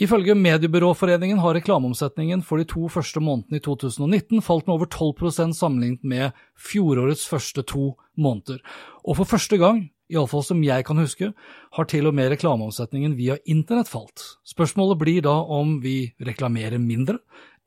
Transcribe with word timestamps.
Ifølge 0.00 0.32
Mediebyråforeningen 0.34 1.40
har 1.42 1.52
reklameomsetningen 1.58 2.40
for 2.48 2.56
de 2.56 2.64
to 2.64 2.86
første 2.88 3.20
månedene 3.20 3.58
i 3.60 3.64
2019 3.64 4.40
falt 4.40 4.64
med 4.64 4.78
over 4.78 4.88
12% 4.88 5.52
sammenlignet 5.58 6.06
med 6.08 6.38
fjorårets 6.56 7.26
første 7.28 7.64
to 7.68 7.90
måneder. 8.16 8.62
Og 9.04 9.18
for 9.18 9.28
første 9.28 9.58
gang, 9.60 9.82
iallfall 10.08 10.46
som 10.46 10.62
jeg 10.64 10.86
kan 10.88 10.96
huske, 10.96 11.28
har 11.76 11.88
til 11.92 12.08
og 12.08 12.16
med 12.16 12.32
reklameomsetningen 12.32 13.18
via 13.20 13.36
internett 13.44 13.92
falt. 13.92 14.24
Spørsmålet 14.48 15.00
blir 15.02 15.26
da 15.28 15.36
om 15.44 15.76
vi 15.84 16.14
reklamerer 16.24 16.80
mindre, 16.80 17.18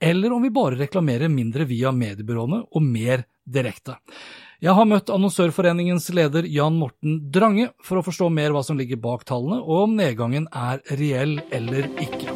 eller 0.01 0.33
om 0.33 0.41
vi 0.41 0.53
bare 0.53 0.81
reklamerer 0.81 1.29
mindre 1.29 1.69
via 1.69 1.93
mediebyråene 1.93 2.63
og 2.73 2.89
mer 2.89 3.27
direkte. 3.45 3.99
Jeg 4.65 4.73
har 4.73 4.87
møtt 4.89 5.11
Annonsørforeningens 5.13 6.07
leder 6.17 6.47
Jan 6.49 6.79
Morten 6.79 7.19
Drange 7.29 7.67
for 7.85 7.99
å 7.99 8.05
forstå 8.07 8.31
mer 8.33 8.55
hva 8.55 8.63
som 8.65 8.79
ligger 8.79 8.97
bak 9.03 9.21
tallene, 9.29 9.59
og 9.61 9.83
om 9.83 9.93
nedgangen 9.99 10.49
er 10.49 10.81
reell 10.97 11.37
eller 11.53 11.85
ikke. 12.01 12.34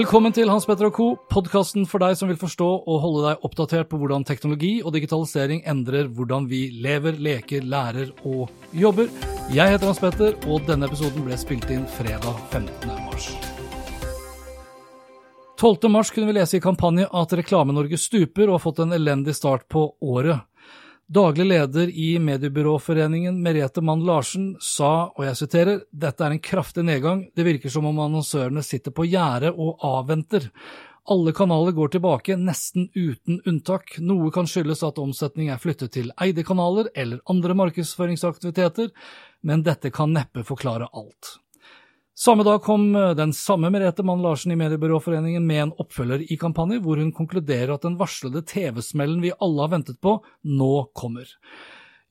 Velkommen 0.00 0.32
til 0.32 0.48
Hans 0.48 0.64
Petter 0.64 0.86
og 0.86 0.94
co., 0.96 1.06
podkasten 1.28 1.82
for 1.84 2.00
deg 2.00 2.14
som 2.16 2.30
vil 2.30 2.38
forstå 2.40 2.66
og 2.88 3.02
holde 3.02 3.24
deg 3.26 3.42
oppdatert 3.44 3.90
på 3.90 3.98
hvordan 4.00 4.22
teknologi 4.24 4.70
og 4.80 4.94
digitalisering 4.94 5.60
endrer 5.68 6.06
hvordan 6.08 6.46
vi 6.48 6.60
lever, 6.72 7.18
leker, 7.20 7.66
lærer 7.68 8.08
og 8.24 8.48
jobber. 8.72 9.10
Jeg 9.52 9.74
heter 9.74 9.90
Hans 9.90 10.00
Petter, 10.00 10.38
og 10.48 10.64
denne 10.64 10.88
episoden 10.88 11.26
ble 11.26 11.36
spilt 11.36 11.68
inn 11.74 11.84
fredag 11.98 12.32
15. 12.48 12.94
mars. 13.10 13.28
12. 15.60 15.90
mars 15.92 16.14
kunne 16.16 16.30
vi 16.30 16.38
lese 16.38 16.56
i 16.56 16.64
kampanje 16.64 17.04
at 17.04 17.36
Reklame-Norge 17.36 18.00
stuper 18.00 18.48
og 18.48 18.56
har 18.56 18.64
fått 18.64 18.80
en 18.86 18.96
elendig 18.96 19.36
start 19.36 19.68
på 19.68 19.84
året. 20.00 20.46
Daglig 21.10 21.46
leder 21.46 21.88
i 21.88 22.18
Mediebyråforeningen, 22.18 23.42
Merete 23.42 23.82
Mann 23.82 24.04
Larsen, 24.06 24.52
sa, 24.62 25.10
og 25.10 25.24
jeg 25.26 25.38
siterer, 25.40 25.80
dette 25.90 26.22
er 26.22 26.36
en 26.36 26.42
kraftig 26.46 26.84
nedgang, 26.86 27.24
det 27.34 27.46
virker 27.48 27.72
som 27.74 27.88
om 27.88 27.98
annonsørene 28.04 28.62
sitter 28.62 28.94
på 28.94 29.08
gjerdet 29.10 29.50
og 29.50 29.82
avventer. 29.82 30.46
Alle 31.10 31.34
kanaler 31.34 31.74
går 31.74 31.96
tilbake, 31.96 32.36
nesten 32.38 32.86
uten 32.94 33.40
unntak. 33.42 33.96
Noe 33.98 34.30
kan 34.30 34.46
skyldes 34.46 34.84
at 34.86 35.02
omsetning 35.02 35.50
er 35.50 35.58
flyttet 35.58 35.96
til 35.98 36.14
eide 36.22 36.46
kanaler 36.46 36.92
eller 36.94 37.18
andre 37.26 37.58
markedsføringsaktiviteter, 37.58 38.94
men 39.42 39.66
dette 39.66 39.90
kan 39.90 40.14
neppe 40.14 40.46
forklare 40.46 40.92
alt. 40.94 41.40
Samme 42.20 42.44
dag 42.44 42.62
kom 42.62 42.96
eh, 42.96 43.10
den 43.10 43.32
samme 43.32 43.70
Merete 43.70 44.02
Mann 44.02 44.20
Larsen 44.22 44.52
i 44.52 44.56
Mediebyråforeningen 44.60 45.46
med 45.46 45.62
en 45.62 45.70
oppfølger 45.80 46.26
i 46.32 46.36
kampanje, 46.36 46.76
hvor 46.84 46.98
hun 47.00 47.14
konkluderer 47.16 47.72
at 47.72 47.86
den 47.86 47.94
varslede 47.96 48.42
TV-smellen 48.44 49.22
vi 49.22 49.30
alle 49.32 49.62
har 49.64 49.70
ventet 49.72 49.96
på, 50.04 50.18
nå 50.44 50.74
kommer. 50.92 51.30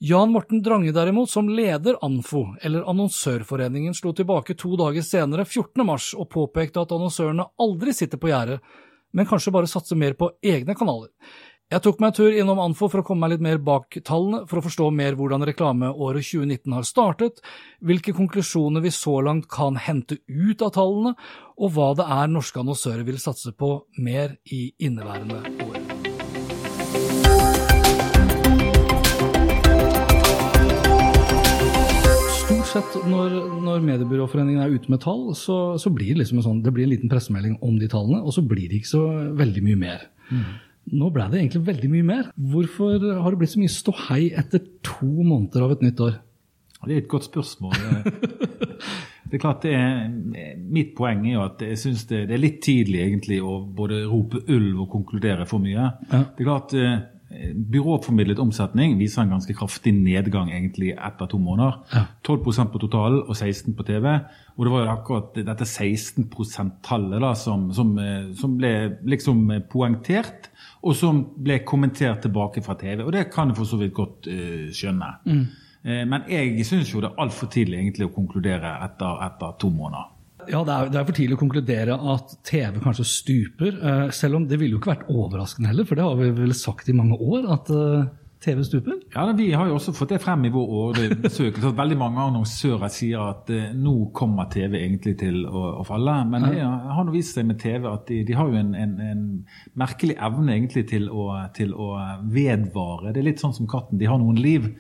Jan 0.02 0.34
Morten 0.34 0.64
Drange 0.66 0.96
derimot, 0.96 1.30
som 1.30 1.52
leder 1.54 2.00
ANFO, 2.02 2.42
eller 2.66 2.90
Annonsørforeningen, 2.90 3.94
slo 3.94 4.16
tilbake 4.18 4.58
to 4.58 4.74
dager 4.82 5.06
senere, 5.06 5.46
14. 5.46 5.86
mars, 5.86 6.10
og 6.18 6.32
påpekte 6.34 6.82
at 6.82 6.96
annonsørene 6.98 7.46
aldri 7.62 7.94
sitter 7.94 8.18
på 8.18 8.32
gjerdet, 8.32 8.58
men 9.14 9.30
kanskje 9.30 9.54
bare 9.54 9.70
satser 9.70 10.00
mer 10.00 10.18
på 10.18 10.32
egne 10.42 10.74
kanaler. 10.80 11.14
Jeg 11.70 11.84
tok 11.86 12.00
meg 12.02 12.10
en 12.10 12.16
tur 12.18 12.34
innom 12.34 12.58
Anfo 12.64 12.88
for 12.90 13.04
å 13.04 13.06
komme 13.06 13.28
meg 13.28 13.36
litt 13.36 13.44
mer 13.46 13.60
bak 13.62 14.00
tallene, 14.02 14.40
for 14.50 14.58
å 14.58 14.64
forstå 14.66 14.88
mer 14.90 15.14
hvordan 15.14 15.46
reklameåret 15.46 16.26
2019 16.26 16.74
har 16.74 16.86
startet, 16.90 17.42
hvilke 17.86 18.10
konklusjoner 18.18 18.82
vi 18.82 18.90
så 18.90 19.20
langt 19.22 19.46
kan 19.54 19.76
hente 19.78 20.16
ut 20.26 20.64
av 20.66 20.72
tallene, 20.74 21.12
og 21.62 21.76
hva 21.76 21.92
det 22.00 22.08
er 22.10 22.32
norske 22.32 22.58
annonsører 22.58 23.06
vil 23.06 23.20
satse 23.22 23.54
på 23.54 23.70
mer 24.02 24.34
i 24.50 24.64
inneværende 24.82 25.44
år. 25.68 25.78
Stort 32.40 32.72
sett 32.72 32.98
når, 33.14 33.36
når 33.68 33.86
Mediebyråforeningen 33.92 34.64
er 34.64 34.74
ute 34.74 34.90
med 34.90 35.04
tall, 35.06 35.28
så, 35.38 35.60
så 35.78 35.94
blir 35.94 36.16
det 36.16 36.24
liksom 36.24 36.42
en 36.42 36.48
sånn, 36.48 36.64
det 36.66 36.74
blir 36.74 36.90
en 36.90 36.96
liten 36.96 37.14
pressemelding 37.14 37.60
om 37.62 37.78
de 37.78 37.92
tallene, 37.94 38.24
og 38.26 38.34
så 38.34 38.42
blir 38.42 38.66
det 38.74 38.82
ikke 38.82 38.92
så 38.96 39.04
veldig 39.38 39.64
mye 39.70 39.80
mer. 39.86 40.10
Nå 40.96 41.12
ble 41.14 41.28
det 41.30 41.42
egentlig 41.42 41.66
veldig 41.68 41.92
mye 41.94 42.08
mer. 42.08 42.32
Hvorfor 42.54 43.04
har 43.22 43.30
det 43.30 43.42
blitt 43.42 43.54
så 43.54 43.62
mye 43.62 43.74
ståhei 43.74 44.24
etter 44.40 44.64
to 44.86 45.10
måneder 45.22 45.68
av 45.68 45.76
et 45.76 45.86
nytt 45.86 46.02
år? 46.06 46.18
Det 46.80 46.96
er 46.96 47.02
et 47.04 47.12
godt 47.12 47.28
spørsmål. 47.28 47.76
Det 49.30 49.38
er 49.38 49.42
klart 49.44 49.66
det 49.66 49.76
er, 49.78 50.08
Mitt 50.74 50.96
poeng 50.98 51.22
er 51.28 51.36
jo 51.36 51.44
at 51.44 51.62
jeg 51.62 51.78
syns 51.78 52.08
det, 52.10 52.24
det, 52.30 52.34
er 52.34 52.42
litt 52.42 52.60
tidlig 52.66 53.04
egentlig 53.04 53.38
å 53.46 53.60
både 53.62 54.02
rope 54.10 54.42
ulv 54.50 54.84
og 54.86 54.92
konkludere 54.96 55.46
for 55.50 55.62
mye. 55.62 55.86
Ja. 56.10 56.24
Det 56.34 56.42
er 56.42 56.48
klart 56.48 56.74
eh, 56.74 56.96
Byråformidlet 57.54 58.40
omsetning 58.42 58.96
viser 58.98 59.22
en 59.22 59.36
ganske 59.36 59.54
kraftig 59.54 59.94
nedgang 59.94 60.50
egentlig 60.50 60.96
etter 60.96 61.30
to 61.30 61.38
måneder. 61.38 61.78
Ja. 61.94 62.08
12% 62.26 62.72
på 62.74 62.82
totalen 62.82 63.22
og 63.22 63.36
16 63.38 63.76
på 63.78 63.86
TV. 63.86 64.08
Og 64.58 64.66
det 64.66 64.74
var 64.74 64.86
jo 64.88 64.94
akkurat 64.96 65.38
dette 65.38 65.68
16 65.68 66.26
%-tallet 66.26 67.38
som, 67.38 67.70
som, 67.76 67.94
eh, 68.02 68.32
som 68.40 68.58
ble 68.58 68.74
liksom 69.14 69.46
poengtert, 69.70 70.49
og 70.80 70.96
som 70.96 71.24
ble 71.36 71.60
kommentert 71.68 72.22
tilbake 72.24 72.64
fra 72.66 72.78
TV. 72.80 73.04
Og 73.04 73.12
det 73.16 73.28
kan 73.34 73.52
jeg 73.52 73.58
for 73.60 73.68
så 73.68 73.80
vidt 73.80 73.96
godt 73.98 74.30
uh, 74.32 74.70
skjønne. 74.76 75.10
Eh, 75.80 76.06
men 76.08 76.26
jeg 76.28 76.66
syns 76.68 76.94
jo 76.94 77.02
det 77.04 77.12
er 77.12 77.22
altfor 77.24 77.52
tidlig 77.52 77.82
egentlig 77.82 78.10
å 78.10 78.16
konkludere 78.16 78.78
etter, 78.86 79.20
etter 79.28 79.60
to 79.62 79.72
måneder. 79.72 80.16
Ja, 80.50 80.64
det 80.66 80.74
er, 80.74 80.90
det 80.90 80.98
er 81.00 81.06
for 81.06 81.18
tidlig 81.18 81.36
å 81.36 81.42
konkludere 81.42 81.96
at 82.14 82.32
TV 82.48 82.80
kanskje 82.84 83.06
stuper. 83.08 83.76
Uh, 83.84 84.08
selv 84.16 84.40
om 84.40 84.48
det 84.50 84.60
ville 84.60 84.78
jo 84.78 84.82
ikke 84.82 84.94
vært 84.96 85.12
overraskende 85.12 85.72
heller, 85.72 85.88
for 85.88 86.00
det 86.00 86.08
har 86.08 86.20
vi 86.20 86.32
vel 86.40 86.56
sagt 86.58 86.90
i 86.90 86.96
mange 86.96 87.20
år, 87.20 87.48
at 87.58 87.72
TV 88.40 88.64
stuper. 88.64 88.94
Ja, 89.14 89.34
Vi 89.38 89.52
har 89.52 89.68
jo 89.68 89.76
også 89.76 89.92
fått 89.96 90.14
det 90.14 90.22
frem 90.24 90.46
i 90.48 90.52
vår 90.54 91.00
så 91.28 91.50
at 91.50 91.66
Veldig 91.80 91.98
mange 92.00 92.24
annonsører 92.24 92.92
sier 92.94 93.20
at 93.34 93.50
eh, 93.52 93.74
nå 93.76 94.12
kommer 94.16 94.48
TV 94.52 94.78
egentlig 94.80 95.18
til 95.20 95.42
å, 95.48 95.64
å 95.82 95.84
falle. 95.88 96.16
Men 96.30 96.48
det 96.48 96.62
har 96.64 97.04
nå 97.04 97.12
vist 97.12 97.36
seg 97.36 97.50
med 97.50 97.60
TV 97.60 97.90
at 97.92 98.08
de, 98.08 98.22
de 98.28 98.38
har 98.40 98.48
jo 98.48 98.62
en, 98.62 98.72
en, 98.80 98.96
en 99.04 99.26
merkelig 99.80 100.16
evne 100.16 100.56
egentlig 100.56 100.86
til 100.94 101.10
å, 101.12 101.28
til 101.56 101.76
å 101.76 101.92
vedvare. 102.32 103.12
Det 103.12 103.24
er 103.24 103.30
litt 103.32 103.44
sånn 103.44 103.56
som 103.58 103.68
katten. 103.70 104.00
De 104.00 104.08
har 104.08 104.22
noen 104.22 104.40
liv. 104.40 104.72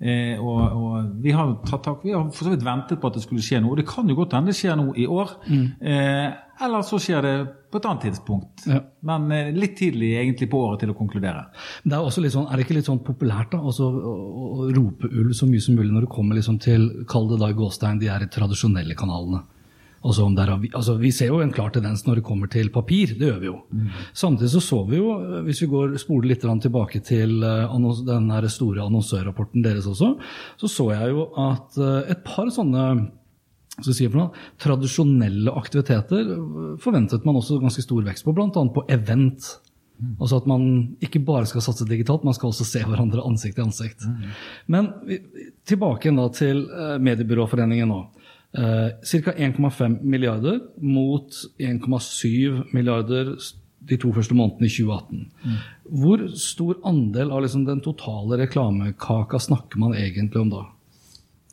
Eh, 0.00 0.40
og, 0.40 0.60
og 0.80 1.08
vi 1.20 1.32
har 1.36 1.50
tatt 1.68 1.84
tak, 1.84 2.04
vi 2.06 2.14
har 2.14 2.28
for 2.32 2.46
så 2.46 2.54
vidt 2.54 2.64
ventet 2.64 3.00
på 3.00 3.10
at 3.10 3.18
det 3.18 3.24
skulle 3.26 3.44
skje 3.44 3.60
noe. 3.60 3.74
Og 3.74 3.80
det 3.82 3.88
kan 3.90 4.08
jo 4.08 4.16
godt 4.18 4.36
hende 4.36 4.54
det 4.54 4.60
skjer 4.60 4.78
noe 4.80 4.96
i 4.96 5.06
år. 5.10 5.34
Eh, 5.50 6.28
eller 6.64 6.84
så 6.84 6.98
skjer 7.00 7.24
det 7.24 7.34
på 7.72 7.80
et 7.80 7.86
annet 7.88 8.06
tidspunkt. 8.08 8.64
Ja. 8.68 8.80
Men 9.06 9.28
eh, 9.32 9.52
litt 9.56 9.76
tidlig 9.78 10.14
egentlig 10.20 10.50
på 10.52 10.60
året 10.64 10.82
til 10.84 10.92
å 10.92 10.96
konkludere. 10.98 11.46
Det 11.84 11.94
er, 11.94 12.00
også 12.00 12.24
litt 12.24 12.34
sånn, 12.34 12.48
er 12.48 12.58
det 12.58 12.66
ikke 12.66 12.78
litt 12.80 12.88
sånn 12.88 13.04
populært 13.04 13.54
da, 13.54 13.60
også, 13.60 13.86
å, 13.86 14.16
å, 14.40 14.68
rope 14.76 15.08
ulv 15.08 15.36
så 15.36 15.48
mye 15.48 15.64
som 15.64 15.78
mulig 15.78 15.92
når 15.94 16.08
det 16.08 16.12
kommer 16.16 16.40
liksom 16.40 16.60
til, 16.62 16.90
kall 17.10 17.30
det 17.30 17.40
da 17.40 17.52
i 17.52 17.56
gåstein, 17.56 18.00
de 18.02 18.10
er 18.12 18.28
tradisjonelle 18.32 18.96
kanalene? 18.98 19.44
Altså 20.00 20.24
er, 20.32 20.50
altså 20.72 20.94
vi 20.96 21.10
ser 21.12 21.28
jo 21.28 21.42
en 21.44 21.52
klar 21.52 21.72
tendens 21.74 22.06
når 22.06 22.20
det 22.20 22.24
kommer 22.24 22.48
til 22.48 22.70
papir, 22.72 23.12
det 23.18 23.26
gjør 23.28 23.40
vi 23.42 23.48
jo. 23.50 23.56
Samtidig 24.16 24.48
så 24.54 24.62
så 24.64 24.78
vi 24.88 24.96
jo, 24.96 25.12
hvis 25.44 25.60
vi 25.60 25.68
går 25.68 25.96
spoler 26.00 26.30
litt 26.30 26.40
tilbake 26.40 27.02
til 27.04 27.42
eh, 27.44 27.74
den 28.08 28.30
store 28.48 28.86
annonsørrapporten 28.86 29.62
deres 29.62 29.86
også, 29.90 30.14
så 30.56 30.72
så 30.72 30.90
jeg 30.94 31.12
jo 31.12 31.26
at 31.36 31.76
eh, 31.76 32.12
et 32.14 32.24
par 32.24 32.48
sånne 32.48 32.86
si 33.80 34.08
noe, 34.12 34.30
tradisjonelle 34.60 35.52
aktiviteter 35.56 36.32
forventet 36.82 37.24
man 37.24 37.38
også 37.38 37.60
ganske 37.60 37.84
stor 37.84 38.04
vekst 38.04 38.24
på, 38.26 38.34
bl.a. 38.36 38.48
på 38.50 38.84
event. 38.92 39.52
Altså 40.16 40.40
at 40.40 40.46
man 40.48 40.62
ikke 41.04 41.20
bare 41.24 41.48
skal 41.48 41.64
satse 41.64 41.84
digitalt, 41.88 42.24
man 42.24 42.36
skal 42.36 42.50
også 42.50 42.64
se 42.64 42.82
hverandre 42.88 43.24
ansikt 43.26 43.58
til 43.58 43.66
ansikt. 43.68 44.06
Men 44.66 44.94
tilbake 45.68 46.12
da 46.16 46.26
til 46.32 46.64
eh, 46.72 46.96
Mediebyråforeningen 47.04 47.92
nå. 47.92 48.00
Eh, 48.52 49.22
Ca. 49.22 49.32
1,5 49.32 50.02
milliarder 50.02 50.60
mot 50.82 51.30
1,7 51.58 52.72
milliarder 52.72 53.36
de 53.80 53.96
to 53.96 54.10
første 54.12 54.34
månedene 54.36 54.68
i 54.68 54.74
2018. 54.74 55.22
Hvor 56.02 56.26
stor 56.38 56.82
andel 56.86 57.30
av 57.32 57.44
liksom 57.44 57.64
den 57.68 57.80
totale 57.84 58.40
reklamekaka 58.42 59.40
snakker 59.40 59.80
man 59.80 59.96
egentlig 59.96 60.42
om 60.42 60.52
da? 60.52 60.66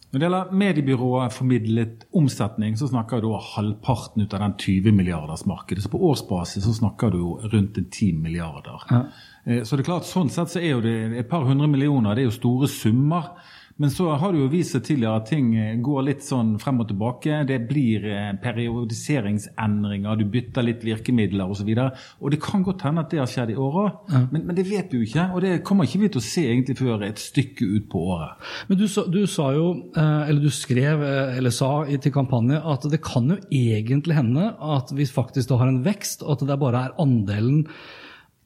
Når 0.07 0.19
det 0.19 0.23
gjelder 0.23 0.51
mediebyrået 0.55 1.33
formidlet 1.35 2.05
omsetning, 2.15 2.77
så 2.79 2.87
snakker 2.87 3.19
du 3.21 3.33
halvparten 3.35 4.23
ut 4.23 4.33
av 4.33 4.39
den 4.45 4.53
20 4.57 4.95
milliardersmarkedet. 4.95 5.83
Så 5.83 5.91
på 5.91 5.99
årsbasis 6.09 6.63
så 6.63 6.75
snakker 6.77 7.11
du 7.11 7.19
rundt 7.51 7.75
10 7.75 8.13
milliarder. 8.15 8.85
Ja. 8.89 9.01
Eh, 9.43 9.63
så 9.63 9.75
det 9.75 9.83
er 9.83 9.89
klart, 9.91 10.07
sånn 10.07 10.31
sett 10.31 10.53
så 10.53 10.63
er 10.63 10.71
jo 10.77 10.81
det 10.81 10.95
et 11.19 11.29
par 11.29 11.43
hundre 11.47 11.67
millioner, 11.67 12.15
det 12.15 12.23
er 12.23 12.29
jo 12.31 12.37
store 12.39 12.71
summer. 12.71 13.35
Men 13.77 13.91
så 13.93 14.09
har 14.17 14.33
det 14.33 14.41
jo 14.41 14.49
vist 14.49 14.73
seg 14.73 14.83
tidligere 14.87 15.21
at 15.21 15.27
ting 15.29 15.51
eh, 15.57 15.75
går 15.83 16.05
litt 16.07 16.23
sånn 16.25 16.55
frem 16.61 16.81
og 16.81 16.87
tilbake. 16.89 17.43
Det 17.49 17.59
blir 17.69 18.07
eh, 18.09 18.31
periodiseringsendringer, 18.41 20.17
du 20.17 20.25
bytter 20.33 20.65
litt 20.65 20.85
virkemidler 20.85 21.53
osv. 21.53 21.69
Og, 21.69 21.77
så 21.77 22.17
og 22.23 22.33
det 22.33 22.41
kan 22.41 22.65
godt 22.65 22.87
hende 22.87 23.03
at 23.05 23.13
det 23.13 23.21
har 23.21 23.29
skjedd 23.29 23.53
i 23.53 23.59
år 23.61 23.77
òg, 23.83 23.99
ja. 24.13 24.23
men, 24.31 24.47
men, 24.47 24.57
det 24.57 24.65
vet 24.69 24.93
vi 24.93 25.01
jo 25.01 25.09
ikke. 25.09 25.27
Og 25.35 25.45
det 25.45 25.53
kommer 25.67 25.89
ikke 25.89 26.01
vi 26.05 26.11
til 26.13 26.23
å 26.23 26.27
se 26.27 26.45
egentlig 26.47 26.77
før 26.79 27.05
et 27.05 27.21
stykke 27.21 27.69
ut 27.75 27.87
på 27.91 28.01
året. 28.15 28.49
Men 28.71 28.81
du, 28.81 28.87
du 29.13 29.21
sa 29.29 29.51
jo, 29.57 29.69
eh, 29.93 30.23
eller 30.31 30.41
du 30.41 30.53
skrev 30.53 31.05
eller 31.07 31.53
sa 31.53 31.71
til 32.01 32.13
kampanje 32.13 32.57
at 32.57 32.89
det 32.89 33.01
kan 33.05 33.29
jo 33.29 33.37
egentlig 33.53 34.17
hende 34.17 34.49
at 34.57 34.91
vi 34.95 35.05
faktisk 35.05 35.51
da 35.51 35.61
har 35.61 35.69
en 35.69 35.83
vekst, 35.85 36.25
og 36.25 36.37
at 36.37 36.49
det 36.49 36.59
bare 36.61 36.87
er 36.87 36.99
andelen 37.01 37.65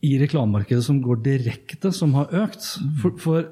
i 0.02 0.16
reklamemarkedet 0.18 0.84
som 0.84 1.00
går 1.04 1.22
direkte, 1.26 1.92
som 1.94 2.16
har 2.18 2.32
økt. 2.44 2.66
For, 3.02 3.18
for 3.22 3.46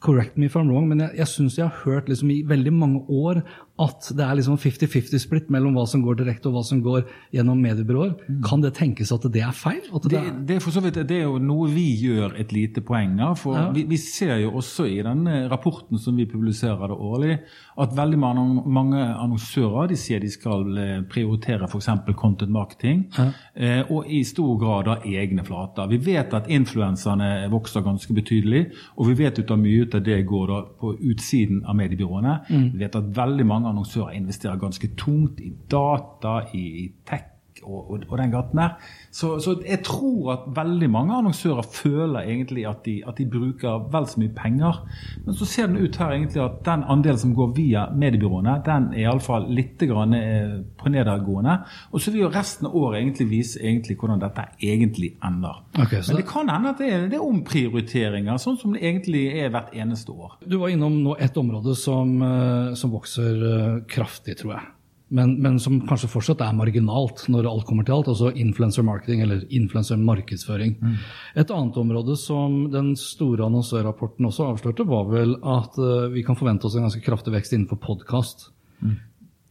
Correct 0.00 0.38
me 0.38 0.46
if 0.46 0.56
I'm 0.56 0.70
wrong, 0.70 0.86
men 0.88 1.02
jeg, 1.04 1.10
jeg 1.18 1.28
syns 1.28 1.58
jeg 1.58 1.68
har 1.68 1.82
hørt 1.84 2.08
liksom 2.08 2.30
i 2.32 2.42
veldig 2.48 2.72
mange 2.72 3.02
år 3.12 3.42
at 3.82 4.08
det 4.16 4.24
er 4.24 4.38
liksom 4.38 4.56
50-50-splitt 4.56 5.50
mellom 5.52 5.74
hva 5.76 5.84
som 5.88 6.00
går 6.04 6.16
direkte 6.22 6.48
og 6.48 6.56
hva 6.56 6.62
som 6.64 6.80
går 6.84 7.02
gjennom 7.34 7.58
mediebyråer. 7.60 8.14
Mm. 8.24 8.38
Kan 8.46 8.62
det 8.64 8.72
tenkes 8.78 9.12
at 9.12 9.26
det 9.32 9.42
er 9.44 9.52
feil? 9.56 9.82
Det, 9.84 10.08
det, 10.08 10.20
er, 10.20 10.30
det, 10.48 10.56
er 10.56 10.84
vidt, 10.86 11.00
det, 11.10 11.18
er 11.18 11.26
jo 11.26 11.36
noe 11.42 11.68
vi 11.72 11.84
gjør 12.00 12.38
et 12.40 12.54
lite 12.56 12.80
poeng 12.86 13.18
av. 13.20 13.36
For 13.42 13.58
ja. 13.58 13.66
vi, 13.74 13.84
vi, 13.90 13.98
ser 14.00 14.38
jo 14.40 14.54
også 14.60 14.86
i 14.88 14.96
denne 15.04 15.42
rapporten 15.52 16.00
som 16.00 16.16
vi 16.16 16.28
publiserer 16.30 16.88
det 16.88 16.96
årlig, 16.96 17.36
at 17.76 17.92
veldig 17.96 18.20
mange, 18.22 18.46
mange 18.78 19.02
annonsører 19.02 19.92
de 19.92 20.00
sier 20.00 20.24
de 20.24 20.32
skal 20.32 20.80
eh, 20.80 20.94
prioritere 21.10 21.68
f.eks. 21.68 21.90
content 22.16 22.52
marketing, 22.52 23.04
ja. 23.18 23.28
eh, 23.52 23.92
og 23.92 24.08
i 24.08 24.22
stor 24.24 24.56
grad 24.62 24.88
av 24.94 25.04
egne 25.04 25.44
flater. 25.44 25.90
Vi 25.92 26.00
vet 26.08 26.32
at 26.36 26.48
influenserne 26.52 27.50
vokser 27.52 27.84
ganske 27.84 28.16
betydelig, 28.16 28.64
og 28.96 29.10
vi 29.10 29.18
vet 29.20 29.42
ut 29.42 29.52
av 29.52 29.60
mye 29.60 29.84
ut 29.84 29.98
av 29.98 30.04
det 30.06 30.22
går 30.24 30.48
da 30.48 30.62
på 30.80 30.94
utsiden 31.12 31.60
av 31.68 31.76
mediebyråene. 31.76 32.38
Mm. 32.48 32.66
Vi 32.72 32.84
vet 32.86 32.96
at 32.96 33.12
veldig 33.16 33.46
mange 33.46 33.65
annonsører 33.68 34.10
investerer 34.16 34.56
ganske 34.56 34.94
tungt 34.98 35.40
i 35.40 35.52
data, 35.70 36.40
i 36.54 36.92
tech 37.06 37.35
og, 37.66 37.90
og, 37.90 38.04
og, 38.08 38.18
den 38.18 38.32
gaten 38.32 38.60
der. 38.60 38.76
Så, 39.10 39.38
så, 39.40 39.56
jeg 39.66 39.82
tror 39.84 40.32
at 40.32 40.46
veldig 40.56 40.88
mange 40.90 41.14
annonsører 41.16 41.66
føler 41.72 42.20
egentlig 42.20 42.66
at 42.68 42.84
de, 42.86 43.00
at 43.08 43.18
de, 43.18 43.26
bruker 43.30 43.88
vel 43.92 44.06
så 44.08 44.20
mye 44.22 44.32
penger. 44.36 44.80
Men 45.24 45.34
så 45.34 45.48
ser 45.48 45.66
det 45.72 45.82
ut 45.82 45.98
her 46.00 46.14
egentlig 46.14 46.42
at 46.44 46.60
den 46.66 46.84
andelen 46.86 47.18
som 47.18 47.34
går 47.36 47.52
via 47.56 47.86
mediebyråene, 47.94 48.58
den 48.66 48.90
er 48.94 49.06
iallfall 49.06 49.48
litt 49.52 49.82
grann 49.88 50.14
eh, 50.16 50.54
på 50.78 50.92
nedadgående. 50.92 51.56
Og 51.92 52.02
så 52.02 52.14
vil 52.14 52.26
jo 52.26 52.32
resten 52.32 52.70
av 52.70 52.76
året 52.76 53.00
egentlig 53.00 53.28
vise 53.30 53.62
egentlig 53.62 53.98
hvordan 54.00 54.22
dette 54.22 54.46
egentlig 54.62 55.16
ender. 55.24 55.62
Okay, 55.74 56.02
Men 56.06 56.22
det 56.22 56.28
kan 56.28 56.52
hende 56.52 56.72
at 56.74 56.80
det 56.82 56.92
er, 56.92 57.08
det 57.10 57.18
er, 57.18 57.26
omprioriteringer, 57.26 58.38
sånn 58.40 58.60
som 58.60 58.76
det 58.76 58.84
egentlig 58.84 59.26
er 59.40 59.52
hvert 59.54 59.74
eneste 59.76 60.14
år. 60.14 60.38
Du 60.46 60.58
var 60.62 60.72
innom 60.72 61.02
nå 61.02 61.18
et 61.20 61.36
område 61.36 61.74
som, 61.78 62.16
eh, 62.22 62.72
som 62.78 62.94
vokser 62.94 63.46
eh, 63.50 63.84
kraftig, 63.90 64.38
tror 64.40 64.58
jeg 64.58 64.75
men, 65.08 65.36
men, 65.42 65.58
som 65.62 65.78
kanskje 65.86 66.08
fortsatt 66.10 66.40
er 66.42 66.54
marginalt 66.58 67.28
når 67.30 67.46
alt 67.46 67.66
kommer 67.68 67.86
til 67.86 67.94
alt. 67.94 68.08
Altså 68.10 68.32
influencer 68.34 68.82
marketing 68.86 69.22
eller 69.22 69.44
influencer 69.54 70.00
markedsføring. 70.02 70.74
Mm. 70.82 70.96
Et 71.42 71.52
annet 71.54 71.78
område 71.78 72.16
som 72.18 72.64
den 72.72 72.90
store 72.98 73.46
annonsørrapporten 73.46 74.26
også 74.26 74.48
avslørte, 74.50 74.86
var 74.88 75.06
vel 75.12 75.36
at 75.46 75.78
uh, 75.78 76.08
vi 76.10 76.26
kan 76.26 76.38
forvente 76.38 76.66
oss 76.66 76.74
en 76.74 76.88
ganske 76.88 77.04
kraftig 77.06 77.36
vekst 77.36 77.54
innenfor 77.54 77.78
podkast. 77.84 78.48
Mm. 78.82 78.96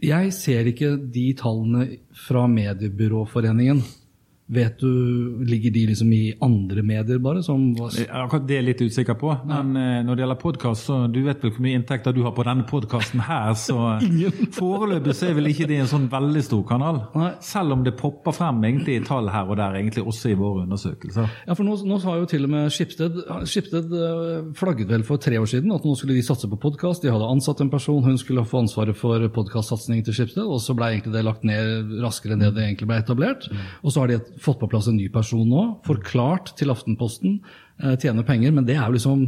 Jeg 0.04 0.34
ser 0.36 0.68
ikke 0.68 0.98
de 1.00 1.30
tallene 1.40 1.88
fra 2.26 2.44
Mediebyråforeningen. 2.52 3.80
Vet 4.48 4.80
du, 4.80 5.46
Ligger 5.46 5.72
de 5.72 5.88
liksom 5.88 6.14
i 6.14 6.34
andre 6.42 6.84
medier, 6.86 7.18
bare? 7.18 7.42
Som 7.44 7.72
Akkurat 7.82 8.44
det 8.46 8.60
er 8.60 8.62
jeg 8.62 8.68
litt 8.68 8.82
usikker 8.86 9.18
på. 9.18 9.32
Men 9.50 9.74
ja. 9.74 9.86
Eh, 9.86 10.04
når 10.06 10.18
det 10.18 10.22
gjelder 10.22 10.42
podkast, 10.42 10.86
så 10.86 10.98
du 11.10 11.24
vet 11.26 11.42
vel 11.42 11.54
hvor 11.56 11.64
mye 11.66 11.80
inntekter 11.80 12.14
du 12.14 12.22
har 12.26 12.34
på 12.38 12.46
denne 12.46 12.66
podkasten 12.70 13.24
her, 13.26 13.56
så 13.58 13.96
foreløpig 14.60 15.16
så 15.18 15.32
er 15.32 15.40
vel 15.40 15.50
ikke 15.50 15.66
det 15.70 15.80
en 15.82 15.90
sånn 15.90 16.06
veldig 16.12 16.44
stor 16.46 16.62
kanal. 16.70 17.02
Nei. 17.18 17.32
Selv 17.46 17.74
om 17.74 17.86
det 17.86 17.96
popper 17.98 18.36
frem 18.38 18.62
egentlig 18.70 19.00
i 19.00 19.06
tall 19.08 19.32
her 19.34 19.50
og 19.50 19.58
der, 19.58 19.80
egentlig 19.80 20.06
også 20.06 20.36
i 20.36 20.38
våre 20.38 20.68
undersøkelser. 20.68 21.34
Ja, 21.48 21.58
for 21.58 21.66
nå, 21.66 21.80
nå 21.90 21.98
har 22.06 22.22
jo 22.22 22.30
til 22.30 22.46
og 22.46 22.54
med 22.54 22.70
Skipsted 22.74 23.18
Skipsted 23.50 23.98
eh, 23.98 24.54
flagget 24.58 24.94
vel 24.94 25.08
for 25.08 25.22
tre 25.22 25.42
år 25.42 25.50
siden 25.50 25.74
at 25.74 25.86
nå 25.88 25.96
skulle 25.98 26.18
de 26.18 26.26
satse 26.26 26.50
på 26.52 26.62
podkast. 26.62 27.02
De 27.02 27.14
hadde 27.14 27.32
ansatt 27.34 27.66
en 27.66 27.74
person, 27.74 28.04
hun 28.06 28.22
skulle 28.22 28.46
få 28.46 28.62
ansvaret 28.62 28.98
for 29.00 29.26
podkastsatsingen 29.40 30.06
til 30.06 30.20
Skipsted, 30.20 30.46
og 30.46 30.62
så 30.62 30.78
ble 30.78 30.94
egentlig 30.94 31.18
det 31.18 31.26
lagt 31.26 31.50
ned 31.50 31.98
raskere 32.06 32.38
enn 32.38 32.46
det 32.46 32.54
det 32.60 32.70
egentlig 32.70 32.92
ble 32.94 33.02
etablert. 33.02 33.50
Mm. 33.50 33.66
Og 33.82 33.94
så 33.94 34.04
har 34.04 34.14
de 34.14 34.20
et 34.22 34.35
fått 34.42 34.60
på 34.62 34.70
plass 34.72 34.88
en 34.92 34.98
ny 35.00 35.10
person 35.14 35.46
nå, 35.50 35.66
forklart 35.88 36.54
til 36.60 36.74
Aftenposten, 36.74 37.40
eh, 37.82 37.98
tjener 38.02 38.28
penger. 38.28 38.56
Men 38.56 38.68
det 38.68 38.78
er 38.78 38.88
jo 38.88 38.98
liksom 38.98 39.28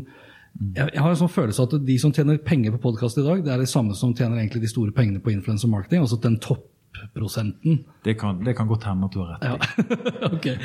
jeg, 0.58 0.96
har 0.98 1.12
en 1.12 1.20
sånn 1.20 1.30
følelse 1.30 1.68
at 1.68 1.76
de 1.86 1.98
som 2.02 2.14
tjener 2.16 2.40
penger 2.42 2.74
på 2.76 2.88
podkast 2.88 3.20
i 3.22 3.26
dag, 3.26 3.44
det 3.46 3.54
er 3.54 3.62
de 3.62 3.70
samme 3.70 3.96
som 3.98 4.16
tjener 4.18 4.40
egentlig 4.40 4.64
de 4.64 4.72
store 4.72 4.94
pengene 4.96 5.22
på 5.24 5.34
influencer 5.34 5.70
marketing. 5.70 6.02
altså 6.02 6.18
den 6.22 6.40
topprosenten. 6.42 7.84
Det 8.04 8.16
kan, 8.20 8.40
det 8.44 8.56
kan 8.58 8.70
godt 8.70 8.88
hende 8.90 9.06
at 9.06 9.14
du 9.14 9.20
har 9.22 9.36
rett. 9.36 9.44
Ja. 9.46 9.92
okay. 10.36 10.56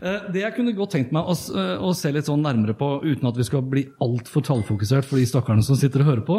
Eh, 0.00 0.28
det 0.32 0.44
jeg 0.44 0.54
kunne 0.58 0.76
godt 0.76 0.94
tenkt 0.94 1.14
meg 1.16 1.26
å, 1.26 1.34
eh, 1.34 1.72
å, 1.82 1.90
se 1.96 2.12
litt 2.14 2.30
sånn 2.30 2.44
nærmere 2.46 2.76
på, 2.78 2.92
uten 3.02 3.30
at 3.30 3.40
vi 3.40 3.48
skal 3.48 3.64
bli 3.66 3.88
altfor 4.04 4.46
tallfokusert 4.46 5.08
for 5.08 5.18
de 5.18 5.26
stakkarene 5.30 5.66
som 5.66 5.78
sitter 5.80 6.04
og 6.04 6.12
hører 6.12 6.26
på, 6.28 6.38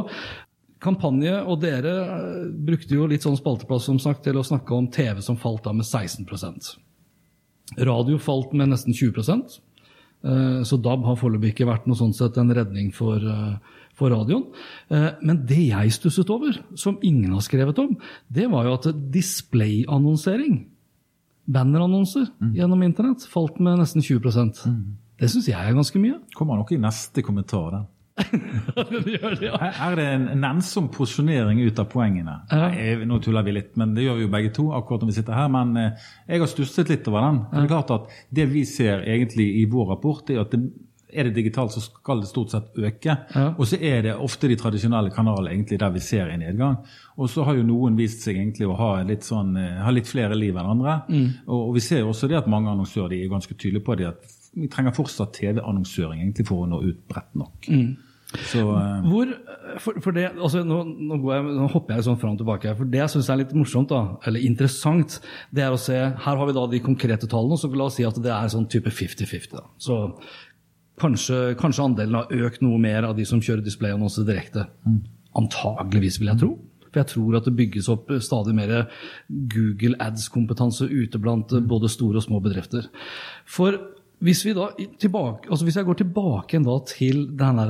kampanje, 0.81 1.35
og 1.45 1.59
dere 1.61 1.91
brukte 2.65 2.95
jo 2.95 3.09
litt 3.09 3.25
sånn 3.25 3.37
spalteplass 3.37 3.85
som 3.89 3.99
sagt, 4.01 4.23
til 4.25 4.39
å 4.39 4.45
snakke 4.45 4.73
om 4.73 4.87
TV 4.89 5.21
som 5.21 5.37
falt 5.37 5.67
av 5.69 5.77
med 5.77 5.85
16 5.85 6.25
Radio 7.79 8.17
falt 8.19 8.51
med 8.57 8.71
nesten 8.73 8.95
20 8.95 9.21
eh, 9.31 10.63
så 10.67 10.77
DAB 10.77 11.05
har 11.07 11.19
foreløpig 11.19 11.53
ikke 11.53 11.69
vært 11.69 11.87
noe 11.87 11.99
sånn 11.99 12.15
sett 12.15 12.37
en 12.41 12.51
redning 12.53 12.91
for, 12.95 13.15
eh, 13.17 13.77
for 13.95 14.11
radioen. 14.11 14.43
Eh, 14.91 15.11
men 15.21 15.45
det 15.47 15.69
jeg 15.69 15.95
stusset 15.95 16.29
over, 16.29 16.59
som 16.75 16.99
ingen 17.01 17.31
har 17.31 17.45
skrevet 17.45 17.79
om, 17.79 17.95
det 18.27 18.49
var 18.51 18.67
jo 18.67 18.75
at 18.75 18.91
displayannonsering, 19.13 20.65
bannerannonser 21.51 22.27
mm. 22.39 22.51
gjennom 22.59 22.83
internett, 22.83 23.23
falt 23.27 23.57
med 23.59 23.79
nesten 23.79 24.03
20 24.03 24.29
mm. 24.67 24.83
Det 25.21 25.29
syns 25.29 25.47
jeg 25.49 25.57
er 25.57 25.73
ganske 25.75 25.99
mye. 26.01 26.19
Kommer 26.35 26.57
nok 26.57 26.71
i 26.73 26.81
neste 26.81 27.23
kommentar. 27.23 27.71
den. 27.71 27.89
Her 28.21 29.91
er 29.91 29.97
det 29.99 30.07
en 30.07 30.27
nennsom 30.41 30.89
porsjonering 30.93 31.61
ut 31.65 31.81
av 31.81 31.89
poengene. 31.91 32.37
Nei, 32.51 32.93
nå 33.07 33.19
tuller 33.23 33.45
vi 33.47 33.55
litt, 33.55 33.73
men 33.79 33.95
det 33.97 34.05
gjør 34.05 34.19
vi 34.19 34.27
jo 34.27 34.31
begge 34.35 34.53
to. 34.55 34.69
akkurat 34.77 35.03
når 35.03 35.11
vi 35.11 35.17
sitter 35.19 35.37
her, 35.37 35.49
Men 35.51 35.75
eh, 35.77 36.07
jeg 36.27 36.43
har 36.43 36.51
stusset 36.51 36.93
litt 36.93 37.07
over 37.11 37.27
den. 37.27 37.43
Det 37.51 37.65
er 37.65 37.73
klart 37.73 37.91
at 37.97 38.15
det 38.29 38.47
vi 38.51 38.63
ser 38.65 39.03
egentlig 39.03 39.49
i 39.61 39.67
vår 39.71 39.93
rapport, 39.95 40.29
er 40.29 40.43
at 40.43 40.55
det, 40.55 40.61
er 41.13 41.27
det 41.27 41.35
digitalt, 41.35 41.71
så 41.71 41.81
skal 41.83 42.21
det 42.21 42.29
stort 42.29 42.51
sett 42.53 42.77
øke. 42.77 43.15
Ja. 43.35 43.47
Og 43.57 43.67
så 43.67 43.79
er 43.81 44.01
det 44.05 44.15
ofte 44.15 44.49
de 44.49 44.57
tradisjonelle 44.59 45.11
kanalene 45.13 45.53
egentlig 45.55 45.79
der 45.81 45.93
vi 45.93 46.03
ser 46.03 46.31
en 46.31 46.43
nedgang. 46.43 46.77
Og 47.17 47.29
så 47.29 47.45
har 47.47 47.57
jo 47.57 47.65
noen 47.67 47.97
vist 47.99 48.23
seg 48.25 48.39
egentlig 48.39 48.69
å 48.69 48.77
ha 48.79 48.91
litt, 49.07 49.25
sånn, 49.27 49.55
eh, 49.59 49.81
ha 49.83 49.91
litt 49.93 50.09
flere 50.09 50.37
liv 50.37 50.55
enn 50.55 50.71
andre. 50.75 51.01
Mm. 51.09 51.27
Og, 51.47 51.57
og, 51.57 51.73
vi 51.77 51.83
ser 51.85 52.03
jo 52.03 52.13
også 52.13 52.29
det 52.31 52.39
at 52.41 52.51
mange 52.51 52.71
annonsører 52.71 53.17
er 53.17 53.33
ganske 53.33 53.57
tydelige 53.57 53.85
på 53.87 53.97
det 53.99 54.11
at 54.13 54.37
vi 54.51 54.67
trenger 54.71 54.95
fortsatt 54.95 55.35
TV-annonsøring 55.37 56.23
egentlig 56.23 56.47
for 56.47 56.63
å 56.63 56.69
nå 56.69 56.81
ut 56.83 57.03
bredt 57.07 57.35
nok. 57.39 57.69
Mm. 57.71 57.91
Så, 58.31 58.61
uh... 58.63 59.03
Hvor, 59.03 59.31
for, 59.83 59.97
for 60.03 60.15
det, 60.15 60.29
altså, 60.37 60.63
nå, 60.67 60.81
nå, 60.87 61.17
jeg, 61.19 61.45
nå, 61.47 61.67
hopper 61.73 61.97
jeg 61.97 62.07
sånn 62.07 62.19
fram 62.21 62.37
og 62.37 62.41
tilbake. 62.41 62.75
for 62.77 62.91
Det 62.91 63.01
jeg 63.01 63.13
syns 63.15 63.29
er 63.31 63.41
litt 63.41 63.53
morsomt, 63.57 63.91
da, 63.91 64.17
eller 64.27 64.45
interessant, 64.47 65.19
det 65.51 65.65
er 65.65 65.75
å 65.75 65.81
se 65.81 65.97
Her 65.97 66.39
har 66.39 66.47
vi 66.47 66.55
da 66.55 66.65
de 66.71 66.81
konkrete 66.83 67.29
tallene, 67.31 67.59
så 67.59 67.71
la 67.75 67.89
oss 67.89 67.99
si 67.99 68.07
at 68.07 68.19
det 68.23 68.31
er 68.31 68.53
sånn 68.53 68.69
type 68.71 68.93
50-50. 68.93 69.61
Så 69.81 69.99
kanskje, 71.01 71.43
kanskje, 71.59 71.87
andelen 71.89 72.19
har 72.21 72.47
økt 72.47 72.63
noe 72.63 72.79
mer 72.81 73.09
av 73.09 73.15
de 73.17 73.27
som 73.27 73.41
kjører 73.43 73.65
displayannonser 73.65 74.27
direkte. 74.27 74.67
Mm. 74.87 75.01
Antageligvis, 75.41 76.19
vil 76.21 76.31
jeg 76.31 76.43
tro. 76.43 76.53
For 76.91 76.99
jeg 76.99 77.11
tror 77.13 77.37
at 77.39 77.47
det 77.47 77.55
bygges 77.55 77.87
opp 77.91 78.11
stadig 78.23 78.53
mer 78.55 78.73
Google 79.29 79.95
ads-kompetanse 80.03 80.89
ute 80.91 81.19
blant 81.23 81.51
mm. 81.55 81.67
både 81.71 81.91
store 81.91 82.19
og 82.19 82.27
små 82.27 82.41
bedrifter. 82.43 82.87
For 83.47 83.79
hvis, 84.21 84.43
vi 84.45 84.53
da, 84.57 84.67
tilbake, 85.01 85.49
altså 85.49 85.65
hvis 85.65 85.79
jeg 85.79 85.87
går 85.87 85.97
tilbake 86.01 86.61
til 86.91 87.23
denne 87.37 87.65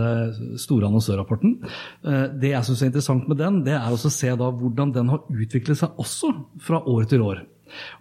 store 0.59 0.89
annonsørrapporten 0.89 1.55
eh, 1.63 2.25
Det 2.41 2.51
jeg 2.51 2.67
syns 2.67 2.83
er 2.83 2.91
interessant 2.91 3.29
med 3.31 3.39
den, 3.39 3.61
det 3.65 3.77
er 3.77 3.91
å 3.91 3.99
se 4.01 4.35
da 4.35 4.51
hvordan 4.51 4.91
den 4.95 5.11
har 5.13 5.23
utviklet 5.31 5.79
seg 5.79 6.01
også 6.01 6.33
fra 6.61 6.81
år 6.83 7.07
til 7.11 7.23
år. 7.25 7.45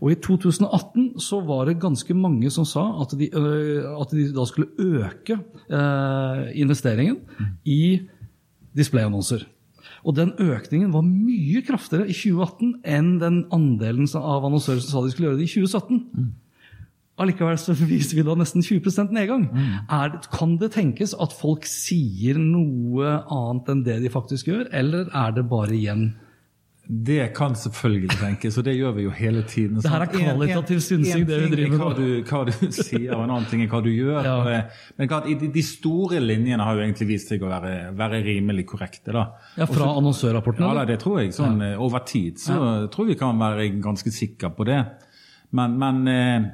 Og 0.03 0.11
I 0.13 0.19
2018 0.19 1.21
så 1.23 1.41
var 1.47 1.69
det 1.69 1.79
ganske 1.83 2.15
mange 2.19 2.51
som 2.51 2.67
sa 2.67 2.89
at 3.05 3.15
de, 3.19 3.31
eh, 3.31 3.87
at 3.87 4.15
de 4.17 4.27
da 4.35 4.47
skulle 4.49 4.75
øke 4.79 5.39
eh, 5.71 6.45
investeringen 6.61 7.21
i 7.65 8.01
displayannonser. 8.77 9.47
Og 10.07 10.17
den 10.17 10.33
økningen 10.41 10.93
var 10.95 11.05
mye 11.05 11.63
kraftigere 11.67 12.09
i 12.09 12.17
2018 12.17 12.81
enn 12.89 13.17
den 13.21 13.43
andelen 13.53 14.09
av 14.17 14.47
annonsører 14.49 14.81
som 14.81 14.95
sa 14.95 15.03
de 15.05 15.13
skulle 15.13 15.31
gjøre 15.31 15.41
det 15.43 15.49
i 15.49 15.55
2017. 15.61 16.31
Allikevel 17.21 17.59
så 17.61 17.75
viser 17.77 18.17
vi 18.21 18.25
da 18.27 18.35
nesten 18.41 18.65
20% 18.65 19.13
nedgang. 19.17 19.47
Er, 19.93 20.17
kan 20.33 20.57
det 20.61 20.73
tenkes 20.77 21.13
at 21.21 21.35
folk 21.37 21.67
sier 21.69 22.41
noe 22.41 23.15
annet 23.29 23.69
enn 23.75 23.85
det 23.87 24.01
de 24.07 24.11
faktisk 24.13 24.49
gjør, 24.51 24.67
eller 24.73 25.11
er 25.13 25.37
det 25.37 25.45
bare 25.51 25.77
igjen 25.77 26.11
Det 26.91 27.29
kan 27.37 27.53
selvfølgelig 27.55 28.17
tenkes, 28.19 28.57
og 28.59 28.65
det 28.67 28.73
gjør 28.75 28.95
vi 28.97 29.03
jo 29.05 29.11
hele 29.15 29.45
tiden. 29.47 29.77
Det 29.79 29.91
her 29.93 30.03
er 30.03 30.09
kvalitativ 30.11 30.81
synsing, 30.83 31.23
det 31.29 31.37
vi 31.39 31.45
er 31.47 31.53
driver 31.53 31.71
med 31.71 31.83
hva 31.85 31.91
du, 31.95 32.07
hva 32.27 32.41
du 32.49 32.73
sier, 32.75 33.13
og 33.15 33.21
en 33.23 33.31
annen 33.37 33.47
ting 33.47 33.63
er 33.63 33.69
hva 33.71 33.79
du 33.85 33.91
gjør. 33.93 34.19
Ja. 34.27 34.33
Eh, 34.51 34.81
Men 34.99 35.11
klart, 35.13 35.29
de, 35.31 35.51
de 35.55 35.63
store 35.63 36.19
linjene 36.25 36.67
har 36.67 36.75
jo 36.75 36.83
egentlig 36.83 37.07
vist 37.13 37.31
seg 37.31 37.45
å 37.47 37.53
være, 37.53 37.75
være 37.95 38.19
rimelig 38.27 38.65
korrekte. 38.73 39.15
da. 39.15 39.23
Ja, 39.61 39.69
Fra 39.71 39.93
annonsørrapporten? 40.01 40.67
Ja, 40.67 40.83
det 40.89 40.99
tror 41.05 41.21
jeg. 41.23 41.31
Sånn, 41.37 41.63
ja. 41.63 41.77
Over 41.79 42.03
tid 42.11 42.43
så 42.43 42.59
tror 42.91 43.07
vi 43.13 43.19
kan 43.21 43.39
være 43.39 43.69
ganske 43.79 44.11
sikre 44.11 44.51
på 44.59 44.67
det. 44.67 44.81
Men, 45.55 45.79
men 45.79 46.03
eh, 46.11 46.51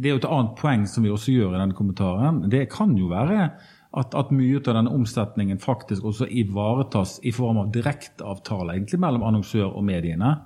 det 0.00 0.08
er 0.08 0.16
jo 0.16 0.22
et 0.22 0.30
annet 0.32 0.56
poeng 0.56 0.86
som 0.88 1.04
vi 1.04 1.12
også 1.12 1.34
gjør 1.34 1.54
i 1.54 1.60
denne 1.60 1.76
kommentaren. 1.76 2.40
Det 2.52 2.64
kan 2.72 2.94
jo 2.96 3.10
være 3.10 3.50
at, 3.90 4.14
at 4.14 4.30
mye 4.32 4.60
av 4.60 4.76
denne 4.78 4.92
omsetningen 4.94 5.58
faktisk 5.60 6.06
også 6.06 6.28
ivaretas 6.30 7.18
i 7.26 7.32
form 7.34 7.58
av 7.64 7.72
direkteavtaler 7.74 8.76
egentlig 8.76 9.00
mellom 9.02 9.26
annonsør 9.26 9.74
og 9.74 9.84
mediene. 9.84 10.36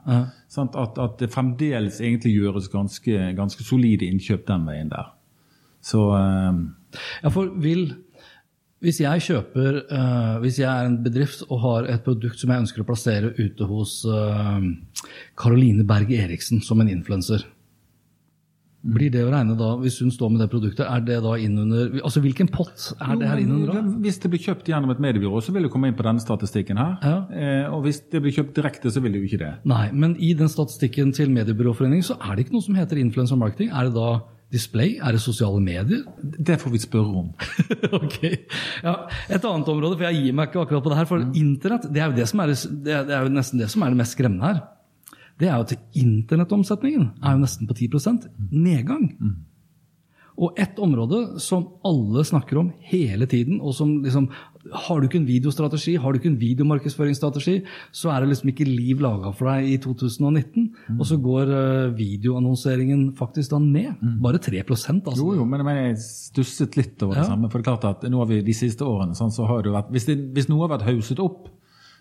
Sant? 0.50 0.78
At, 0.80 0.98
at 0.98 1.20
det 1.20 1.30
fremdeles 1.34 2.00
egentlig 2.00 2.34
gjøres 2.38 2.70
ganske, 2.72 3.28
ganske 3.36 3.66
solide 3.66 4.08
innkjøp 4.08 4.48
den 4.48 4.64
veien 4.70 4.90
der. 4.92 5.12
Så 5.84 6.08
uh, 6.16 6.64
Ja, 7.22 7.30
for 7.30 7.52
vil 7.60 7.90
hvis 8.84 8.98
jeg 9.00 9.22
kjøper 9.24 9.78
uh, 9.88 10.36
Hvis 10.42 10.58
jeg 10.60 10.68
er 10.68 10.86
en 10.88 10.98
bedrift 11.04 11.42
og 11.46 11.60
har 11.62 11.86
et 11.88 12.02
produkt 12.04 12.40
som 12.40 12.52
jeg 12.52 12.64
ønsker 12.64 12.82
å 12.82 12.86
plassere 12.88 13.30
ute 13.38 13.68
hos 13.68 13.98
Karoline 15.40 15.86
Berg 15.88 16.12
Eriksen 16.16 16.60
som 16.64 16.80
en 16.80 16.92
influenser, 16.92 17.44
blir 18.84 19.12
det 19.12 19.22
å 19.24 19.30
regne 19.32 19.56
da, 19.56 19.70
hvis 19.80 19.96
hun 20.02 20.12
står 20.12 20.32
med 20.34 20.42
det 20.44 20.50
produktet, 20.52 20.84
er 20.84 21.04
det 21.06 21.16
da 21.24 21.34
innunder 21.40 21.94
Altså 22.04 22.20
hvilken 22.24 22.50
pott 22.52 22.90
er 22.98 23.14
det 23.20 23.30
her 23.30 23.40
inn 23.40 23.48
innunder 23.48 23.78
da? 23.78 23.82
Hvis 24.04 24.20
det 24.20 24.30
blir 24.32 24.42
kjøpt 24.44 24.68
gjennom 24.68 24.92
et 24.92 25.00
mediebyrå, 25.00 25.40
så 25.44 25.54
vil 25.54 25.66
det 25.66 25.72
komme 25.72 25.88
inn 25.88 25.96
på 25.96 26.04
denne 26.04 26.22
statistikken 26.22 26.80
her. 26.80 26.98
Ja. 27.00 27.16
Eh, 27.32 27.72
og 27.72 27.86
hvis 27.86 28.02
det 28.12 28.20
blir 28.24 28.34
kjøpt 28.36 28.54
direkte, 28.58 28.92
så 28.92 29.00
vil 29.04 29.16
det 29.16 29.22
jo 29.22 29.30
ikke 29.30 29.40
det. 29.40 29.52
Nei, 29.70 29.86
men 29.96 30.18
i 30.20 30.34
den 30.36 30.52
statistikken 30.52 31.14
til 31.16 31.32
Mediebyråforeningen 31.32 32.04
så 32.04 32.18
er 32.20 32.36
det 32.36 32.46
ikke 32.46 32.58
noe 32.58 32.66
som 32.66 32.76
heter 32.78 33.00
influencer 33.00 33.40
marketing. 33.40 33.72
Er 33.72 33.88
det 33.88 33.96
da 33.96 34.10
display? 34.52 34.98
Er 35.02 35.16
det 35.16 35.22
sosiale 35.24 35.62
medier? 35.64 36.04
Det 36.20 36.58
får 36.60 36.74
vi 36.74 36.82
spørre 36.82 37.24
om. 37.24 37.32
ok. 38.02 38.20
Ja, 38.84 38.94
et 39.32 39.48
annet 39.48 39.72
område, 39.72 39.96
for 39.96 40.06
jeg 40.10 40.20
gir 40.20 40.36
meg 40.36 40.52
ikke 40.52 40.66
akkurat 40.66 40.84
på 40.84 40.92
det 40.92 41.00
her, 41.00 41.10
for 41.10 41.24
internett 41.40 41.88
det 41.88 42.04
er, 42.04 42.12
jo 42.12 42.18
det, 42.20 42.28
som 42.30 42.44
er, 42.44 42.52
det, 42.52 43.00
det 43.08 43.16
er 43.16 43.26
jo 43.26 43.34
nesten 43.34 43.64
det 43.64 43.72
som 43.72 43.84
er 43.84 43.94
det 43.94 44.02
mest 44.02 44.18
skremmende 44.18 44.52
her. 44.52 44.62
Det 45.40 45.48
er 45.50 45.56
jo 45.58 45.64
at 45.66 45.74
internettomsetningen 45.98 47.08
er 47.22 47.34
jo 47.34 47.42
nesten 47.42 47.66
på 47.66 47.74
10% 47.74 48.28
nedgang. 48.52 49.08
Og 50.34 50.56
et 50.58 50.78
område 50.82 51.38
som 51.38 51.68
alle 51.86 52.24
snakker 52.26 52.58
om 52.58 52.72
hele 52.90 53.26
tiden, 53.30 53.60
og 53.62 53.74
som 53.74 54.00
liksom 54.02 54.28
Har 54.72 54.98
du 54.98 55.04
ikke 55.06 55.18
en 55.20 55.26
videostrategi, 55.28 55.92
har 56.00 56.10
du 56.10 56.16
ikke 56.18 56.30
en 56.32 56.38
videomarkedsføringsstrategi, 56.40 57.58
så 57.92 58.08
er 58.14 58.20
det 58.24 58.30
liksom 58.30 58.48
ikke 58.48 58.64
liv 58.64 59.02
laga 59.04 59.28
for 59.36 59.50
deg 59.50 59.66
i 59.68 59.76
2019. 59.76 60.70
Og 60.98 61.04
så 61.04 61.18
går 61.20 61.50
eh, 61.52 61.90
videoannonseringen 61.98 63.10
faktisk 63.18 63.50
da 63.52 63.58
ned. 63.60 64.00
Bare 64.24 64.40
3% 64.40 65.04
altså. 65.04 65.20
Jo, 65.20 65.34
jo, 65.36 65.44
men, 65.44 65.60
men 65.68 65.76
jeg 65.82 65.98
stusset 66.00 66.78
litt 66.80 67.02
over 67.04 67.14
det 67.18 67.26
Ja. 67.26 67.28
samme. 67.34 67.50
For 67.52 67.58
det 67.60 67.66
er 67.68 67.76
klart 67.76 67.84
at 68.04 68.08
nå 68.10 68.18
har 68.22 68.26
vi 68.32 68.40
de 68.40 68.54
siste 68.56 68.80
årene 68.88 69.14
sånn, 69.14 69.30
så 69.36 69.44
har 69.46 69.60
det 69.62 69.72
vært, 69.76 69.90
hvis, 69.92 70.06
det, 70.08 70.16
hvis 70.32 70.48
noe 70.48 70.64
har 70.66 70.78
vært 70.78 70.88
hauset 70.88 71.20
opp, 71.20 71.50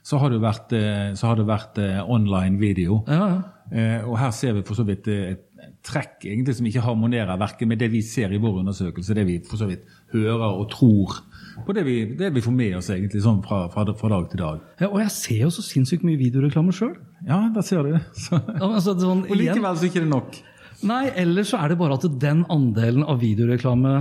så 0.04 0.20
har 0.20 0.34
det 0.34 0.42
vært, 0.44 0.74
eh, 0.76 1.14
så 1.16 1.32
har 1.32 1.40
det 1.40 1.48
vært 1.48 1.80
eh, 1.80 2.02
online 2.04 2.60
video. 2.60 3.02
Ja, 3.08 3.28
ja. 3.32 3.42
Eh, 3.74 4.04
og 4.04 4.18
her 4.20 4.34
ser 4.36 4.58
vi 4.58 4.66
for 4.68 4.78
så 4.78 4.84
vidt 4.86 5.08
et 5.08 5.50
trekk 5.84 6.26
egentlig 6.28 6.58
som 6.58 6.68
ikke 6.68 6.84
harmonerer 6.84 7.40
verken 7.40 7.70
med 7.72 7.80
det 7.80 7.90
vi 7.92 8.02
ser 8.04 8.32
i 8.36 8.40
vår 8.42 8.60
undersøkelse, 8.62 9.16
det 9.16 9.24
vi 9.28 9.38
for 9.48 9.60
så 9.60 9.68
vidt 9.70 9.88
hører 10.14 10.58
og 10.60 10.68
tror, 10.72 11.22
på 11.64 11.76
det 11.76 11.86
vi, 11.88 11.96
det 12.20 12.34
vi 12.36 12.44
får 12.44 12.56
med 12.56 12.78
oss 12.80 12.90
egentlig 12.92 13.22
sånn 13.24 13.40
fra, 13.46 13.66
fra, 13.72 13.86
fra 13.96 14.12
dag 14.12 14.28
til 14.32 14.42
dag. 14.44 14.64
Ja, 14.82 14.90
og 14.90 15.00
jeg 15.04 15.14
ser 15.16 15.44
jo 15.46 15.52
så 15.56 15.64
sinnssykt 15.66 16.04
mye 16.08 16.20
videoreklame 16.20 16.76
sjøl. 16.76 16.96
Ja, 17.28 17.46
der 17.56 17.66
ser 17.66 17.88
du 17.88 17.94
det. 17.96 18.04
Så. 18.26 18.40
Altså, 18.60 18.96
det 18.96 19.06
er 19.06 19.08
sånn, 19.08 19.24
Og 19.30 19.40
likevel 19.40 19.78
så 19.78 19.86
er 19.86 19.88
det 19.88 19.94
ikke 19.94 20.10
nok. 20.10 20.42
Nei, 20.84 21.04
ellers 21.24 21.54
så 21.54 21.62
er 21.64 21.72
det 21.72 21.80
bare 21.80 21.96
at 21.96 22.08
den 22.20 22.44
andelen 22.52 23.06
av 23.08 23.22
videoreklame 23.24 23.94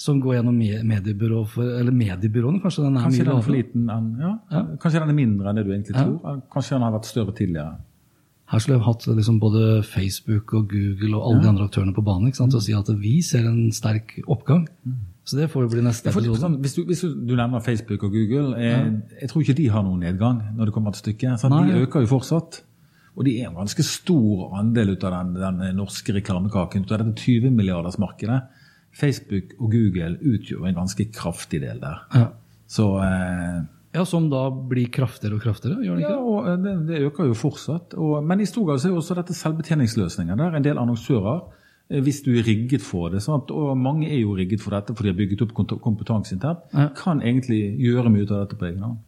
som 0.00 0.16
går 0.22 0.38
gjennom 0.38 0.56
mediebyrå 0.88 1.42
for, 1.50 1.76
eller 1.76 1.92
mediebyråene, 1.92 2.62
kanskje 2.62 2.86
den 2.86 2.96
er 2.96 3.04
Kanskje 3.04 3.20
mye 3.20 3.28
den 3.28 3.36
er 3.36 3.44
for 3.44 3.56
liten 3.56 3.92
enn 3.92 4.08
ja. 4.22 4.32
Ja. 4.48 4.62
Kanskje 4.80 5.02
den 5.02 5.12
er 5.12 5.18
mindre 5.18 5.50
enn 5.50 5.60
det 5.60 5.64
du 5.66 5.72
egentlig 5.74 5.96
tror. 5.98 6.40
Kanskje 6.52 6.76
den 6.76 6.86
har 6.86 6.94
vært 6.94 7.08
større 7.10 7.34
tidligere. 7.36 7.74
Her 8.50 8.62
skulle 8.62 8.78
jeg 8.78 8.86
hatt 8.88 9.04
liksom 9.06 9.36
både 9.38 9.66
Facebook 9.86 10.54
og 10.58 10.72
Google 10.72 11.12
og 11.18 11.26
alle 11.28 11.42
de 11.44 11.50
andre 11.52 11.66
aktørene 11.68 11.94
på 11.94 12.02
banen 12.06 12.30
ikke 12.30 12.40
sant, 12.40 12.56
og 12.56 12.64
si 12.64 12.74
at 12.74 12.88
vi 12.98 13.20
ser 13.22 13.44
en 13.46 13.68
sterk 13.76 14.16
oppgang. 14.24 14.64
Så 15.28 15.36
det 15.38 15.50
får 15.52 15.66
jo 15.66 15.72
bli 15.76 15.84
neste 15.84 16.10
episode. 16.10 16.40
sånn, 16.40 16.56
hvis, 16.64 16.74
du, 16.74 16.80
hvis 16.88 17.04
du, 17.04 17.34
nevner 17.38 17.62
Facebook 17.62 18.02
og 18.08 18.16
Google, 18.16 18.56
eh, 18.58 18.88
jeg 19.20 19.30
tror 19.30 19.44
ikke 19.44 19.58
de 19.60 19.68
har 19.70 19.84
noen 19.86 20.02
nedgang 20.02 20.40
når 20.56 20.70
det 20.70 20.74
kommer 20.74 20.96
til 20.96 21.04
stykket. 21.04 21.44
Nei. 21.52 21.60
De 21.68 21.84
øker 21.84 22.02
jo 22.06 22.10
fortsatt. 22.16 22.62
Og 23.14 23.26
de 23.28 23.36
er 23.38 23.50
en 23.50 23.60
ganske 23.60 23.84
stor 23.84 24.56
andel 24.58 24.96
ut 24.96 25.04
av 25.06 25.14
den, 25.14 25.36
den 25.38 25.78
norske 25.78 26.14
reklamekaken, 26.16 26.88
ut 26.88 26.96
av 26.96 27.04
dette 27.04 27.22
20-milliardersmarkedet. 27.22 28.40
Facebook 28.92 29.52
og 29.60 29.70
Google 29.72 30.16
utgjorde 30.20 30.68
en 30.72 30.74
ganske 30.82 31.06
kraftig 31.14 31.60
del 31.62 31.78
der. 31.82 32.00
Ja. 32.14 32.26
Så 32.70 32.86
eh, 33.02 33.60
ja, 33.94 34.04
Som 34.06 34.28
da 34.30 34.44
blir 34.50 34.86
kraftigere 34.94 35.34
og 35.38 35.42
kraftigere, 35.42 35.80
gjør 35.82 35.96
det 35.98 36.04
ikke 36.04 36.10
Ja, 36.14 36.18
og 36.22 36.48
eh, 36.50 36.58
det, 36.62 36.74
det 36.90 37.00
øker 37.08 37.26
jo 37.30 37.34
fortsatt. 37.38 37.94
Og, 37.98 38.20
men 38.24 38.40
i 38.40 38.46
stor 38.46 38.68
grad 38.68 38.78
så 38.82 38.88
er 38.90 38.94
jo 38.94 39.00
også 39.02 39.16
dette 39.18 39.34
selvbetjeningsløsninger. 39.34 40.36
Der 40.38 40.54
en 40.58 40.66
del 40.66 40.78
annonsører, 40.78 41.40
eh, 41.90 42.00
hvis 42.06 42.22
du 42.26 42.30
er 42.36 42.46
rigget 42.46 42.82
for 42.86 43.10
det, 43.10 43.22
sant? 43.26 43.50
og 43.50 43.76
mange 43.78 44.06
er 44.10 44.20
jo 44.20 44.36
rigget 44.38 44.62
for 44.62 44.70
dette 44.76 44.94
fordi 44.94 45.10
de 45.10 45.14
har 45.14 45.20
bygget 45.24 45.42
opp 45.48 45.80
kompetanse 45.82 46.34
internt, 46.36 46.66
Ja. 46.74 46.88
kan 46.96 47.22
egentlig 47.22 47.62
gjøre 47.82 48.10
mye 48.10 48.22
ut 48.26 48.30
av 48.30 48.44
dette 48.46 48.58
på 48.60 48.68
egen 48.70 48.82
hånd. 48.86 48.98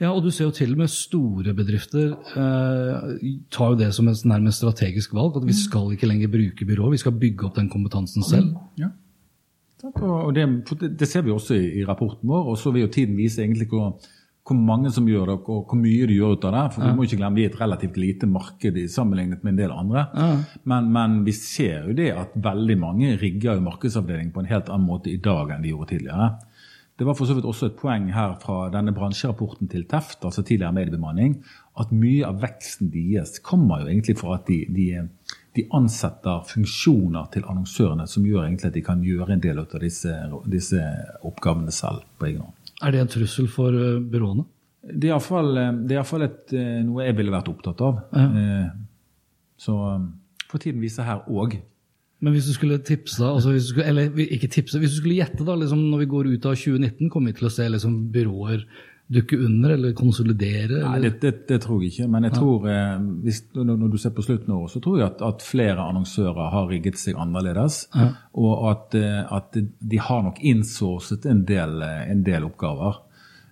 Ja, 0.00 0.12
og 0.14 0.22
du 0.22 0.30
ser 0.30 0.44
jo 0.46 0.52
til 0.54 0.70
og 0.72 0.78
med 0.78 0.88
store 0.92 1.52
bedrifter 1.52 2.12
eh, 2.38 3.14
tar 3.50 3.72
jo 3.72 3.78
det 3.80 3.88
som 3.96 4.08
et 4.08 4.20
nærmest 4.24 4.62
strategisk 4.62 5.12
valg. 5.16 5.36
At 5.40 5.46
vi 5.48 5.52
skal 5.52 5.92
ikke 5.92 6.06
lenger 6.08 6.30
bruke 6.30 6.64
byrå, 6.68 6.92
vi 6.94 7.00
skal 7.02 7.16
bygge 7.18 7.48
opp 7.48 7.56
den 7.58 7.68
kompetansen 7.72 8.22
selv. 8.22 8.54
Ja. 8.78 8.92
Og 9.92 10.34
det, 10.34 10.44
det, 10.98 11.08
ser 11.08 11.24
vi 11.26 11.32
også 11.34 11.56
i, 11.56 11.64
i 11.80 11.86
rapporten 11.86 12.28
vår, 12.28 12.52
og 12.52 12.60
så 12.60 12.72
vil 12.72 12.86
jo 12.86 12.92
tiden 12.94 13.18
vise 13.18 13.42
egentlig 13.42 13.68
hvor, 13.68 13.98
hvor 14.44 14.56
mange 14.56 14.92
som 14.92 15.06
gjør 15.08 15.30
det, 15.30 15.36
og 15.44 15.66
hvor 15.68 15.80
mye 15.80 16.08
de 16.08 16.16
gjør 16.16 16.38
ut 16.38 16.46
av 16.48 16.56
det. 16.56 16.64
For 16.74 16.84
vi 16.84 16.94
må 16.96 17.04
ikke 17.06 17.18
glemme 17.20 17.40
vi 17.40 17.44
er 17.46 17.52
et 17.52 17.60
relativt 17.60 18.00
lite 18.00 18.28
marked 18.30 18.80
i 18.80 18.86
sammenlignet 18.92 19.44
med 19.44 19.54
en 19.54 19.60
del 19.60 19.76
andre. 19.76 20.06
Men, 20.64 20.90
men 20.94 21.20
vi 21.26 21.36
ser 21.36 21.90
jo 21.90 21.96
det 21.96 22.10
at 22.16 22.34
veldig 22.48 22.78
mange 22.80 23.14
rigger 23.20 23.58
jo 23.58 23.68
markedsavdeling 23.68 24.32
på 24.34 24.44
en 24.44 24.50
helt 24.50 24.72
annen 24.72 24.88
måte 24.88 25.12
i 25.12 25.20
dag 25.22 25.52
enn 25.54 25.64
de 25.64 25.72
gjorde 25.74 25.92
tidligere. 25.92 26.32
Det 26.94 27.06
var 27.08 27.16
for 27.18 27.26
så 27.26 27.34
vidt 27.34 27.46
også 27.50 27.72
et 27.72 27.78
poeng 27.78 28.04
her 28.14 28.36
fra 28.38 28.68
denne 28.70 28.92
bransjerapporten 28.94 29.66
til 29.70 29.82
Teft, 29.90 30.20
altså 30.22 30.44
tidligere 30.46 30.76
mediebemanning, 30.76 31.40
at 31.80 31.90
mye 31.90 32.22
av 32.28 32.38
veksten 32.44 32.92
deres 32.92 33.40
kommer 33.42 33.82
jo 33.82 33.90
egentlig 33.90 34.14
fra 34.20 34.36
at 34.36 34.46
de, 34.46 34.60
de, 34.70 34.86
de 35.54 35.64
ansetter 35.76 36.42
funksjoner 36.50 37.28
til 37.34 37.44
annonsørene 37.46 38.06
som 38.10 38.26
gjør 38.26 38.48
egentlig 38.48 38.72
at 38.72 38.76
de 38.76 38.82
kan 38.84 39.04
gjøre 39.06 39.36
en 39.36 39.42
del 39.42 39.60
av 39.62 39.76
disse, 39.82 40.14
disse 40.50 40.80
oppgavene 41.22 41.74
selv 41.74 42.02
på 42.18 42.30
egen 42.30 42.42
hånd. 42.42 42.72
Er 42.82 42.94
det 42.94 43.04
en 43.04 43.12
trussel 43.12 43.46
for 43.50 43.76
eh, 43.78 44.00
byråene? 44.02 44.48
Det 44.84 45.08
er 45.08 45.14
iallfall, 45.14 45.54
det 45.88 45.96
er 45.96 46.24
et, 46.26 46.40
eh, 46.52 46.80
noe 46.84 47.06
jeg 47.06 47.16
ville 47.16 47.32
vært 47.32 47.52
opptatt 47.52 47.80
av. 47.86 48.02
Ja. 48.12 48.72
Så 49.64 49.76
eh, 49.92 50.02
får 50.50 50.66
tiden 50.66 50.82
vise 50.82 51.06
her 51.06 51.22
òg. 51.30 51.56
Men 52.24 52.34
hvis 52.34 52.48
du 52.48 52.54
skulle 52.56 52.80
tipse, 52.80 53.22
altså 53.24 53.52
hvis 53.52 53.68
du 53.68 53.74
skulle, 53.74 53.86
eller 53.92 54.26
ikke 54.26 54.50
tipse, 54.52 54.78
hvis 54.80 54.96
du 54.96 55.00
skulle 55.02 55.18
gjette 55.18 55.44
da, 55.44 55.56
liksom 55.60 55.82
når 55.90 56.04
vi 56.04 56.10
går 56.12 56.28
ut 56.32 56.46
av 56.48 56.56
2019, 56.56 57.10
kommer 57.12 57.32
vi 57.32 57.38
til 57.40 57.48
å 57.50 57.52
se 57.52 57.66
liksom 57.68 57.98
byråer 58.14 58.64
dukke 59.06 59.36
under 59.36 59.70
eller 59.70 59.92
konsolidere? 59.92 60.80
Nei, 60.80 61.00
det, 61.04 61.18
det, 61.20 61.32
det 61.48 61.60
tror 61.64 61.82
jeg 61.82 61.92
ikke. 61.92 62.08
Men 62.10 62.26
jeg 62.28 62.36
tror, 62.38 62.68
eh, 62.72 62.94
hvis, 63.24 63.40
når, 63.56 63.86
du 63.92 63.98
ser 64.00 64.14
på 64.16 64.24
slutten 64.24 64.54
av 64.54 64.64
året, 64.64 64.74
så 64.74 64.82
tror 64.84 64.98
jeg 64.98 65.06
at, 65.10 65.24
at 65.28 65.44
flere 65.44 65.84
annonsører 65.84 66.52
har 66.54 66.68
rigget 66.70 67.00
seg 67.00 67.18
annerledes. 67.20 67.84
Og 68.40 68.68
at, 68.70 68.96
eh, 68.98 69.20
at 69.38 69.58
de 69.60 70.00
har 70.00 70.24
nok 70.24 70.40
innsourcet 70.40 71.28
en 71.30 71.44
del, 71.48 71.82
eh, 71.84 72.04
en 72.14 72.24
del 72.26 72.48
oppgaver. 72.48 73.03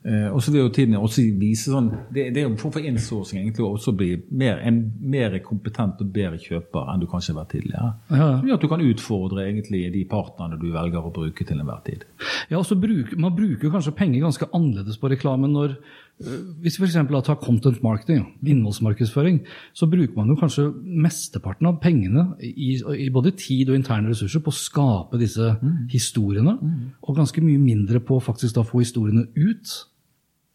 Eh, 0.02 0.28
og 0.34 0.42
så 0.42 0.50
vil 0.50 0.64
jo 0.64 0.70
tiden 0.74 0.96
også 0.98 1.22
vise 1.38 1.70
sånn 1.70 1.86
Det, 2.10 2.24
det 2.34 2.40
er 2.40 2.48
jo 2.48 2.50
en 2.50 2.58
form 2.58 2.72
for 2.74 2.82
innsourcing 2.82 3.38
egentlig 3.38 3.62
å 3.62 3.68
også 3.76 3.92
bli 3.94 4.08
mer, 4.34 4.58
en 4.66 4.80
mer 4.98 5.36
kompetent 5.46 6.00
og 6.02 6.08
bedre 6.10 6.40
kjøper 6.42 6.88
enn 6.90 7.04
du 7.04 7.06
kanskje 7.06 7.30
har 7.30 7.44
vært 7.44 7.52
tidligere. 7.54 7.90
Ja. 8.10 8.26
Som 8.40 8.48
gjør 8.48 8.58
at 8.58 8.64
du 8.64 8.70
kan 8.72 8.82
utfordre 8.82 9.44
egentlig 9.46 9.84
de 9.94 10.02
partnerne 10.10 10.58
du 10.58 10.72
velger 10.74 11.06
å 11.06 11.12
bruke 11.14 11.46
til 11.46 11.60
enhver 11.62 11.84
tid. 11.86 12.02
Ja, 12.50 12.58
og 12.58 12.66
så 12.66 12.74
bruker, 12.74 13.14
Man 13.22 13.36
bruker 13.36 13.70
kanskje 13.70 13.94
penger 13.94 14.24
ganske 14.24 14.48
annerledes 14.50 14.98
på 14.98 15.12
reklame 15.12 15.50
når 15.52 15.76
øh, 15.76 16.40
Hvis 16.64 16.80
vi 16.80 16.88
f.eks. 16.88 16.98
tar 17.28 17.38
content 17.44 17.78
marketing, 17.86 18.26
innholdsmarkedsføring, 18.42 19.38
så 19.70 19.86
bruker 19.86 20.18
man 20.18 20.34
jo 20.34 20.38
kanskje 20.40 20.66
mesteparten 20.82 21.70
av 21.70 21.78
pengene 21.82 22.26
i, 22.42 22.74
i 23.06 23.08
både 23.14 23.36
tid 23.38 23.70
og 23.70 23.78
interne 23.78 24.10
ressurser 24.10 24.42
på 24.42 24.50
å 24.50 24.58
skape 24.58 25.22
disse 25.22 25.54
historiene, 25.94 26.58
og 27.02 27.16
ganske 27.16 27.42
mye 27.42 27.62
mindre 27.62 28.02
på 28.02 28.18
faktisk 28.22 28.58
da 28.58 28.66
få 28.66 28.82
historiene 28.82 29.28
ut. 29.38 29.78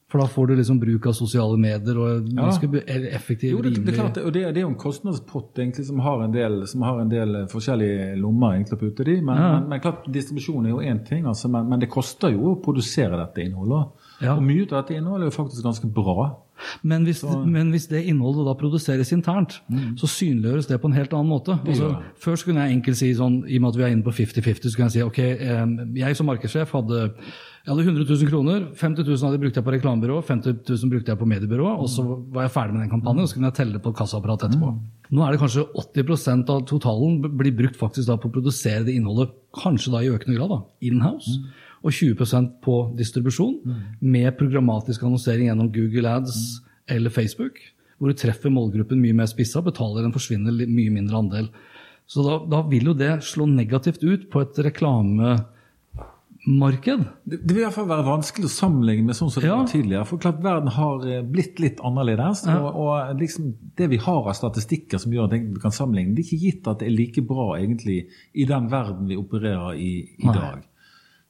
For 0.07 0.21
da 0.23 0.27
får 0.31 0.47
du 0.47 0.53
liksom 0.55 0.77
bruk 0.79 1.05
av 1.09 1.15
sosiale 1.17 1.57
medier 1.59 1.97
og 1.99 2.29
ganske 2.31 2.69
ja. 2.77 2.99
effektiv, 3.17 3.51
Jo, 3.57 3.61
det, 3.65 3.73
det 3.83 3.91
er 3.91 3.97
klart, 3.97 4.13
det, 4.15 4.23
og 4.23 4.31
det, 4.31 4.45
det 4.55 4.61
er 4.61 4.63
jo 4.63 4.69
en 4.71 4.77
kostnadspott 4.79 5.59
egentlig 5.59 5.83
som 5.89 5.99
har 6.05 6.23
en 6.23 6.31
del, 6.31 6.61
som 6.71 6.85
har 6.87 7.01
en 7.01 7.11
del 7.11 7.35
eh, 7.41 7.47
forskjellige 7.51 8.13
lommer 8.21 8.55
egentlig 8.55 8.77
å 8.77 8.81
putte 8.85 9.03
det 9.03 9.17
i. 9.17 9.21
Men, 9.21 9.35
Ja. 9.41 9.49
men, 9.57 9.67
men 9.73 9.83
klart, 9.83 10.07
distribusjon 10.07 10.65
er 10.65 10.71
jo 10.71 10.79
én 10.79 11.03
ting, 11.03 11.27
altså, 11.27 11.51
men, 11.51 11.67
men 11.67 11.83
det 11.83 11.89
koster 11.91 12.31
jo 12.31 12.53
å 12.53 12.57
produsere 12.63 13.19
dette 13.19 13.43
innholdet. 13.43 13.91
Ja. 14.23 14.37
Og 14.37 14.45
mye 14.47 14.63
av 14.69 14.77
dette 14.79 14.95
innholdet 14.95 15.27
er 15.27 15.33
jo 15.33 15.35
faktisk 15.43 15.67
ganske 15.67 15.91
bra. 15.93 16.29
Men 16.81 17.03
hvis, 17.05 17.19
men 17.45 17.67
hvis 17.69 17.85
det 17.91 17.99
innholdet 18.09 18.47
da 18.47 18.55
produseres 18.57 19.11
internt, 19.13 19.59
så 19.99 20.07
synliggjøres 20.09 20.65
det 20.71 20.79
på 20.81 20.89
en 20.89 20.95
helt 20.97 21.11
annen 21.13 21.29
måte. 21.29 21.59
Altså, 21.67 21.91
før 22.23 22.39
kunne 22.47 22.63
jeg 22.65 22.79
enkelt 22.79 22.97
si 22.97 23.11
sånn, 23.13 23.43
i 23.45 23.59
og 23.59 23.67
med 23.67 23.75
at 23.75 23.77
vi 23.77 23.85
er 23.85 23.93
inne 23.93 24.07
på 24.07 24.15
50-50, 24.17 24.71
så 24.71 24.79
kan 24.79 24.87
jeg 24.87 24.95
si 24.95 25.03
ok, 25.05 25.19
eh, 25.35 25.75
jeg 26.01 26.17
som 26.17 26.31
markedssjef 26.31 26.73
hadde, 26.79 27.03
jeg 27.67 27.75
hadde 27.75 27.83
100 27.83 28.05
000 28.07 28.29
kroner, 28.31 28.61
50 28.79 29.03
000 29.03 29.25
hadde 29.25 29.35
jeg 29.35 29.41
brukt 29.41 29.57
på 29.59 29.71
reklamebyrå, 29.73 30.21
50 30.23 30.53
000 30.69 30.91
brukte 30.93 31.11
jeg 31.11 31.19
på 31.19 31.25
mediebyrå, 31.27 31.73
og 31.83 31.89
så 31.91 32.05
var 32.31 32.45
jeg 32.45 32.53
ferdig 32.53 32.77
med 32.77 32.85
den 32.85 32.93
kampanjen, 32.93 33.25
og 33.25 33.27
så 33.27 33.35
kunne 33.35 33.49
jeg 33.49 33.57
telle 33.57 33.75
det 33.75 33.81
på 33.83 33.91
et 33.91 33.97
kassaapparat 33.97 34.45
etterpå. 34.47 34.69
Nå 35.11 35.25
er 35.25 35.35
det 35.35 35.41
kanskje 35.41 35.65
80% 35.83 36.53
av 36.53 36.61
totalen 36.69 37.17
blir 37.25 37.57
brukt 37.57 37.75
faktisk 37.75 38.07
da 38.07 38.15
på 38.15 38.31
å 38.31 38.35
produsere 38.37 38.85
det 38.87 38.95
innholdet, 38.95 39.35
kanskje 39.59 39.91
da 39.97 39.99
i 39.99 40.13
økende 40.13 40.37
grad, 40.37 40.53
da, 40.53 40.61
in-house. 40.87 41.35
Og 41.83 41.91
20% 41.91 42.55
på 42.63 42.77
distribusjon, 43.01 43.59
med 43.99 44.31
programmatisk 44.39 45.03
annonsering 45.03 45.51
gjennom 45.51 45.73
Google 45.75 46.15
Ads 46.21 46.39
eller 46.95 47.11
Facebook, 47.11 47.59
hvor 47.99 48.15
du 48.15 48.21
treffer 48.23 48.53
målgruppen 48.53 49.03
mye 49.03 49.19
mer 49.19 49.27
spissa, 49.27 49.59
betaler 49.65 50.07
en 50.07 50.15
forsvinnende 50.15 50.71
mye 50.71 50.95
mindre 51.01 51.19
andel. 51.19 51.51
Så 52.07 52.23
da, 52.23 52.39
da 52.47 52.63
vil 52.71 52.93
jo 52.93 52.95
det 52.95 53.17
slå 53.27 53.43
negativt 53.51 54.07
ut 54.07 54.29
på 54.31 54.47
et 54.47 54.55
reklamemarked. 56.47 57.03
Det, 57.23 57.37
det 57.43 57.53
vil 57.53 57.61
i 57.61 57.65
hvert 57.65 57.75
fall 57.75 57.89
være 57.89 58.05
vanskelig 58.07 58.47
å 58.47 58.53
sammenligne 58.53 59.05
med 59.07 59.15
sånn 59.15 59.31
som 59.31 59.41
det 59.43 59.49
Ja. 59.49 59.57
var 59.57 59.67
tidligere. 59.67 60.05
For 60.05 60.17
klart 60.17 60.41
verden 60.43 60.69
har 60.69 61.05
eh, 61.07 61.21
blitt 61.23 61.59
litt 61.59 61.79
annerledes. 61.79 62.45
Og, 62.47 62.75
og 62.75 63.19
liksom 63.19 63.53
det 63.77 63.89
vi 63.89 63.97
har 63.97 64.27
av 64.27 64.33
statistikker 64.33 64.97
som 64.97 65.11
gjør 65.11 65.27
at 65.27 65.33
vi 65.33 65.59
kan 65.61 65.71
sammenligne, 65.71 66.15
det 66.15 66.23
er 66.25 66.31
ikke 66.31 66.45
gitt 66.45 66.67
at 66.67 66.79
det 66.79 66.87
er 66.87 66.95
like 66.97 67.21
bra 67.21 67.57
egentlig 67.57 68.07
i 68.33 68.45
den 68.45 68.69
verden 68.71 69.07
vi 69.07 69.17
opererer 69.17 69.75
i 69.75 69.91
i 70.17 70.25
Nei. 70.25 70.33
dag. 70.33 70.65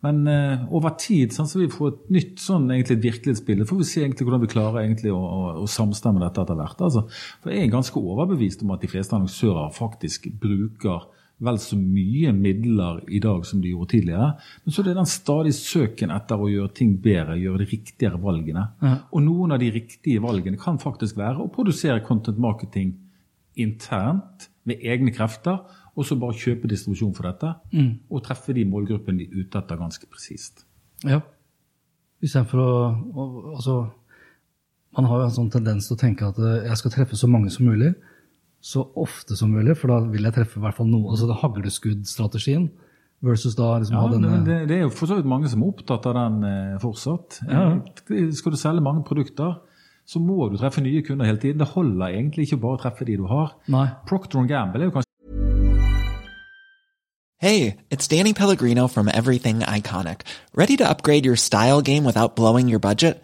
Men 0.06 0.28
uh, 0.30 0.68
over 0.78 0.94
tid 1.02 1.34
sånn, 1.34 1.48
så 1.50 1.58
vil 1.58 1.72
vi 1.72 1.74
få 1.74 1.88
et 1.90 2.10
nytt 2.14 2.38
sånn 2.40 2.70
egentlig 2.70 3.00
et 3.00 3.04
virkelighetsbilde. 3.08 3.66
får 3.66 3.78
vi 3.80 3.84
se 3.90 4.02
egentlig 4.04 4.28
hvordan 4.28 4.44
vi 4.44 4.50
klarer 4.52 4.84
egentlig 4.84 5.10
å, 5.12 5.18
å, 5.18 5.40
å 5.64 5.66
samstemme 5.68 6.22
dette 6.22 6.44
etter 6.44 6.54
hvert. 6.60 6.84
Altså, 6.86 7.02
for 7.42 7.50
Jeg 7.50 7.66
er 7.66 7.72
ganske 7.74 7.98
overbevist 7.98 8.62
om 8.62 8.76
at 8.76 8.82
de 8.86 8.92
fleste 8.92 9.16
annonsører 9.18 9.74
faktisk 9.74 10.30
bruker 10.38 11.08
vel 11.44 11.60
så 11.62 11.78
mye 11.78 12.32
midler 12.34 13.04
i 13.14 13.20
dag 13.22 13.44
som 13.46 13.62
de 13.62 13.70
gjorde 13.70 13.92
tidligere. 13.94 14.32
Men 14.66 14.74
så 14.74 14.82
er 14.82 14.88
det 14.90 14.96
den 14.98 15.10
stadig 15.10 15.54
søken 15.54 16.14
etter 16.16 16.42
å 16.42 16.50
gjøre 16.50 16.74
ting 16.80 16.96
bedre, 17.02 17.38
gjøre 17.38 17.62
de 17.62 17.70
riktigere 17.76 18.22
valgene. 18.22 18.64
Og 19.12 19.22
noen 19.26 19.54
av 19.54 19.62
de 19.62 19.70
riktige 19.76 20.24
valgene 20.24 20.58
kan 20.62 20.82
faktisk 20.82 21.20
være 21.20 21.44
å 21.44 21.52
produsere 21.54 22.02
content 22.06 22.42
marketing 22.42 22.96
internt 23.58 24.50
med 24.68 24.82
egne 24.86 25.14
krefter, 25.14 25.62
og 25.98 26.06
så 26.06 26.18
bare 26.20 26.38
kjøpe 26.38 26.70
distribusjon 26.70 27.14
for 27.18 27.30
dette. 27.30 27.54
Og 28.10 28.26
treffe 28.26 28.54
de 28.54 28.66
målgruppene 28.70 29.22
de 29.22 29.30
er 29.30 29.46
ute 29.46 29.62
etter 29.62 29.80
ganske 29.80 30.10
presist. 30.10 30.66
Ja. 31.06 31.22
Istedenfor 32.22 32.62
å, 32.62 32.74
å 33.14 33.26
Altså, 33.58 33.78
man 34.98 35.06
har 35.06 35.22
jo 35.22 35.26
en 35.28 35.36
sånn 35.36 35.50
tendens 35.54 35.88
til 35.88 35.98
å 35.98 36.02
tenke 36.02 36.26
at 36.26 36.38
eh, 36.42 36.66
jeg 36.66 36.80
skal 36.82 36.94
treffe 36.94 37.18
så 37.20 37.30
mange 37.30 37.52
som 37.54 37.68
mulig, 37.70 37.92
så 38.64 38.84
ofte 38.98 39.38
som 39.38 39.54
mulig, 39.54 39.78
for 39.78 39.92
da 39.92 40.02
vil 40.12 40.28
jeg 40.28 40.36
treffe 40.36 40.60
i 40.60 40.64
hvert 40.64 40.78
fall 40.78 40.90
noe. 40.90 41.14
Altså 41.14 41.30
det 41.30 41.40
hagleskuddstrategien 41.44 42.68
versus 43.26 43.56
da 43.58 43.78
liksom 43.82 43.96
Ja, 43.96 44.04
ha 44.04 44.12
denne 44.14 44.44
det, 44.46 44.58
det, 44.70 44.78
er 44.78 44.86
jo 44.86 44.94
for 44.94 45.10
så 45.10 45.18
vidt 45.18 45.30
mange 45.30 45.50
som 45.50 45.64
er 45.64 45.72
opptatt 45.72 46.06
av 46.10 46.18
den 46.18 46.44
eh, 46.46 46.78
fortsatt. 46.82 47.40
Ja. 47.50 47.66
Skal 48.38 48.54
du 48.54 48.60
selge 48.60 48.84
mange 48.86 49.06
produkter, 49.08 49.58
så 50.08 50.22
må 50.24 50.50
du 50.52 50.58
treffe 50.60 50.84
nye 50.86 51.02
kunder 51.06 51.28
hele 51.28 51.42
tiden. 51.42 51.60
Det 51.60 51.74
holder 51.74 52.14
egentlig 52.14 52.48
ikke 52.48 52.62
bare 52.64 52.80
å 52.80 52.84
treffe 52.86 53.08
de 53.08 53.18
du 53.20 53.28
har. 53.30 53.58
Nei. 53.74 53.88
Procter 54.10 54.46
Gamble 54.50 54.86
er 54.86 54.92
jo 54.92 54.96
kanskje 54.98 55.06
Hey, 57.40 57.78
it's 57.92 58.08
Danny 58.08 58.34
Pellegrino 58.34 58.88
from 58.88 59.08
Everything 59.08 59.60
Iconic. 59.60 60.22
Ready 60.56 60.76
to 60.78 60.90
upgrade 60.90 61.24
your 61.24 61.36
style 61.36 61.84
game 61.84 62.04
without 62.04 62.36
blowing 62.36 62.68
your 62.68 62.80
budget? 62.80 63.24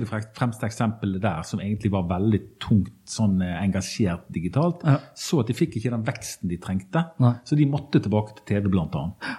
Det 0.00 0.08
fremste 0.08 0.66
eksempelet 0.66 1.20
der 1.22 1.42
som 1.44 1.60
egentlig 1.60 1.92
var 1.92 2.08
veldig 2.08 2.40
tungt 2.62 2.94
sånn 3.12 3.42
eh, 3.44 3.54
engasjert 3.60 4.24
digitalt. 4.32 4.86
Ja. 4.88 4.96
Så 5.18 5.42
at 5.42 5.50
de 5.50 5.56
fikk 5.58 5.76
ikke 5.76 5.92
den 5.92 6.06
veksten 6.06 6.48
de 6.48 6.58
trengte. 6.62 7.04
Nei. 7.22 7.34
Så 7.44 7.58
de 7.58 7.68
måtte 7.68 8.00
tilbake 8.00 8.38
til 8.38 8.48
TV, 8.48 8.70
blant 8.72 8.96
annet. 8.96 9.32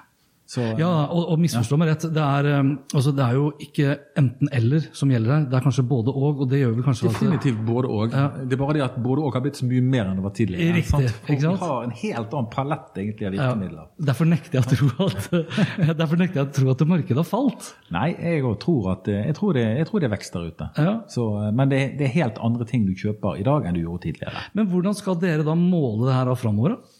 Så, 0.54 0.66
Ja, 0.78 0.90
og, 1.10 1.32
og 1.34 1.40
misforstå 1.42 1.78
meg 1.82 1.90
rett, 1.90 2.06
det 2.14 2.24
er, 2.24 2.50
um, 2.60 2.72
altså, 2.94 3.14
det 3.16 3.24
er 3.26 3.38
jo 3.40 3.46
ikke 3.64 3.96
enten-eller 4.20 4.88
som 4.94 5.10
gjelder 5.14 5.34
her. 5.34 5.48
Det 5.50 5.58
er 5.58 5.66
kanskje 5.66 5.86
både 5.90 6.14
og, 6.14 6.44
det 6.52 6.60
gjør 6.62 6.76
vel 6.76 6.86
kanskje 6.86 7.10
Definitivt 7.10 7.64
både 7.66 7.90
og. 7.90 8.14
Det 8.14 8.58
er 8.58 8.62
bare 8.62 8.78
det 8.78 8.84
at 8.86 9.00
både 9.02 9.24
og 9.24 9.34
har 9.34 9.44
blitt 9.46 9.58
så 9.58 9.68
mye 9.70 9.82
mer 9.86 10.12
enn 10.12 10.20
det 10.20 10.26
var 10.28 10.36
tidligere. 10.38 10.78
Riktig, 10.78 11.10
ikke 11.26 11.42
sant? 11.42 11.64
Vi 11.64 11.72
har 11.72 11.88
en 11.88 11.96
helt 12.04 12.38
annen 12.38 12.50
palett 12.54 13.02
egentlig 13.04 13.30
av 13.32 13.38
ja. 13.40 13.86
Derfor 14.12 14.30
nekter 14.30 14.60
jeg 14.60 14.66
å 14.66 14.72
tro 14.74 15.08
at, 15.08 15.30
derfor 16.02 16.22
nekter 16.22 16.42
jeg 16.44 16.50
å 16.50 16.56
tro 16.60 16.74
at 16.76 16.86
markedet 16.94 17.20
har 17.24 17.30
falt. 17.30 17.74
Nei, 17.96 18.10
jeg 18.14 18.56
tror 18.64 18.92
at 18.94 19.10
eh, 19.12 19.24
jeg 19.30 19.38
tror, 19.40 19.58
det, 19.58 19.66
jeg 19.80 19.90
tror 19.90 20.04
det 20.04 20.10
er 20.10 20.16
vekst 20.16 20.38
der 20.38 20.50
ute. 20.52 20.70
Ja. 20.78 20.96
Så, 21.12 21.30
eh, 21.42 21.54
men 21.56 21.74
det, 21.74 21.84
det 22.00 22.10
er 22.10 22.18
helt 22.20 22.42
andre 22.44 22.68
ting 22.70 22.86
du 22.88 22.94
kjøper 22.98 23.42
i 23.42 23.48
dag 23.48 23.66
enn 23.66 23.78
du 23.78 23.84
gjorde 23.84 24.06
tidligere. 24.08 24.48
Men 24.58 24.70
hvordan 24.72 24.98
skal 24.98 25.18
dere 25.22 25.46
da 25.48 25.58
måle 25.58 26.10
det 26.10 26.18
her 26.20 26.34
framover? 26.38 26.78
da? 26.78 26.93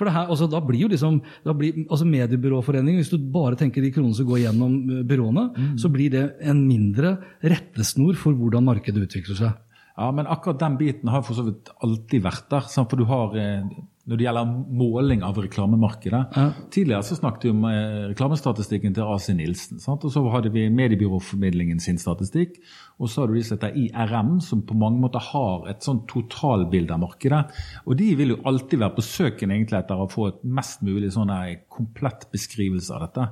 For 0.00 0.08
det 0.08 0.16
her, 0.16 0.32
altså, 0.32 0.48
da 0.50 0.64
blir 0.64 0.86
jo 0.86 0.90
liksom, 0.90 1.20
da 1.44 1.54
blir, 1.56 1.84
altså 1.86 2.08
Mediebyråforeningen, 2.08 3.02
hvis 3.04 3.12
du 3.12 3.20
bare 3.20 3.58
tenker 3.60 3.84
de 3.84 3.92
kronene 3.92 4.16
som 4.16 4.26
går 4.26 4.46
gjennom 4.46 4.78
byråene, 5.06 5.20
byråene, 5.20 5.76
så 5.80 5.90
blir 5.92 6.12
det 6.12 6.24
en 6.40 6.62
mindre 6.66 7.16
rettesnor 7.42 8.16
for 8.18 8.36
hvordan 8.36 8.66
markedet 8.66 9.04
utvikler 9.06 9.38
seg. 9.38 9.58
Ja, 10.00 10.10
men 10.16 10.28
akkurat 10.30 10.60
den 10.62 10.78
biten 10.80 11.10
har 11.12 11.24
for 11.26 11.36
så 11.36 11.44
vidt 11.44 11.68
alltid 11.84 12.22
vært 12.24 12.48
der. 12.52 12.68
For 12.70 12.96
du 12.96 13.04
har, 13.04 13.34
eh, 13.36 13.66
når 14.10 14.18
det 14.18 14.24
gjelder 14.26 14.54
måling 14.80 15.20
av 15.22 15.36
reklamemarkedet 15.38 16.22
Ja. 16.36 16.46
Tidligere 16.74 17.06
så 17.06 17.16
snakket 17.16 17.44
vi 17.46 17.50
om 17.54 17.64
eh, 17.68 18.08
reklamestatistikken 18.10 18.94
til 18.96 19.06
AC 19.06 19.28
Nilsen. 19.38 19.78
Sant? 19.82 20.04
Og 20.04 20.10
så 20.10 20.22
hadde 20.34 20.50
vi 20.50 20.66
Mediebyråformidlingen 20.74 21.78
sin 21.80 21.98
statistikk. 21.98 22.58
Og 22.98 23.08
så 23.08 23.22
har 23.22 23.30
du 23.30 23.36
de 23.38 23.44
som 23.46 23.56
heter 23.58 23.76
IRM, 23.78 24.40
som 24.42 24.64
på 24.66 24.74
mange 24.74 24.98
måter 25.00 25.22
har 25.30 25.68
et 25.70 25.86
sånn 25.86 26.02
totalbilde 26.10 26.96
av 26.96 27.04
markedet. 27.04 27.44
Og 27.86 27.96
de 28.00 28.08
vil 28.18 28.34
jo 28.34 28.40
alltid 28.50 28.82
være 28.82 28.96
på 28.98 29.06
søken 29.06 29.54
egentlig 29.54 29.78
etter 29.78 30.02
å 30.02 30.10
få 30.10 30.26
et 30.32 30.42
mest 30.58 30.82
mulig 30.82 31.12
sånn 31.14 31.30
komplett 31.70 32.26
beskrivelse 32.34 32.96
av 32.96 33.06
dette. 33.06 33.28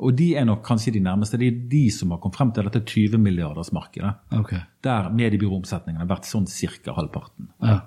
Og 0.00 0.14
de 0.16 0.30
er 0.38 0.46
nok 0.48 0.62
kanskje 0.64 0.94
de 0.94 1.02
nærmeste. 1.04 1.36
Det 1.40 1.50
er 1.50 1.58
de 1.74 1.82
som 1.92 2.14
har 2.14 2.22
kommet 2.22 2.38
frem 2.38 2.54
til 2.56 2.70
dette 2.70 2.80
20 2.86 3.20
milliardersmarkedet 3.20 4.14
Okay. 4.38 4.62
der 4.86 5.10
mediebyråomsetningen 5.10 6.00
har 6.00 6.08
vært 6.08 6.30
sånn 6.30 6.46
ca. 6.46 6.94
halvparten. 6.96 7.50
Ja. 7.60 7.80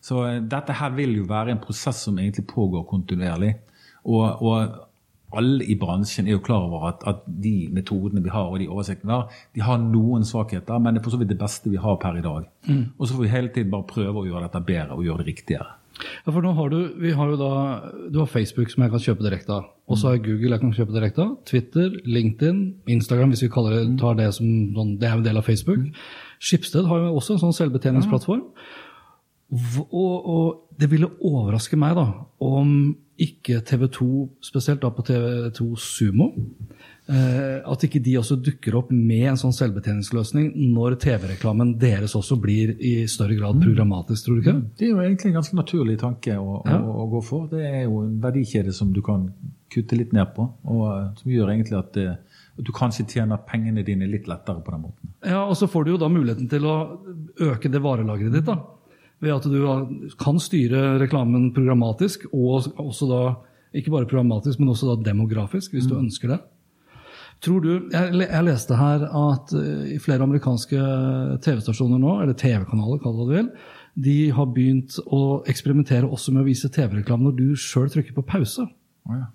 Så 0.00 0.22
eh, 0.26 0.38
dette 0.48 0.76
her 0.80 0.94
vil 0.96 1.16
jo 1.20 1.26
være 1.28 1.52
en 1.54 1.60
prosess 1.62 2.04
som 2.06 2.18
egentlig 2.18 2.46
pågår 2.50 2.86
kontinuerlig. 2.90 3.54
Og, 4.04 4.40
og 4.42 4.86
alle 5.36 5.62
i 5.70 5.76
bransjen 5.78 6.26
er 6.26 6.34
jo 6.34 6.42
klar 6.42 6.64
over 6.66 6.88
at, 6.88 7.04
at 7.06 7.20
de 7.28 7.68
metodene 7.70 8.22
vi 8.24 8.32
har 8.34 8.48
og 8.50 8.56
de 8.58 8.66
oversiktene 8.72 9.10
vi 9.12 9.14
har, 9.18 9.42
de 9.54 9.60
har 9.62 9.78
noen 9.82 10.24
svakheter, 10.26 10.80
men 10.82 10.96
det 10.96 11.02
er 11.02 11.04
for 11.06 11.14
så 11.14 11.20
vidt 11.20 11.30
det 11.30 11.38
beste 11.38 11.70
vi 11.70 11.78
har 11.78 12.00
per 12.02 12.16
i 12.18 12.24
dag. 12.24 12.48
Og 12.98 13.04
så 13.06 13.14
får 13.14 13.22
vi 13.26 13.34
hele 13.34 13.52
tiden 13.54 13.70
bare 13.70 13.86
prøve 13.92 14.24
å 14.24 14.26
gjøre 14.26 14.48
dette 14.48 14.64
bedre 14.66 14.96
og 14.96 15.04
gjøre 15.06 15.22
det 15.22 15.28
riktigere. 15.34 15.76
Ja, 16.24 16.32
for 16.32 16.40
nå 16.40 16.54
har 16.56 16.70
du, 16.72 16.78
vi 16.98 17.12
har 17.12 17.28
jo 17.28 17.36
da, 17.36 17.52
du 18.10 18.18
har 18.22 18.28
Facebook 18.32 18.70
som 18.72 18.82
jeg 18.86 18.90
kan 18.94 19.02
kjøpe 19.04 19.26
direkte 19.26 19.52
av. 19.60 19.68
Og 19.90 19.98
så 20.00 20.08
har 20.14 20.22
Google 20.24 20.54
jeg 20.56 20.62
kan 20.64 20.72
kjøpe 20.74 20.94
direkte 20.96 21.22
av. 21.26 21.34
Twitter, 21.50 21.92
LinkedIn, 22.08 22.60
Instagram 22.94 23.34
hvis 23.34 23.42
vi 23.44 23.50
kaller 23.52 23.76
det, 23.76 23.98
tar 24.00 24.16
det 24.18 24.30
som 24.34 24.48
sånn, 24.74 24.94
det 25.02 25.10
er 25.10 25.18
en 25.18 25.26
del 25.26 25.38
av 25.42 25.44
Facebook. 25.46 25.90
Skipsted 26.40 26.88
har 26.88 27.02
jo 27.04 27.10
også 27.20 27.36
en 27.36 27.42
sånn 27.44 27.56
selvbetjeningsplattform. 27.58 28.46
V- 28.48 28.79
Og, 29.50 30.26
og 30.30 30.76
det 30.78 30.88
ville 30.92 31.08
overraske 31.26 31.76
meg 31.78 31.96
da, 31.98 32.04
om 32.46 32.94
ikke 33.20 33.58
TV 33.68 33.82
2, 33.92 34.06
spesielt 34.46 34.80
da 34.80 34.88
på 34.94 35.02
TV 35.04 35.50
2 35.58 35.64
Sumo, 35.76 36.30
eh, 37.10 37.58
at 37.68 37.84
ikke 37.84 38.00
de 38.00 38.14
også 38.20 38.38
dukker 38.40 38.78
opp 38.78 38.92
med 38.94 39.26
en 39.32 39.40
sånn 39.40 39.52
selvbetjeningsløsning 39.52 40.54
når 40.72 40.96
TV-reklamen 41.02 41.74
deres 41.82 42.14
også 42.16 42.38
blir 42.40 42.72
i 42.78 42.94
større 43.10 43.36
grad 43.36 43.60
programmatisk, 43.60 44.24
tror 44.24 44.38
du 44.38 44.44
ikke? 44.46 44.56
Det 44.78 44.86
er 44.88 44.94
jo 44.94 45.02
egentlig 45.04 45.32
en 45.34 45.38
ganske 45.40 45.58
naturlig 45.58 45.98
tanke 46.00 46.38
å, 46.40 46.62
Ja. 46.64 46.78
å, 46.80 46.96
å 47.04 47.08
gå 47.12 47.22
for. 47.28 47.50
Det 47.52 47.60
er 47.66 47.82
jo 47.90 48.00
en 48.06 48.16
verdikjede 48.22 48.72
som 48.72 48.94
du 48.96 49.02
kan 49.04 49.28
kutte 49.70 49.98
litt 50.00 50.14
ned 50.16 50.32
på, 50.38 50.48
og 50.64 50.82
eh, 50.94 51.06
som 51.20 51.30
gjør 51.36 51.52
egentlig 51.52 51.78
at, 51.82 51.92
det, 51.98 52.08
du 52.60 52.72
kanskje 52.76 53.04
tjener 53.08 53.42
pengene 53.48 53.84
dine 53.84 54.08
litt 54.08 54.26
lettere 54.30 54.62
på 54.64 54.72
den 54.74 54.86
måten. 54.88 55.12
Ja, 55.26 55.44
og 55.44 55.56
så 55.60 55.68
får 55.70 55.84
du 55.84 55.96
jo 55.96 56.00
da 56.06 56.08
muligheten 56.12 56.48
til 56.48 56.64
å 56.68 56.78
øke 57.50 57.68
det 57.72 57.80
varelageret 57.84 58.32
ditt. 58.40 58.48
da. 58.48 58.56
Ved 59.20 59.34
at 59.34 59.44
du 59.44 60.08
kan 60.20 60.38
styre 60.40 60.98
reklamen 61.02 61.50
programmatisk, 61.52 62.24
og 62.32 62.70
også 62.80 63.08
da 63.10 63.22
ikke 63.76 63.92
bare 63.92 64.06
programmatisk, 64.08 64.58
men 64.62 64.70
også 64.72 64.94
da 64.96 65.10
demografisk, 65.10 65.72
hvis 65.76 65.86
du 65.86 65.98
ønsker 65.98 66.32
det. 66.32 66.40
Tror 67.44 67.60
du, 67.64 67.68
jeg, 67.92 68.12
jeg 68.20 68.44
leste 68.44 68.76
her 68.76 69.04
at 69.06 69.52
eh, 69.56 69.94
i 69.94 69.98
flere 70.02 70.24
amerikanske 70.26 70.80
TV-stasjoner 71.44 72.00
nå, 72.02 72.16
eller 72.24 72.36
TV-kanaler, 72.36 72.98
kall 73.00 73.14
det 73.14 73.20
hva 73.20 73.28
du 73.28 73.36
vil, 73.36 73.48
de 74.00 74.16
har 74.36 74.48
begynt 74.54 74.98
å 75.06 75.20
eksperimentere 75.48 76.08
også 76.08 76.32
med 76.34 76.44
å 76.44 76.48
vise 76.50 76.68
TV-reklame 76.72 77.28
når 77.28 77.38
du 77.38 77.46
sjøl 77.60 77.88
trykker 77.92 78.16
på 78.16 78.24
pause. 78.28 78.66
Oh, 79.08 79.16
ja. 79.16 79.30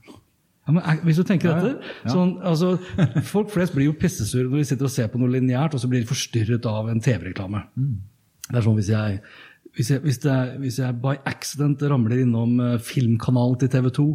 Ja, 0.65 0.81
er- 0.81 1.01
Hvis 1.05 1.17
du 1.21 1.23
tenker 1.29 1.49
Ja, 1.49 1.55
ja. 1.57 1.61
etter 1.61 1.81
Ja. 2.05 2.11
sånn, 2.13 2.31
altså, 2.41 2.77
Folk 3.23 3.49
flest 3.53 3.73
blir 3.75 3.85
jo 3.89 3.93
pissesure 3.93 4.49
når 4.49 4.57
de 4.63 4.65
sitter 4.65 4.85
og 4.85 4.93
ser 4.93 5.07
på 5.13 5.19
noe 5.21 5.29
lineært, 5.29 5.73
og 5.73 5.79
så 5.81 5.89
blir 5.89 6.01
de 6.01 6.09
forstyrret 6.09 6.65
av 6.65 6.89
en 6.89 6.99
TV-reklame. 7.01 7.63
Mm. 7.77 7.95
Det 8.49 8.57
er 8.57 8.61
sånn 8.65 8.77
hvis 8.77 8.89
jeg, 8.93 9.19
hvis, 9.75 9.91
jeg, 9.91 9.99
hvis, 10.05 10.19
det, 10.23 10.35
hvis 10.63 10.79
jeg 10.79 10.95
by 11.03 11.17
accident 11.27 11.83
ramler 11.91 12.23
innom 12.23 12.59
eh, 12.63 12.77
filmkanalen 12.79 13.59
til 13.59 13.71
TV 13.73 13.89
2 13.97 14.07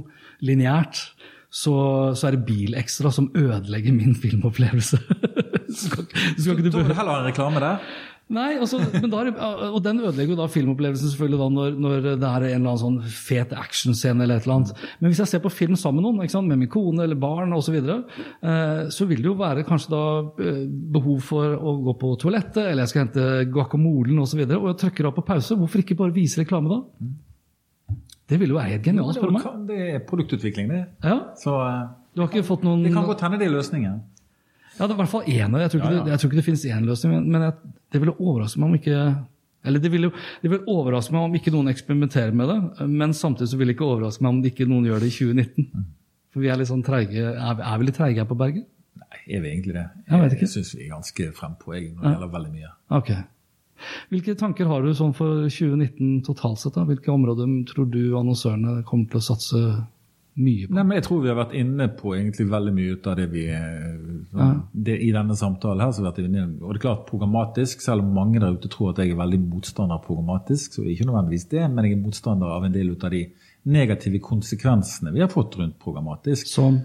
lineært, 0.48 1.02
så, 1.50 1.74
så 2.14 2.28
er 2.28 2.36
det 2.36 2.46
Bilekstra 2.46 3.10
som 3.12 3.28
ødelegger 3.34 3.92
min 3.92 4.14
filmopplevelse. 4.14 5.00
så 5.74 5.88
skal, 5.90 6.06
så 6.14 6.42
skal 6.44 6.56
ikke 6.56 6.70
du 6.70 6.78
Da 6.78 6.84
vil 6.86 6.96
heller 6.96 7.12
ha 7.12 7.24
en 7.24 7.28
reklame 7.32 7.60
der? 7.60 7.90
Nei, 8.30 8.50
altså, 8.62 8.78
men 8.94 9.10
da 9.10 9.24
og 9.72 9.80
den 9.82 10.00
ødelegger 10.04 10.36
jo 10.36 10.38
da 10.38 10.46
filmopplevelsen 10.50 11.10
selvfølgelig 11.10 11.38
da 11.40 11.48
når, 11.50 11.78
når 11.82 12.04
det 12.06 12.12
er 12.28 12.44
en 12.46 12.60
eller 12.60 12.70
annen 12.70 12.82
sånn 12.82 12.98
fet 13.10 13.54
actionscene 13.58 14.22
eller 14.22 14.38
et 14.38 14.46
eller 14.46 14.60
annet. 14.60 14.84
Men 15.00 15.10
hvis 15.10 15.22
jeg 15.24 15.32
ser 15.32 15.42
på 15.42 15.50
film 15.50 15.74
sammen 15.78 16.04
med 16.04 16.30
noen, 16.30 16.46
med 16.46 16.60
min 16.62 16.70
kone 16.70 17.02
eller 17.06 17.18
barn 17.18 17.56
osv., 17.56 17.70
så, 17.70 17.74
videre, 17.74 17.96
eh, 18.42 18.84
så 18.90 19.06
vil 19.10 19.22
det 19.22 19.30
jo 19.30 19.36
være 19.38 19.64
kanskje 19.66 19.92
da 19.92 20.02
eh, 20.42 20.60
behov 20.94 21.20
for 21.26 21.54
å 21.54 21.74
gå 21.88 21.96
på 22.00 22.12
toalettet, 22.22 22.62
eller 22.64 22.84
jeg 22.84 22.92
skal 22.92 23.04
hente 23.04 23.26
guacamolen 23.50 24.18
osv., 24.18 24.22
og, 24.22 24.30
så 24.30 24.40
videre, 24.40 24.60
og 24.62 24.70
jeg 24.72 24.78
trykker 24.84 25.10
av 25.10 25.16
på 25.18 25.26
pause. 25.26 25.58
Hvorfor 25.58 25.82
ikke 25.82 25.98
bare 25.98 26.14
vise 26.14 26.42
reklame 26.42 26.70
da? 26.70 26.80
Det 28.30 28.38
ville 28.38 28.54
jo 28.54 28.60
være 28.60 28.76
helt 28.76 28.86
genialt, 28.86 29.18
spør 29.18 29.32
du 29.32 29.36
meg. 29.40 29.50
Det 29.70 29.80
er 29.88 30.02
produktutvikling, 30.06 30.70
det. 30.70 30.84
Ja, 31.02 31.18
Så 31.38 31.56
eh, 31.66 31.82
du 32.14 32.22
har 32.22 32.30
ikke 32.30 32.46
fått 32.46 32.66
noen 32.66 32.82
det 32.86 32.94
kan 32.94 33.06
godt 33.06 33.22
hende 33.26 33.38
det 33.42 33.50
er 33.50 33.54
løsningen. 33.54 34.00
Ja, 34.76 34.86
det 34.86 34.94
er 34.94 34.96
i 34.96 35.00
hvert 35.02 35.12
fall 35.12 35.26
én. 35.28 35.58
Jeg 35.60 35.72
tror 35.72 35.80
ikke, 35.82 35.90
Ja, 35.90 35.98
ja. 35.98 36.04
Det, 36.06 36.12
jeg 36.14 36.22
tror 36.22 36.30
ikke 36.30 36.38
det 36.40 36.46
finnes 36.46 36.64
én 36.70 36.86
løsning, 36.88 37.12
men, 37.14 37.26
men 37.34 37.44
jeg, 37.48 37.74
det 37.90 38.00
ville 38.02 38.16
overraske 38.18 38.60
meg 38.60 38.70
om 38.70 38.80
ikke 38.80 39.02
eller 39.60 39.82
det 39.82 39.90
vil, 39.92 40.06
jo, 40.08 40.10
det 40.40 40.48
vil 40.48 40.68
overraske 40.72 41.12
meg 41.12 41.26
om 41.26 41.34
ikke 41.36 41.52
noen 41.52 41.68
eksperimenterer 41.68 42.32
med 42.32 42.48
det, 42.48 42.86
men 42.88 43.12
samtidig 43.16 43.50
så 43.50 43.58
vil 43.60 43.68
det 43.68 43.74
ikke 43.76 43.88
overraske 43.90 44.24
meg 44.24 44.32
om 44.32 44.38
ikke 44.48 44.66
noen 44.70 44.86
gjør 44.88 45.02
det 45.04 45.10
i 45.10 45.16
2019. 45.18 45.82
For 46.32 46.44
vi 46.44 46.48
er 46.48 46.56
litt 46.60 46.70
sånn 46.70 46.84
treige, 46.86 47.26
er, 47.34 47.60
er 47.60 47.80
vi 47.80 47.88
litt 47.88 47.98
treige 47.98 48.22
her 48.22 48.30
på 48.30 48.38
Bergen? 48.40 48.64
Nei, 49.00 49.20
er 49.26 49.42
vi 49.44 49.50
egentlig 49.50 49.76
det? 49.76 49.84
Jeg 50.06 50.22
jeg. 50.22 50.38
Jeg 50.46 50.52
syns 50.54 50.72
vi 50.78 50.86
er 50.86 50.94
ganske 50.94 51.28
frempå 51.36 51.74
når 51.74 52.00
det 52.00 52.14
gjelder 52.14 52.32
veldig 52.38 52.52
mye. 52.54 52.72
Ok. 52.96 53.12
Hvilke 54.12 54.36
tanker 54.38 54.68
har 54.68 54.84
du 54.84 54.92
sånn 54.96 55.14
for 55.16 55.46
2019 55.48 56.22
totalt 56.26 56.60
sett? 56.62 56.76
da? 56.76 56.86
Hvilke 56.88 57.12
områder 57.12 57.52
tror 57.68 57.88
du 57.92 58.02
annonsørene 58.16 58.80
kommer 58.88 59.12
til 59.12 59.20
å 59.20 59.26
satse 59.28 59.62
mye 60.36 60.66
på? 60.68 60.74
Nei, 60.74 60.84
men 60.84 60.96
Jeg 60.98 61.04
tror 61.06 61.22
vi 61.22 61.28
har 61.32 61.38
vært 61.38 61.56
inne 61.58 61.88
på 61.98 62.14
egentlig 62.16 62.46
veldig 62.50 62.74
mye 62.76 62.92
ut 62.96 63.08
av 63.10 63.16
det 63.18 63.26
vi 63.32 63.46
eh, 63.50 63.96
sånn, 64.30 64.62
det, 64.72 64.98
I 65.02 65.10
denne 65.16 65.36
samtalen 65.36 65.82
her 65.84 65.90
så 65.92 66.02
har 66.02 66.06
vi 66.06 66.10
vært 66.10 66.30
inne 66.30 66.44
Og 66.60 66.72
det 66.74 66.78
er 66.80 66.84
klart 66.86 67.06
programmatisk, 67.10 67.82
selv 67.82 68.04
om 68.04 68.14
mange 68.14 68.40
der 68.40 68.54
ute 68.54 68.70
tror 68.72 68.92
at 68.92 69.02
jeg 69.02 69.14
er 69.14 69.20
veldig 69.20 69.40
motstander 69.48 69.98
av 69.98 70.04
programmatisk, 70.06 70.78
så 70.78 70.86
ikke 70.86 71.08
nødvendigvis 71.08 71.48
det, 71.50 71.66
men 71.70 71.84
jeg 71.88 71.98
er 71.98 72.04
motstander 72.06 72.54
av 72.54 72.64
en 72.64 72.72
del 72.78 72.94
ut 72.94 73.04
av 73.04 73.10
de 73.16 73.26
negative 73.70 74.22
konsekvensene 74.24 75.12
vi 75.12 75.20
har 75.20 75.28
fått 75.28 75.58
rundt 75.60 75.78
programmatisk. 75.82 76.48
Som 76.48 76.80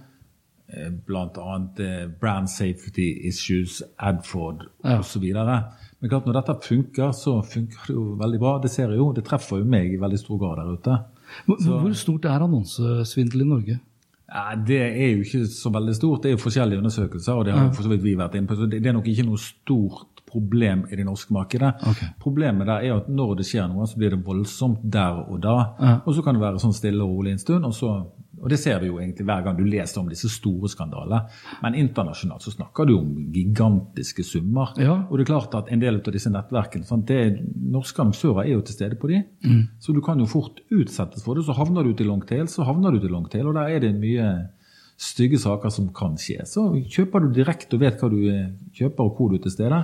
Eh, 0.67 0.89
Blant 1.05 1.37
annet 1.37 1.79
eh, 1.79 2.07
brand 2.19 2.49
safety 2.49 3.27
issues, 3.27 3.83
Adford 3.97 4.63
Ja. 4.83 4.99
osv. 4.99 5.21
Men 5.21 6.09
klart 6.09 6.25
når 6.25 6.33
dette 6.39 6.55
funker, 6.67 7.11
så 7.13 7.41
funker 7.45 7.85
det 7.87 7.93
jo 7.93 8.15
veldig 8.19 8.39
bra. 8.39 8.59
Det 8.61 8.71
ser 8.71 8.89
jeg 8.89 8.97
jo, 8.97 9.11
det 9.13 9.25
treffer 9.25 9.61
jo 9.61 9.65
meg 9.69 9.93
i 9.93 9.99
veldig 10.01 10.19
stor 10.19 10.39
grad 10.41 10.57
der 10.57 10.73
ute. 10.73 10.97
Hvor, 11.45 11.59
hvor 11.81 11.93
stort 11.97 12.25
er 12.25 12.45
annonsesvindel 12.47 13.45
i 13.45 13.49
Norge? 13.49 13.77
Ja, 14.25 14.55
det 14.67 14.81
er 14.81 15.11
jo 15.13 15.21
ikke 15.21 15.45
så 15.51 15.69
veldig 15.69 15.95
stort. 15.95 16.23
Det 16.23 16.31
er 16.31 16.35
jo 16.35 16.41
forskjellige 16.41 16.81
undersøkelser, 16.81 17.33
og 17.33 17.45
det 17.45 17.53
har 17.53 17.71
for 17.75 17.85
så 17.85 17.91
vidt 17.91 18.03
vi 18.03 18.17
vært 18.17 18.35
inne 18.35 18.49
på. 18.49 18.57
Så 18.57 18.67
det, 18.69 18.81
det 18.83 18.89
er 18.89 18.97
nok 18.97 19.07
ikke 19.11 19.27
noe 19.27 19.41
stort 19.41 20.23
problem 20.25 20.83
i 20.91 20.97
det 20.97 21.05
norske 21.05 21.33
markedet. 21.33 21.71
Okay. 21.87 22.07
Problemet 22.19 22.67
der 22.67 22.83
er 22.83 22.97
at 22.97 23.09
når 23.09 23.35
det 23.39 23.45
skjer 23.47 23.69
noe, 23.71 23.85
så 23.87 23.99
blir 23.99 24.15
det 24.15 24.23
voldsomt 24.25 24.81
der 24.81 25.21
og 25.29 25.39
da. 25.43 25.55
Ja. 25.79 25.93
Og 26.03 26.17
så 26.17 26.25
kan 26.25 26.35
det 26.35 26.43
være 26.43 26.61
sånn 26.63 26.75
stille 26.75 27.05
og 27.05 27.13
rolig 27.13 27.35
en 27.35 27.43
stund, 27.43 27.67
og 27.69 27.75
så 27.77 27.91
og 28.41 28.51
det 28.51 28.59
ser 28.59 28.81
du 28.81 28.89
jo 28.89 28.97
egentlig 28.99 29.25
hver 29.27 29.43
gang 29.45 29.57
du 29.57 29.63
leser 29.67 30.01
om 30.01 30.09
disse 30.11 30.29
store 30.31 30.69
skandalene. 30.71 31.21
Men 31.63 31.77
internasjonalt 31.79 32.45
så 32.45 32.53
snakker 32.53 32.89
du 32.89 32.95
om 32.97 33.13
gigantiske 33.33 34.25
summer. 34.27 34.73
Ja. 34.81 34.97
Og 35.09 35.17
det 35.17 35.25
er 35.25 35.31
klart 35.31 35.55
at 35.57 35.71
en 35.73 35.81
del 35.81 36.01
av 36.01 36.11
disse 36.15 36.31
nettverkene 36.33 36.87
sant, 36.87 37.07
det, 37.09 37.39
Norske 37.75 38.03
annonsører 38.03 38.43
er 38.43 38.53
jo 38.53 38.65
til 38.65 38.77
stede 38.77 38.99
på 39.01 39.09
de. 39.11 39.23
Mm. 39.45 39.63
Så 39.79 39.95
du 39.95 40.01
kan 40.05 40.19
jo 40.21 40.29
fort 40.29 40.61
utsettes 40.73 41.25
for 41.25 41.37
det. 41.37 41.47
Så 41.47 41.55
havner 41.57 41.87
du 41.87 41.95
til 41.95 42.11
longtail, 42.11 42.49
så 42.51 42.67
havner 42.67 42.93
du 42.93 43.01
til 43.01 43.15
longtail, 43.15 43.47
og 43.49 43.57
der 43.57 43.77
er 43.77 43.83
det 43.87 43.95
mye 43.97 44.29
stygge 44.95 45.39
saker 45.39 45.71
som 45.73 45.89
kan 45.95 46.15
skje. 46.19 46.45
Så 46.47 46.69
kjøper 46.91 47.25
du 47.25 47.33
direkte 47.35 47.75
og 47.75 47.83
vet 47.83 47.99
hva 47.99 48.09
du 48.11 48.19
eh, 48.31 48.53
kjøper 48.77 49.03
og 49.03 49.17
hvor 49.17 49.31
du 49.31 49.37
er 49.37 49.43
til 49.43 49.51
stede, 49.51 49.81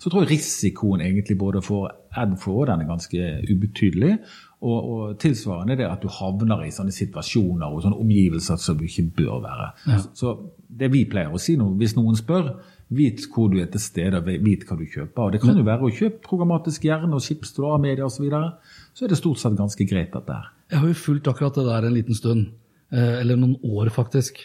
så 0.00 0.10
tror 0.10 0.24
jeg 0.24 0.38
risikoen 0.38 1.04
egentlig 1.04 1.36
både 1.40 1.60
for 1.64 1.92
ad 2.14 2.36
for 2.40 2.64
den 2.68 2.84
er 2.84 2.88
ganske 2.88 3.30
ubetydelig, 3.50 4.16
og, 4.64 4.90
og 4.94 5.16
tilsvarende 5.20 5.76
det 5.76 5.86
at 5.86 6.00
du 6.02 6.08
havner 6.08 6.62
i 6.64 6.72
sånne 6.72 6.94
situasjoner 6.94 7.68
og 7.68 7.82
sånne 7.84 7.98
omgivelser 8.00 8.56
som 8.62 8.78
du 8.80 8.86
ikke 8.88 9.04
bør 9.18 9.42
være. 9.44 9.66
Så, 9.84 10.06
så 10.16 10.32
det 10.80 10.88
vi 10.94 11.02
pleier 11.10 11.34
å 11.34 11.40
si 11.42 11.58
nå, 11.60 11.66
hvis 11.80 11.94
noen 11.98 12.16
spør, 12.16 12.54
vit 12.94 13.22
hvor 13.32 13.50
du 13.52 13.58
er 13.62 13.68
til 13.72 13.80
stede, 13.82 14.20
vit 14.44 14.64
hva 14.68 14.76
du 14.78 14.84
kjøper. 14.86 15.20
Og 15.26 15.34
det 15.34 15.40
kan 15.42 15.56
jo 15.58 15.66
være 15.66 15.86
å 15.88 15.92
kjøpe 15.94 16.22
programmatisk 16.26 16.84
hjerne 16.88 17.16
og 17.16 17.22
Schibsted 17.24 17.64
og 17.64 17.76
A-media 17.76 18.06
osv. 18.08 18.16
Så, 18.18 18.24
videre. 18.26 18.50
så 18.96 19.04
er 19.06 19.12
det 19.12 19.20
stort 19.20 19.40
sett 19.42 19.56
ganske 19.58 19.86
greit 19.90 20.12
dette 20.14 20.36
her. 20.38 20.50
Jeg 20.72 20.82
har 20.82 20.90
jo 20.90 20.98
fulgt 21.04 21.30
akkurat 21.30 21.60
det 21.60 21.64
der 21.68 21.88
en 21.88 21.96
liten 21.96 22.18
stund. 22.18 22.50
eh, 22.92 23.20
Eller 23.20 23.36
noen 23.40 23.56
år, 23.64 23.90
faktisk. 23.94 24.40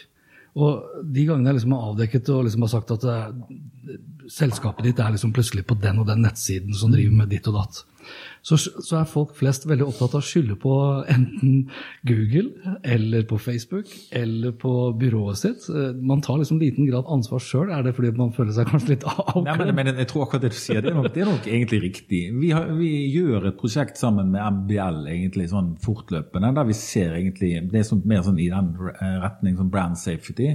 Og 0.58 1.04
de 1.06 1.24
gangene 1.28 1.52
jeg 1.52 1.60
liksom 1.60 1.74
har 1.76 1.90
avdekket 1.92 2.28
og 2.34 2.44
liksom 2.48 2.64
har 2.66 2.72
sagt 2.72 2.90
at 2.96 3.04
er, 3.06 3.34
selskapet 4.30 4.88
ditt 4.88 5.00
er 5.02 5.12
liksom 5.14 5.32
plutselig 5.34 5.64
på 5.68 5.76
den 5.78 6.00
og 6.02 6.08
den 6.08 6.24
nettsiden 6.26 6.74
som 6.74 6.90
driver 6.94 7.14
med 7.20 7.30
ditt 7.30 7.46
og 7.50 7.58
datt, 7.60 7.84
så, 8.42 8.56
så 8.56 9.00
er 9.00 9.08
folk 9.08 9.34
flest 9.36 9.66
veldig 9.68 9.84
opptatt 9.84 10.14
av 10.16 10.22
å 10.22 10.24
skylde 10.24 10.56
på 10.60 10.74
enten 11.12 11.66
Google 12.08 12.74
eller 12.88 13.26
på 13.28 13.38
Facebook 13.40 13.90
eller 14.16 14.54
på 14.56 14.72
byrået 15.00 15.40
sitt. 15.40 15.66
Man 16.00 16.22
tar 16.24 16.40
liksom 16.40 16.60
liten 16.62 16.88
grad 16.88 17.08
ansvar 17.10 17.42
sjøl. 17.44 17.68
Er 17.74 17.84
det 17.84 17.94
fordi 17.98 18.12
man 18.16 18.32
føler 18.36 18.54
seg 18.56 18.70
kanskje 18.70 18.94
litt 18.94 19.06
Nei, 19.44 19.54
men, 19.58 19.72
men 19.76 19.90
jeg 19.92 20.08
tror 20.10 20.24
akkurat 20.24 20.46
det 20.46 20.52
du 20.54 20.58
sier, 20.58 20.80
det 20.84 20.92
er 20.92 20.96
nok, 20.96 21.10
det 21.12 21.22
er 21.22 21.28
nok 21.28 21.48
egentlig 21.48 21.80
riktig. 21.84 22.22
Vi, 22.40 22.52
har, 22.56 22.70
vi 22.76 22.90
gjør 23.12 23.50
et 23.50 23.58
prosjekt 23.60 24.00
sammen 24.00 24.32
med 24.32 24.60
MBL 24.60 25.02
egentlig 25.12 25.50
sånn 25.52 25.74
fortløpende, 25.84 26.52
der 26.56 26.68
vi 26.68 26.76
ser 26.76 27.16
egentlig 27.18 27.52
Det 27.70 27.82
er 27.82 27.86
sånn, 27.86 28.02
mer 28.08 28.24
sånn 28.26 28.40
i 28.40 28.48
den 28.52 28.72
retning 29.22 29.58
som 29.58 29.70
brand 29.72 29.98
safety. 30.00 30.54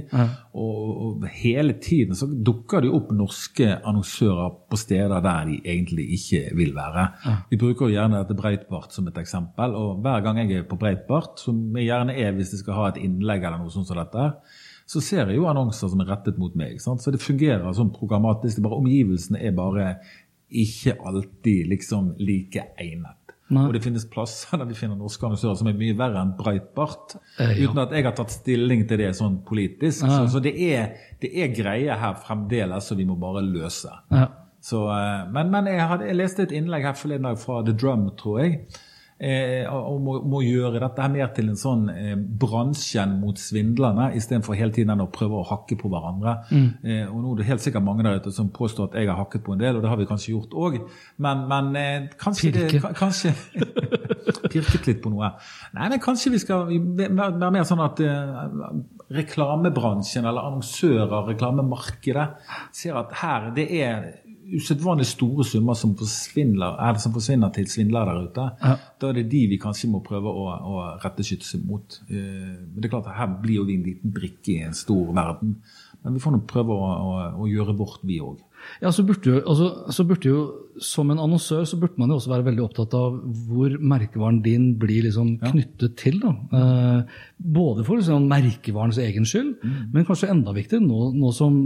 Og, 0.56 0.82
og 1.06 1.26
hele 1.38 1.78
tiden 1.82 2.18
så 2.18 2.28
dukker 2.28 2.84
det 2.84 2.92
opp 2.94 3.12
norske 3.14 3.76
annonsører 3.86 4.54
på 4.70 4.80
steder 4.80 5.22
der 5.22 5.50
de 5.50 5.60
egentlig 5.62 6.08
ikke 6.18 6.42
vil 6.58 6.74
være. 6.76 7.08
Vi 7.50 7.58
bruker 7.60 7.86
jo 7.86 7.94
gjerne 7.96 8.20
dette 8.22 8.36
Breitbart 8.38 8.94
som 8.94 9.08
et 9.10 9.18
eksempel, 9.20 9.74
og 9.78 10.00
hver 10.04 10.24
gang 10.24 10.40
jeg 10.42 10.60
er 10.60 10.68
på 10.68 10.78
Breitbart, 10.80 11.40
som 11.42 11.58
jeg 11.76 11.90
gjerne 11.90 12.16
er 12.16 12.32
hvis 12.36 12.54
jeg 12.54 12.62
skal 12.62 12.80
ha 12.80 12.88
et 12.90 13.02
innlegg 13.02 13.44
eller 13.44 13.62
noe 13.62 13.74
sånt 13.74 13.90
som 13.90 14.00
dette, 14.00 14.30
så 14.86 15.02
ser 15.02 15.30
jeg 15.30 15.40
jo 15.40 15.48
annonser 15.50 15.90
som 15.90 16.02
er 16.04 16.12
rettet 16.12 16.38
mot 16.38 16.54
meg. 16.58 16.78
Sant? 16.82 17.02
Så 17.02 17.10
det 17.14 17.22
fungerer 17.22 17.74
sånn 17.74 17.90
programmatisk. 17.94 18.62
Bare 18.62 18.78
Omgivelsene 18.78 19.40
er 19.42 19.54
bare 19.56 19.88
ikke 20.46 20.94
alltid 21.02 21.72
liksom 21.72 22.12
like 22.22 22.68
egnet. 22.78 23.18
Nei. 23.46 23.62
Og 23.68 23.76
det 23.76 23.82
finnes 23.84 24.06
plasser 24.10 24.58
der 24.58 24.66
vi 24.66 24.74
finner 24.74 24.98
norske 24.98 25.22
annonsører 25.26 25.58
som 25.58 25.68
er 25.70 25.76
mye 25.78 25.94
verre 25.98 26.22
enn 26.22 26.32
Breitbart. 26.38 27.14
Eh, 27.38 27.52
ja. 27.60 27.68
Uten 27.68 27.82
at 27.84 27.94
jeg 27.94 28.06
har 28.06 28.16
tatt 28.18 28.34
stilling 28.34 28.82
til 28.90 29.02
det 29.02 29.12
sånn 29.18 29.40
politisk. 29.46 30.02
Så, 30.02 30.24
så 30.32 30.42
det, 30.42 30.56
er, 30.66 30.96
det 31.22 31.30
er 31.30 31.54
greier 31.54 32.00
her 32.00 32.18
fremdeles 32.22 32.90
som 32.90 32.98
vi 32.98 33.06
må 33.06 33.18
bare 33.20 33.44
løse. 33.46 33.92
Ja. 34.10 34.26
Så, 34.66 34.82
eh, 34.90 35.22
men, 35.30 35.52
men 35.54 35.70
jeg, 35.70 35.86
hadde, 35.86 36.10
jeg 36.10 36.18
leste 36.18 36.46
et 36.46 36.56
innlegg 36.58 36.88
her 36.88 36.98
forleden 36.98 37.28
dag 37.28 37.38
fra 37.38 37.62
The 37.66 37.74
Drum, 37.76 38.08
tror 38.18 38.42
jeg. 38.42 38.60
Eh, 39.16 39.64
om 39.72 40.10
å, 40.12 40.14
om 40.26 40.34
å 40.36 40.42
gjøre 40.44 40.76
dette 40.82 41.00
her 41.00 41.08
mer 41.08 41.30
til 41.32 41.46
en 41.48 41.56
sånn 41.56 41.86
eh, 41.88 42.18
bransjen 42.20 43.14
mot 43.16 43.38
svindlerne, 43.40 44.10
istedenfor 44.18 44.58
hele 44.58 44.74
tiden 44.76 45.00
å 45.00 45.06
prøve 45.08 45.38
å 45.38 45.46
hakke 45.48 45.78
på 45.80 45.88
hverandre. 45.88 46.34
Mm. 46.50 46.66
Eh, 46.84 47.06
og 47.06 47.22
nå 47.22 47.30
er 47.32 47.40
det 47.40 47.46
helt 47.48 47.64
sikkert 47.64 47.86
mange 47.86 48.04
der 48.04 48.18
ute 48.20 48.32
som 48.36 48.50
påstår 48.52 48.90
at 48.90 48.98
jeg 49.00 49.08
har 49.08 49.16
hakket 49.22 49.46
på 49.46 49.54
en 49.54 49.62
del, 49.62 49.78
og 49.78 49.86
det 49.86 49.88
har 49.88 50.02
vi 50.02 50.08
kanskje 50.10 50.34
gjort 50.34 50.58
òg. 50.66 50.76
Men, 51.24 51.46
men 51.48 51.70
eh, 51.80 52.10
kanskje, 52.20 52.52
det, 52.58 52.82
kanskje 52.98 53.32
Pirket 54.52 54.84
litt 54.90 55.00
på 55.00 55.10
noe. 55.14 55.32
Nei, 55.78 55.88
men 55.94 56.02
kanskje 56.02 56.34
vi 56.34 56.42
skal 56.42 56.68
være 56.68 57.50
mer 57.54 57.64
sånn 57.66 57.80
at 57.86 58.04
eh, 58.04 58.68
reklamebransjen 59.16 60.28
eller 60.28 60.50
annonsører, 60.50 61.30
reklamemarkedet, 61.32 62.28
ser 62.74 63.00
at 63.00 63.16
her 63.22 63.48
det 63.56 63.70
er 63.80 64.10
usedvanlig 64.54 65.06
store 65.08 65.44
summer 65.46 65.76
som 65.78 65.94
forsvinner, 65.98 66.78
som 67.02 67.14
forsvinner, 67.14 67.50
til 67.54 67.68
svindlere 67.70 68.14
der 68.14 68.28
ute. 68.28 68.46
Ja. 68.62 68.74
Da 69.00 69.10
er 69.10 69.18
det 69.18 69.28
de 69.32 69.42
vi 69.50 69.60
kanskje 69.62 69.90
må 69.90 70.02
prøve 70.06 70.30
å, 70.30 70.46
å 70.46 70.84
rette 71.02 71.26
skytset 71.26 71.64
mot. 71.66 71.98
Eh, 72.08 72.54
men 72.54 72.78
det 72.78 72.88
er 72.88 72.94
klart 72.94 73.10
at 73.10 73.18
Her 73.18 73.32
blir 73.42 73.60
jo 73.60 73.66
vi 73.68 73.78
en 73.80 73.86
liten 73.86 74.14
brikke 74.14 74.54
i 74.54 74.62
en 74.68 74.76
stor 74.76 75.12
verden. 75.16 75.56
Men 76.04 76.14
vi 76.14 76.22
får 76.22 76.36
nå 76.36 76.42
prøve 76.46 76.74
å, 76.74 76.86
å, 76.86 77.14
å, 77.42 77.48
gjøre 77.50 77.74
vårt, 77.78 78.04
vi 78.06 78.20
òg. 78.22 78.38
Ja, 78.82 78.92
så 78.94 79.02
burde, 79.06 79.26
jo, 79.26 79.40
altså, 79.46 79.92
så 79.94 80.04
burde 80.08 80.30
jo, 80.30 80.38
Som 80.82 81.10
en 81.12 81.20
annonsør 81.22 81.64
så 81.68 81.76
burde 81.80 82.00
man 82.00 82.10
jo 82.10 82.16
også 82.18 82.30
være 82.32 82.46
veldig 82.48 82.62
opptatt 82.64 82.94
av 82.98 83.14
hvor 83.46 83.76
merkevaren 83.80 84.42
din 84.44 84.74
blir 84.80 85.06
liksom 85.06 85.36
knyttet 85.40 85.88
ja. 85.88 85.96
til. 86.02 86.18
da. 86.22 86.34
Eh, 86.58 87.22
både 87.38 87.86
for 87.86 87.98
liksom, 87.98 88.28
merkevarens 88.30 89.00
egen 89.02 89.26
skyld, 89.28 89.56
mm. 89.62 89.78
men 89.94 90.06
kanskje 90.08 90.30
enda 90.34 90.54
viktigere 90.56 90.84
nå, 90.84 91.10
nå 91.16 91.32
som 91.34 91.56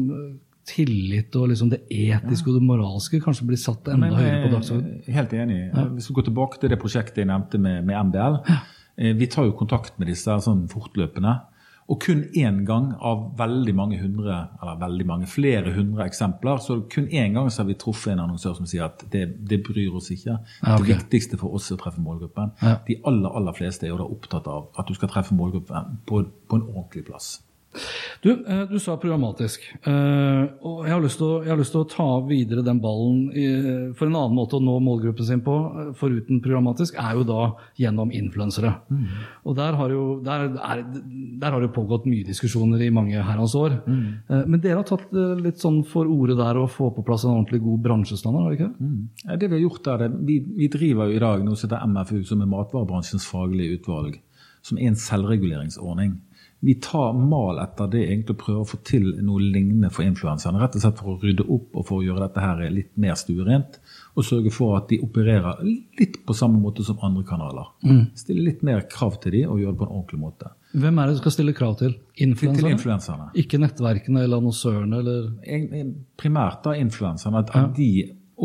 tillit 0.71 1.37
og 1.39 1.51
liksom 1.53 1.71
det 1.73 1.83
etiske 1.91 2.51
og 2.51 2.59
det 2.59 2.65
moralske 2.67 3.21
kanskje 3.23 3.49
blir 3.51 3.61
satt 3.61 3.89
enda 3.91 4.09
Men, 4.09 4.19
høyere 4.19 4.43
på 4.47 4.53
dagsordenen. 4.55 4.99
Helt 5.19 5.37
enig. 5.37 5.61
Ja. 5.69 5.87
Hvis 5.97 6.11
vi 6.11 6.19
går 6.19 6.29
tilbake 6.31 6.61
til 6.63 6.73
det 6.73 6.81
prosjektet 6.83 7.25
jeg 7.25 7.31
nevnte 7.31 7.61
med, 7.63 7.83
med 7.89 8.11
MBL. 8.11 8.43
Ja. 8.49 8.59
Eh, 9.01 9.15
vi 9.17 9.29
tar 9.31 9.49
jo 9.49 9.57
kontakt 9.59 9.99
med 9.99 10.11
disse 10.13 10.37
sånn 10.45 10.67
fortløpende. 10.71 11.39
Og 11.91 11.99
kun 12.05 12.21
én 12.39 12.61
gang 12.67 12.93
av 13.03 13.33
veldig 13.39 13.73
mange 13.75 13.97
hundre, 13.99 14.37
eller 14.63 14.77
veldig 14.79 15.07
mange, 15.09 15.27
flere 15.27 15.73
hundre 15.75 16.07
eksempler, 16.07 16.61
så 16.63 16.77
kun 16.93 17.09
én 17.09 17.35
gang 17.35 17.51
så 17.51 17.65
har 17.65 17.71
vi 17.73 17.79
truffet 17.81 18.13
en 18.13 18.23
annonsør 18.29 18.55
som 18.61 18.69
sier 18.71 18.85
at 18.87 19.03
det, 19.11 19.25
det 19.51 19.59
bryr 19.67 19.97
oss 19.99 20.13
ikke. 20.15 20.37
Ja, 20.37 20.77
okay. 20.77 20.85
Det 20.85 21.01
viktigste 21.01 21.41
for 21.41 21.57
oss 21.59 21.67
er 21.71 21.81
å 21.81 21.83
treffe 21.83 22.03
målgruppen. 22.05 22.55
Ja. 22.63 22.77
De 22.87 23.01
aller 23.11 23.35
aller 23.41 23.59
fleste 23.59 23.89
er 23.89 23.95
jo 23.95 23.99
da 24.05 24.07
opptatt 24.07 24.47
av 24.51 24.71
at 24.79 24.87
du 24.87 24.95
skal 24.95 25.11
treffe 25.11 25.35
målgruppen 25.35 25.99
på, 26.07 26.23
på 26.47 26.61
en 26.61 26.69
ordentlig 26.69 27.09
plass. 27.11 27.41
Du, 28.23 28.31
eh, 28.47 28.63
du 28.71 28.79
sa 28.83 28.97
programmatisk. 29.01 29.63
Eh, 29.87 30.43
og 30.67 30.83
jeg 30.85 30.93
har, 30.93 31.03
lyst 31.05 31.21
til 31.21 31.29
å, 31.29 31.37
har 31.47 31.59
lyst 31.59 31.73
til 31.73 31.85
å 31.85 31.89
ta 31.89 32.09
videre 32.27 32.65
den 32.67 32.81
ballen 32.83 33.93
for 33.97 34.09
en 34.09 34.17
annen 34.19 34.35
måte 34.37 34.59
å 34.59 34.65
nå 34.65 34.75
målgruppen 34.83 35.27
sin 35.27 35.43
på, 35.47 35.55
eh, 35.55 35.93
foruten 35.97 36.43
programmatisk, 36.43 36.99
er 36.99 37.17
jo 37.17 37.25
da 37.29 37.45
gjennom 37.81 38.11
influensere. 38.13 38.75
Mm. 38.91 39.05
Og 39.47 39.57
der 39.57 39.79
har, 39.79 39.95
jo, 39.95 40.05
der, 40.27 40.49
er, 40.51 40.83
der 41.41 41.57
har 41.57 41.63
det 41.63 41.73
pågått 41.77 42.09
mye 42.11 42.27
diskusjoner 42.27 42.83
i 42.83 42.91
mange 42.95 43.23
herrens 43.23 43.55
år. 43.59 43.79
Mm. 43.87 44.03
Men 44.51 44.61
dere 44.61 44.83
har 44.83 44.89
tatt 44.89 45.15
litt 45.41 45.63
sånn 45.63 45.81
for 45.89 46.11
orde 46.11 46.37
der 46.39 46.59
å 46.59 46.69
få 46.71 46.91
på 46.97 47.05
plass 47.07 47.25
en 47.25 47.37
ordentlig 47.37 47.63
god 47.65 47.85
bransjestandard, 47.87 48.49
har 48.49 48.57
dere 48.57 48.59
ikke 48.59 48.89
mm. 48.89 48.99
ja, 49.29 49.37
det? 49.37 49.47
vi 49.47 49.57
har 49.57 49.63
gjort 49.69 49.87
der, 49.87 50.19
vi, 50.27 50.41
vi 50.59 50.69
driver 50.73 51.09
jo 51.09 51.17
i 51.17 51.23
dag 51.23 51.47
noe 51.47 51.57
som 51.57 51.71
heter 51.71 51.87
MFU, 51.95 52.19
som 52.27 52.43
er 52.43 52.51
Matvarebransjens 52.51 53.29
faglige 53.31 53.79
utvalg. 53.79 54.19
Som 54.67 54.77
er 54.77 54.91
en 54.91 54.99
selvreguleringsordning. 55.01 56.19
Vi 56.61 56.75
tar 56.75 57.15
mal 57.17 57.59
etter 57.63 57.89
det 57.89 58.03
egentlig 58.05 58.35
og 58.37 58.41
prøver 58.43 58.65
å 58.65 58.69
få 58.69 58.79
til 58.85 59.07
noe 59.25 59.41
lignende 59.41 59.89
for 59.95 60.05
influenserne. 60.05 60.61
Rett 60.61 60.77
og 60.77 60.83
slett 60.83 60.99
for 61.01 61.15
å 61.15 61.21
rydde 61.23 61.47
opp 61.49 61.79
og 61.81 61.87
for 61.89 62.01
å 62.01 62.05
gjøre 62.05 62.27
dette 62.27 62.45
her 62.45 62.61
litt 62.75 62.91
mer 63.01 63.17
stuerent. 63.17 63.79
Og 64.13 64.27
sørge 64.29 64.53
for 64.53 64.77
at 64.77 64.91
de 64.91 64.99
opererer 65.01 65.63
litt 65.65 66.21
på 66.27 66.37
samme 66.37 66.61
måte 66.61 66.85
som 66.85 67.01
andre 67.07 67.25
kanaler. 67.25 67.73
Mm. 67.87 68.03
Stille 68.19 68.45
litt 68.51 68.65
mer 68.67 68.85
krav 68.93 69.17
til 69.23 69.39
de 69.39 69.45
og 69.49 69.63
gjøre 69.63 69.73
det 69.73 69.81
på 69.81 69.89
en 69.89 69.97
ordentlig 69.97 70.21
måte. 70.21 70.53
Hvem 70.71 71.01
er 71.01 71.09
det 71.09 71.17
du 71.17 71.23
skal 71.23 71.35
stille 71.35 71.57
krav 71.57 71.79
til? 71.81 71.97
Influenserne? 72.21 72.61
Til 72.61 72.77
influenserne. 72.77 73.31
Ikke 73.41 73.59
nettverkene 73.59 74.27
eller 74.27 74.43
annonsørene? 74.43 75.01
Eller? 75.01 75.89
Primært 76.21 76.61
da 76.67 76.77
influenserne. 76.79 77.41
At, 77.41 77.57
ja. 77.57 77.65
de 77.75 77.91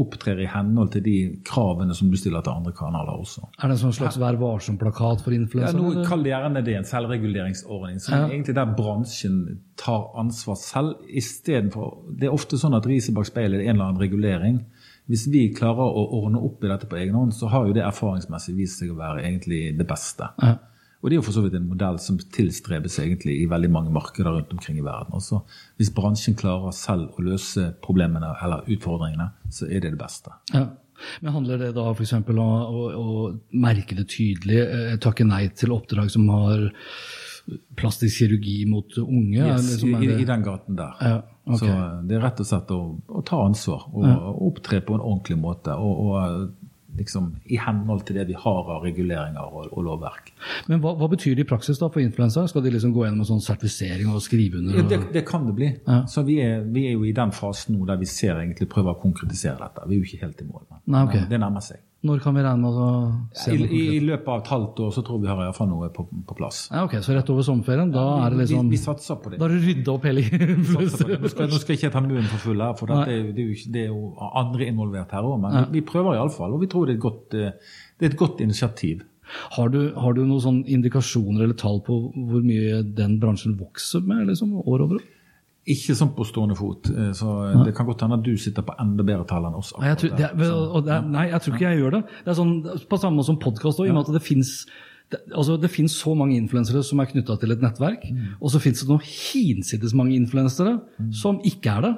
opptrer 0.01 0.41
i 0.43 0.47
henhold 0.49 0.91
til 0.95 1.03
de 1.05 1.15
kravene 1.47 1.95
som 1.97 2.09
du 2.11 2.17
stiller 2.19 2.43
til 2.45 2.53
andre 2.53 2.73
kanaler 2.75 3.15
også. 3.15 3.45
Er 3.57 3.71
det 3.71 3.77
en 3.77 3.81
sånn 3.85 3.95
slags 3.95 4.19
Vær 4.21 4.37
varsom-plakat 4.41 5.23
for 5.25 5.35
influensere? 5.35 5.93
Ja, 5.95 6.05
Kall 6.09 6.25
det 6.25 6.33
gjerne 6.33 6.63
det 6.65 6.75
en 6.79 6.89
selvreguleringsordning. 6.89 7.99
som 8.03 8.17
ja. 8.17 8.27
egentlig 8.27 8.55
Der 8.55 8.75
bransjen 8.77 9.39
tar 9.79 10.11
ansvar 10.19 10.59
selv. 10.59 11.07
Istedenfor 11.07 12.11
Det 12.19 12.29
er 12.29 12.35
ofte 12.35 12.59
sånn 12.59 12.75
at 12.77 12.87
riset 12.89 13.15
bak 13.15 13.27
speilet 13.29 13.61
er 13.61 13.69
en 13.69 13.75
eller 13.75 13.91
annen 13.91 14.01
regulering. 14.01 14.61
Hvis 15.05 15.27
vi 15.29 15.47
klarer 15.53 15.85
å 15.85 16.05
ordne 16.21 16.41
opp 16.41 16.63
i 16.63 16.69
dette 16.71 16.87
på 16.89 16.97
egen 16.97 17.15
hånd, 17.15 17.33
så 17.37 17.49
har 17.53 17.67
jo 17.67 17.75
det 17.77 17.83
erfaringsmessig 17.85 18.55
vist 18.57 18.81
seg 18.81 18.93
å 18.93 18.97
være 18.97 19.21
egentlig 19.27 19.77
det 19.77 19.85
beste. 19.87 20.31
Ja. 20.41 20.55
Og 21.05 21.11
det 21.11 21.19
er 21.19 21.19
jo 21.19 21.25
for 21.27 21.37
så 21.37 21.43
vidt 21.45 21.53
en 21.53 21.67
modell 21.69 21.99
som 22.01 22.15
tilstrebes 22.17 22.95
egentlig 22.97 23.35
i 23.37 23.49
veldig 23.49 23.69
mange 23.69 23.91
markeder 23.93 24.33
rundt 24.33 24.55
omkring 24.55 24.79
i 24.81 24.85
verden. 24.85 25.13
Også 25.13 25.43
hvis 25.77 25.91
bransjen 25.93 26.33
klarer 26.39 26.73
selv 26.73 27.13
å 27.13 27.25
løse 27.27 27.67
problemene 27.85 28.31
eller 28.41 28.65
utfordringene, 28.73 29.27
så 29.53 29.69
er 29.69 29.85
det 29.85 29.93
det 29.93 30.01
beste. 30.01 30.33
Ja. 30.55 30.65
Men 31.21 31.35
Handler 31.35 31.61
det 31.61 31.69
da 31.75 31.85
f.eks. 31.91 32.15
om 32.17 32.41
å, 32.41 32.49
å, 32.97 33.29
merke 33.53 33.99
det 33.99 34.07
tydelig, 34.15 34.63
eh, 34.63 34.97
takke 35.03 35.27
nei 35.27 35.43
til 35.53 35.75
oppdrag 35.75 36.09
som 36.09 36.25
har 36.33 36.71
plastisk 37.77 38.23
kirurgi 38.23 38.63
mot 38.65 38.97
unge? 39.03 39.43
Yes, 39.43 39.75
liksom, 39.75 39.97
i, 40.01 40.09
i, 40.15 40.25
den 40.25 40.45
gaten 40.47 40.79
der. 40.79 40.97
Ja, 41.05 41.17
okay. 41.45 41.69
Så 41.69 42.05
det 42.09 42.17
er 42.17 42.25
rett 42.25 42.41
og 42.41 42.49
slett 42.49 42.73
å, 42.73 42.83
å 43.05 43.25
ta 43.29 43.45
ansvar 43.45 43.85
og 43.91 44.09
ja. 44.09 44.15
opptre 44.49 44.81
på 44.81 44.97
en 44.97 45.05
ordentlig 45.05 45.37
måte. 45.37 45.77
og, 45.77 46.07
og 46.09 46.64
liksom, 46.97 47.31
i 47.45 47.59
henhold 47.61 48.05
til 48.07 48.19
det 48.19 48.27
vi 48.29 48.37
har 48.39 48.69
av 48.75 48.83
reguleringer 48.85 49.43
og, 49.45 49.71
og 49.71 49.85
lovverk. 49.87 50.31
Men 50.69 50.81
hva, 50.83 50.95
hva, 50.99 51.09
betyr 51.11 51.35
det 51.37 51.45
i 51.45 51.49
praksis 51.49 51.79
da 51.81 51.89
for 51.91 52.03
influensere? 52.03 52.49
Skal 52.51 52.65
de 52.65 52.73
liksom 52.75 52.93
gå 52.95 53.05
gjennom 53.05 53.23
en 53.23 53.29
sånn 53.29 53.43
sertifisering 53.43 54.11
og 54.13 54.23
skrive 54.23 54.61
under? 54.61 54.81
Og... 54.83 54.91
Det, 54.91 55.01
det, 55.15 55.25
kan 55.27 55.47
det 55.47 55.55
bli. 55.57 55.71
Ja. 55.87 56.01
Så 56.11 56.25
vi 56.27 56.39
er, 56.43 56.63
vi 56.65 56.87
er, 56.89 56.95
jo 56.95 57.05
i 57.07 57.15
den 57.15 57.33
fasen 57.35 57.77
nå 57.77 57.87
der 57.89 57.99
vi 58.01 58.09
ser 58.09 58.39
egentlig 58.39 58.69
prøver 58.71 58.95
å 58.95 59.01
konkretisere 59.01 59.57
dette. 59.61 59.87
Vi 59.89 59.97
er 59.97 60.01
jo 60.01 60.09
ikke 60.09 60.23
helt 60.25 60.41
i 60.45 60.47
mål, 60.49 60.65
men 60.85 61.01
okay. 61.03 61.27
det 61.29 61.41
nærmer 61.41 61.63
seg. 61.65 61.83
Når 62.05 62.21
kan 62.23 62.35
vi 62.37 62.43
regne 62.45 62.61
med 62.61 62.77
å 62.77 62.89
se 63.35 63.53
I, 63.55 63.65
i, 63.65 63.81
I, 63.95 64.01
løpet 64.05 64.29
av 64.29 64.43
et 64.43 64.51
halvt 64.53 64.81
år 64.85 64.91
så 64.93 65.03
tror 65.05 65.21
vi 65.23 65.29
har 65.31 65.41
iallfall 65.45 65.69
noe 65.71 65.89
på, 65.93 66.05
på, 66.05 66.37
plass. 66.37 66.65
Ja, 66.71 66.83
ok, 66.85 66.99
Så 67.05 67.15
rett 67.15 67.31
over 67.33 67.47
sommerferien, 67.47 67.89
da 67.93 68.03
er 68.25 68.35
det 68.35 68.43
liksom 68.43 68.69
Vi, 68.69 68.77
vi 68.77 68.81
satser 68.83 69.17
på 69.21 69.33
det. 69.33 69.39
Da 69.41 69.47
har 69.47 69.55
du 69.55 69.65
rydda 69.65 69.95
opp 69.95 70.05
hele 70.09 70.23
nå 70.25 70.85
skal, 70.91 71.49
nå 71.49 71.59
skal 71.61 71.75
jeg 71.75 71.81
ikke 71.81 71.93
ta 71.95 72.03
munnen 72.05 72.29
for 72.29 72.45
full 72.45 72.61
her, 72.61 72.77
for 72.77 72.91
det, 72.91 73.01
det, 73.09 73.17
det, 73.37 73.47
er 73.47 73.49
jo, 73.49 73.73
det, 73.73 73.87
er 73.87 73.91
jo, 73.91 74.29
andre 74.43 74.69
involvert 74.69 75.17
her 75.17 75.25
òg. 75.25 75.41
Men 75.41 75.59
ja. 75.59 75.65
vi, 75.65 75.79
vi 75.79 75.85
prøver 75.89 76.19
iallfall, 76.19 76.55
og 76.55 76.63
vi 76.63 76.71
tror 76.71 76.87
det 76.87 76.95
er 76.95 76.99
et 76.99 77.05
godt, 77.07 77.37
eh, 77.39 77.75
det 77.97 78.07
er 78.07 78.13
et 78.13 78.21
godt 78.21 78.45
initiativ. 78.45 79.03
Har 79.55 79.71
du, 79.73 79.79
har 79.97 80.13
du 80.13 80.21
noen 80.27 80.61
indikasjoner 80.69 81.47
eller 81.47 81.57
tall 81.57 81.81
på 81.85 81.97
hvor 82.13 82.45
mye 82.45 82.83
den 82.85 83.17
bransjen 83.21 83.57
vokser 83.57 84.05
med 84.05 84.29
liksom, 84.29 84.53
år 84.61 84.85
over 84.85 84.99
år? 84.99 85.05
Ikke 85.65 85.95
sånn 85.97 86.11
på 86.13 86.25
stående 86.29 86.55
fot. 86.57 86.89
Eh, 86.93 87.11
så 87.17 87.35
Det 87.65 87.73
kan 87.77 87.87
godt 87.87 88.03
hende 88.05 88.19
at 88.19 88.25
du 88.25 88.35
sitter 88.37 88.65
på 88.65 88.75
enda 88.81 89.05
bedre 89.05 89.25
tall 89.25 89.47
enn 89.49 89.55
oss. 89.57 89.71
Nei 89.79 89.89
jeg, 89.89 90.01
tror, 90.01 90.17
det, 90.19 90.27
det, 90.85 90.97
nei, 91.09 91.29
jeg 91.31 91.41
tror 91.41 91.55
ikke 91.55 91.69
jeg 91.71 91.79
gjør 91.81 91.95
det. 91.97 92.01
Det 92.25 92.33
er 92.33 92.37
sånn, 92.37 92.57
På 92.89 92.99
samme 93.01 93.17
måte 93.17 93.31
som 93.31 93.39
podkast 93.41 93.81
òg, 93.81 93.87
i 93.87 93.93
og 93.93 93.97
med 93.97 94.05
at 94.05 94.19
det 94.19 94.25
fins 94.25 94.59
det, 95.13 95.19
altså 95.37 95.55
det 95.61 95.69
finnes 95.69 95.93
så 95.93 96.15
mange 96.17 96.37
influensere 96.37 96.81
som 96.85 97.01
er 97.01 97.09
knytta 97.11 97.35
til 97.37 97.53
et 97.53 97.61
nettverk, 97.61 98.07
mm. 98.09 98.37
og 98.39 98.49
så 98.49 98.61
finnes 98.61 98.81
det 98.81 98.89
noen 98.89 99.03
hinsides 99.05 99.93
mange 99.97 100.15
influensere 100.17 100.79
mm. 100.81 101.11
som 101.13 101.37
ikke 101.45 101.75
er 101.77 101.85
det. 101.85 101.91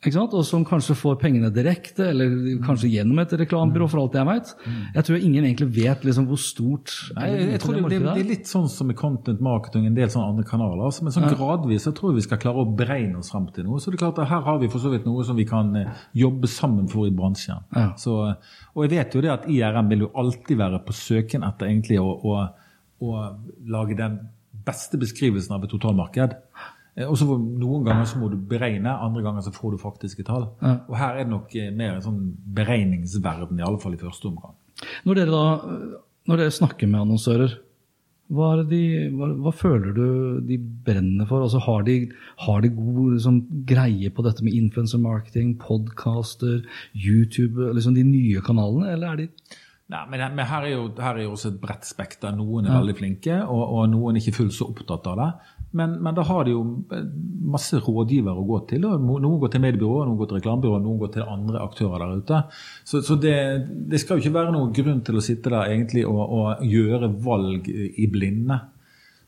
Og 0.00 0.44
som 0.48 0.62
kanskje 0.64 0.94
får 0.96 1.18
pengene 1.20 1.50
direkte, 1.52 2.06
eller 2.08 2.30
kanskje 2.64 2.88
gjennom 2.88 3.18
et 3.20 3.34
reklamebyrå, 3.36 3.88
for 3.92 4.00
alt 4.00 4.14
jeg 4.16 4.28
vet. 4.30 4.52
Jeg 4.94 5.04
tror 5.04 5.18
ingen 5.18 5.44
egentlig 5.44 5.68
vet 5.76 6.06
liksom 6.08 6.28
hvor 6.30 6.40
stort 6.40 6.94
Nei, 7.18 7.26
jeg, 7.28 7.48
jeg 7.50 7.60
tror 7.60 7.76
det, 7.76 7.82
det, 7.92 7.98
det, 8.06 8.14
er 8.22 8.30
litt 8.30 8.48
sånn 8.48 8.70
som 8.72 8.88
i 8.88 8.96
content 8.96 9.42
marketing 9.44 9.90
en 9.90 9.98
del 9.98 10.08
sånne 10.08 10.32
andre 10.32 10.46
kanaler. 10.48 10.86
Altså, 10.88 11.04
men 11.04 11.12
sånn 11.12 11.28
ja. 11.28 11.34
gradvis 11.36 11.84
jeg 11.90 11.98
tror 12.00 12.16
vi 12.16 12.24
skal 12.24 12.40
klare 12.40 12.64
å 12.64 12.72
beregne 12.80 13.20
oss 13.20 13.28
fram 13.34 13.50
til 13.52 13.68
noe. 13.68 13.82
Så 13.82 13.92
det 13.92 14.00
er 14.00 14.04
klart 14.06 14.22
at 14.24 14.32
her 14.32 14.40
har 14.48 14.64
vi 14.64 14.72
for 14.72 14.80
så 14.80 14.94
vidt 14.94 15.04
noe 15.04 15.26
som 15.28 15.36
vi 15.36 15.44
kan 15.50 15.76
eh, 15.76 16.02
jobbe 16.16 16.48
sammen 16.48 16.88
for 16.88 17.04
i 17.04 17.12
bransjen. 17.12 17.60
Ja. 17.76 17.90
Så, 18.00 18.16
og 18.72 18.86
jeg 18.86 18.94
vet 18.96 19.20
jo 19.20 19.24
det 19.26 19.34
at 19.36 19.48
IRM 19.52 19.92
vil 19.92 20.06
jo 20.06 20.12
alltid 20.24 20.64
være 20.64 20.80
på 20.86 20.96
søken 20.96 21.44
etter 21.44 21.68
egentlig 21.68 22.00
å, 22.00 22.08
å, 22.08 22.40
å 23.04 23.22
lage 23.68 24.00
den 24.00 24.16
beste 24.64 24.96
beskrivelsen 25.00 25.58
av 25.58 25.68
et 25.68 25.76
totalmarked. 25.76 26.40
Eh, 26.96 27.06
og 27.06 27.16
så 27.18 27.26
Noen 27.30 27.86
ganger 27.86 28.08
så 28.08 28.20
må 28.20 28.30
du 28.32 28.36
beregne, 28.50 28.92
andre 28.92 29.24
ganger 29.26 29.46
så 29.46 29.54
får 29.54 29.74
du 29.74 29.82
faktiske 29.82 30.26
tall. 30.26 30.50
Ja. 30.62 30.76
Og 30.88 30.98
Her 30.98 31.16
er 31.16 31.24
det 31.24 31.32
nok 31.32 31.56
eh, 31.56 31.72
mer 31.74 31.96
en 31.96 32.06
sånn 32.06 32.20
beregningsverden, 32.60 33.58
i 33.60 33.66
alle 33.66 33.80
fall 33.82 33.96
i 33.96 34.02
første 34.02 34.30
omgang. 34.30 34.56
Når 35.04 35.20
dere, 35.20 35.34
da, 35.34 35.98
når 36.30 36.40
dere 36.40 36.56
snakker 36.56 36.88
med 36.88 37.04
annonsører, 37.04 37.58
hva, 38.30 38.52
de, 38.62 38.82
hva, 39.18 39.26
hva, 39.42 39.50
føler 39.50 39.94
du 39.96 40.04
de 40.46 40.56
brenner 40.86 41.26
for? 41.26 41.42
Altså, 41.42 41.58
har, 41.64 41.82
de, 41.88 42.12
har 42.44 42.60
de 42.62 42.70
god 42.76 43.16
liksom, 43.16 43.40
greie 43.66 44.12
på 44.14 44.22
dette 44.22 44.44
med 44.46 44.54
influencer 44.54 45.02
marketing, 45.02 45.56
podcaster, 45.58 46.60
YouTube, 46.94 47.72
liksom 47.74 47.96
de 47.98 48.06
nye 48.06 48.44
kanalene, 48.46 48.92
eller 48.94 49.10
er 49.10 49.24
de 49.24 49.28
Nei, 49.90 50.04
men, 50.06 50.20
men 50.38 50.46
her, 50.46 50.68
er 50.68 50.76
jo, 50.76 50.84
her, 51.02 51.18
er 51.18 51.24
jo, 51.24 51.32
også 51.34 51.48
et 51.50 51.56
bredt 51.58 51.86
spekter. 51.88 52.30
Noen 52.38 52.68
er 52.68 52.76
ja. 52.76 52.78
veldig 52.78 52.92
flinke, 52.94 53.40
og, 53.42 53.62
og, 53.64 53.80
noen 53.90 54.14
er 54.14 54.22
ikke 54.22 54.36
fullt 54.36 54.54
så 54.54 54.68
opptatt 54.70 55.08
av 55.10 55.16
det. 55.18 55.30
Men, 55.70 55.92
men, 56.02 56.14
da 56.16 56.24
har 56.26 56.44
de 56.44 56.54
jo 56.56 56.62
masse 57.50 57.78
rådgivere 57.78 58.34
å 58.42 58.46
gå 58.48 58.58
til. 58.72 58.86
Og 58.88 59.04
noen 59.06 59.38
går 59.42 59.52
til 59.52 59.62
mediebyrået, 59.62 60.08
noen 60.08 60.18
går 60.18 60.30
til 60.30 60.40
reklamebyrået, 60.40 60.82
noen 60.82 60.98
går 60.98 61.12
til 61.14 61.30
andre 61.30 61.62
aktører 61.62 62.02
der 62.02 62.24
ute. 62.24 62.40
Så, 62.82 63.02
så 63.06 63.16
det, 63.22 63.36
det, 63.92 64.02
skal 64.02 64.18
jo 64.18 64.24
ikke 64.24 64.36
være 64.40 64.54
noen 64.56 64.74
grunn 64.74 65.04
til 65.06 65.20
å 65.20 65.24
sitte 65.24 65.52
der 65.52 65.70
egentlig 65.70 66.04
og, 66.10 66.20
og 66.26 66.66
gjøre 66.66 67.12
valg 67.22 67.70
i 67.70 68.08
blinde. 68.10 68.58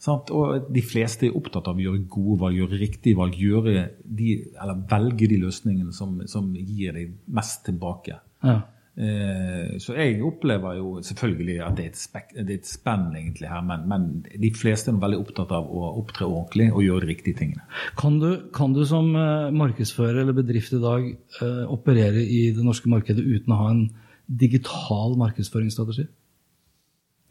Sant? 0.02 0.32
Og 0.34 0.66
de 0.74 0.82
fleste 0.82 1.28
er 1.28 1.38
opptatt 1.38 1.70
av 1.70 1.78
å 1.78 1.84
gjøre 1.84 2.02
gode 2.10 2.40
valg, 2.40 2.58
gjøre 2.58 2.80
riktige 2.80 3.18
valg, 3.20 3.38
gjøre 3.38 3.86
de, 4.02 4.34
eller 4.58 4.82
velge 4.90 5.30
de 5.30 5.38
løsningene 5.44 5.94
som, 5.94 6.18
som 6.26 6.50
gir 6.58 6.98
deg 6.98 7.14
mest 7.30 7.62
tilbake. 7.68 8.18
Ja. 8.42 8.58
Eh, 8.92 9.78
så 9.80 9.94
jeg 9.96 10.18
opplever 10.20 10.76
jo 10.76 10.98
selvfølgelig 11.00 11.54
at 11.64 11.78
det 11.78 11.84
er 11.86 11.94
et, 11.94 12.32
det 12.36 12.42
er 12.42 12.58
et 12.58 12.68
spenn 12.68 13.06
egentlig 13.16 13.48
her, 13.48 13.62
men, 13.64 13.86
men, 13.88 14.02
de 14.42 14.50
fleste 14.52 14.92
er 14.92 14.98
veldig 15.00 15.20
opptatt 15.22 15.54
av 15.56 15.70
å 15.70 15.94
opptre 16.02 16.28
ordentlig 16.28 16.68
og 16.74 16.84
gjøre 16.84 17.06
de 17.06 17.10
riktige 17.14 17.38
tingene. 17.38 17.64
Kan 17.96 18.18
du, 18.20 18.28
kan 18.52 18.76
du 18.76 18.82
som 18.88 19.14
eh, 19.16 19.48
markedsfører 19.56 20.20
eller 20.22 20.36
bedrift 20.36 20.76
i 20.76 20.82
dag 20.82 21.08
eh, 21.08 21.62
operere 21.72 22.20
i 22.20 22.50
det 22.52 22.66
norske 22.66 22.92
markedet 22.92 23.24
uten 23.24 23.54
å 23.54 23.62
ha 23.62 23.70
en 23.72 23.86
digital 24.28 25.16
markedsføringsstrategi? 25.20 26.04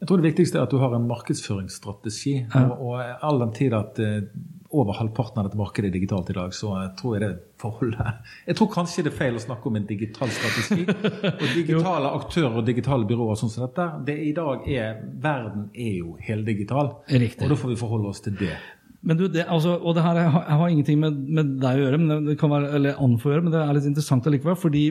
Jeg 0.02 0.10
tror 0.10 0.18
det 0.18 0.32
viktigste 0.32 0.58
er 0.58 0.66
at 0.66 0.72
du 0.74 0.80
har 0.82 0.96
en 0.96 1.06
markedsføringsstrategi. 1.06 2.34
Ja. 2.50 2.64
Og, 2.74 2.88
og 2.90 3.22
all 3.22 3.38
den 3.38 3.52
tid 3.54 3.74
at 3.78 4.00
uh, 4.02 4.24
over 4.72 4.96
halvparten 4.96 5.40
av 5.40 5.46
dette 5.48 5.58
markedet 5.60 5.90
er 5.90 5.94
digitalt 5.94 6.30
i 6.32 6.36
dag, 6.36 6.52
så 6.56 6.72
jeg 6.80 6.92
tror 6.98 7.16
jeg 7.16 7.22
det 7.24 7.30
forholdet 7.60 8.30
Jeg 8.48 8.58
tror 8.58 8.70
kanskje 8.72 9.04
det 9.06 9.12
er 9.12 9.18
feil 9.18 9.38
å 9.38 9.42
snakke 9.44 9.68
om 9.68 9.78
en 9.78 9.88
digital 9.88 10.32
strategi. 10.32 10.86
Og 11.32 11.44
digitale 11.60 12.12
aktører 12.18 12.60
og 12.60 12.68
digitale 12.68 13.08
byråer 13.08 13.40
sånn 13.40 13.52
som 13.52 13.66
dette, 13.66 13.88
det 14.08 14.16
i 14.28 14.32
dag 14.36 14.64
er 14.70 15.02
Verden 15.22 15.68
er 15.74 15.98
jo 15.98 16.16
heldigital. 16.22 16.94
Riktig. 17.10 17.44
Og 17.44 17.52
da 17.52 17.60
får 17.60 17.74
vi 17.74 17.80
forholde 17.82 18.12
oss 18.12 18.24
til 18.24 18.38
det. 18.40 18.56
Men 19.02 19.18
du, 19.18 19.26
det, 19.30 19.44
altså, 19.50 19.76
og 19.82 19.96
det 19.96 20.04
her 20.04 20.20
jeg 20.20 20.32
har, 20.34 20.44
jeg 20.46 20.58
har 20.60 20.72
ingenting 20.72 20.98
med, 21.02 21.22
med, 21.26 21.54
deg 21.62 21.78
å 21.78 21.86
gjøre, 21.86 22.00
men 22.02 22.26
det 22.30 22.36
kan 22.40 22.52
være, 22.52 22.72
eller 22.78 23.00
Ann 23.02 23.16
å 23.18 23.32
gjøre, 23.32 23.44
men 23.44 23.54
det 23.54 23.62
er 23.62 23.76
litt 23.76 23.88
interessant 23.90 24.28
allikevel. 24.30 24.58
Fordi 24.62 24.84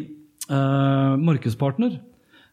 uh, 0.51 1.15
markedspartner 1.21 1.95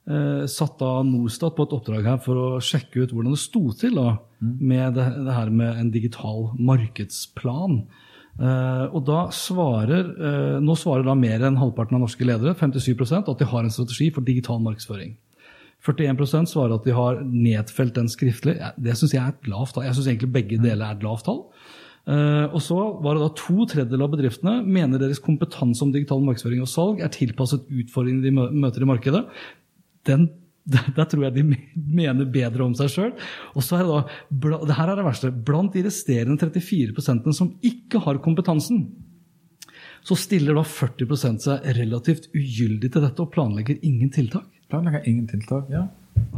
uh, 0.08 0.44
satte 0.50 0.84
av 0.86 1.06
Norstat 1.06 1.56
på 1.56 1.66
et 1.66 1.76
oppdrag 1.76 2.08
her 2.08 2.18
for 2.24 2.40
å 2.40 2.48
sjekke 2.64 3.04
ut 3.04 3.14
hvordan 3.14 3.36
det 3.36 3.42
sto 3.42 3.62
til 3.78 3.98
da, 3.98 4.18
med 4.40 4.98
det, 4.98 5.06
det, 5.26 5.34
her 5.36 5.52
med 5.54 5.80
en 5.80 5.92
digital 5.94 6.50
markedsplan. 6.58 7.82
Uh, 8.38 8.86
og 8.94 9.02
da 9.08 9.24
svarer, 9.34 10.12
uh, 10.14 10.58
Nå 10.62 10.76
svarer 10.78 11.06
da 11.08 11.16
mer 11.18 11.42
enn 11.46 11.58
halvparten 11.58 11.98
av 11.98 12.04
norske 12.04 12.26
ledere 12.26 12.54
57% 12.58 13.26
at 13.32 13.40
de 13.40 13.48
har 13.50 13.66
en 13.66 13.74
strategi 13.74 14.12
for 14.14 14.26
digital 14.26 14.62
markedsføring. 14.62 15.16
41% 15.86 16.50
svarer 16.50 16.74
at 16.74 16.86
de 16.86 16.94
har 16.94 17.20
nedfelt 17.22 17.94
den 17.94 18.08
skriftlig. 18.10 18.56
Det 18.82 18.96
syns 18.98 19.14
jeg 19.14 19.22
er 19.22 19.34
et 19.34 19.50
lavt 19.50 19.76
tall. 19.76 19.86
Jeg 19.86 19.94
syns 19.98 20.08
egentlig 20.10 20.32
begge 20.34 20.58
deler 20.62 20.88
er 20.88 20.96
et 20.96 21.06
lavt 21.06 21.26
tall. 21.28 21.44
Uh, 22.08 22.48
og 22.56 22.60
så 22.64 22.76
var 23.04 23.18
det 23.18 23.26
da 23.26 23.32
To 23.36 23.66
tredjedeler 23.68 24.06
av 24.06 24.12
bedriftene 24.14 24.54
mener 24.64 25.00
deres 25.02 25.20
kompetanse 25.20 25.82
om 25.84 25.90
digital 25.92 26.22
markedsføring 26.24 26.62
og 26.64 26.70
salg 26.72 27.02
er 27.04 27.12
tilpasset 27.12 27.66
utfordringene 27.68 28.24
de 28.24 28.62
møter 28.62 28.84
i 28.84 28.88
markedet. 28.88 29.26
Den 30.06 30.28
der 30.96 31.06
tror 31.08 31.24
jeg 31.24 31.36
de 31.38 31.44
mener 31.74 32.28
bedre 32.28 32.66
om 32.66 32.74
seg 32.76 32.90
sjøl. 32.92 33.12
Og 33.56 33.64
så 33.64 33.78
er 33.78 33.86
det 33.86 33.92
da, 34.44 34.58
det 34.68 34.76
her 34.76 34.92
er 34.92 35.00
det 35.00 35.06
verste, 35.06 35.30
blant 35.32 35.72
de 35.72 35.84
resterende 35.86 36.36
34% 36.44 37.30
som 37.36 37.54
ikke 37.64 38.02
har 38.04 38.20
kompetansen, 38.24 38.82
så 40.04 40.16
stiller 40.18 40.56
da 40.56 40.64
40% 40.68 41.44
seg 41.44 41.70
relativt 41.78 42.28
ugyldig 42.36 42.92
til 42.92 43.04
dette 43.04 43.24
og 43.24 43.32
planlegger 43.32 43.80
ingen 43.80 44.12
tiltak. 44.14 44.46
Planlegger 44.68 45.08
ingen 45.08 45.26
tiltak, 45.30 45.72
ja. 45.72 45.86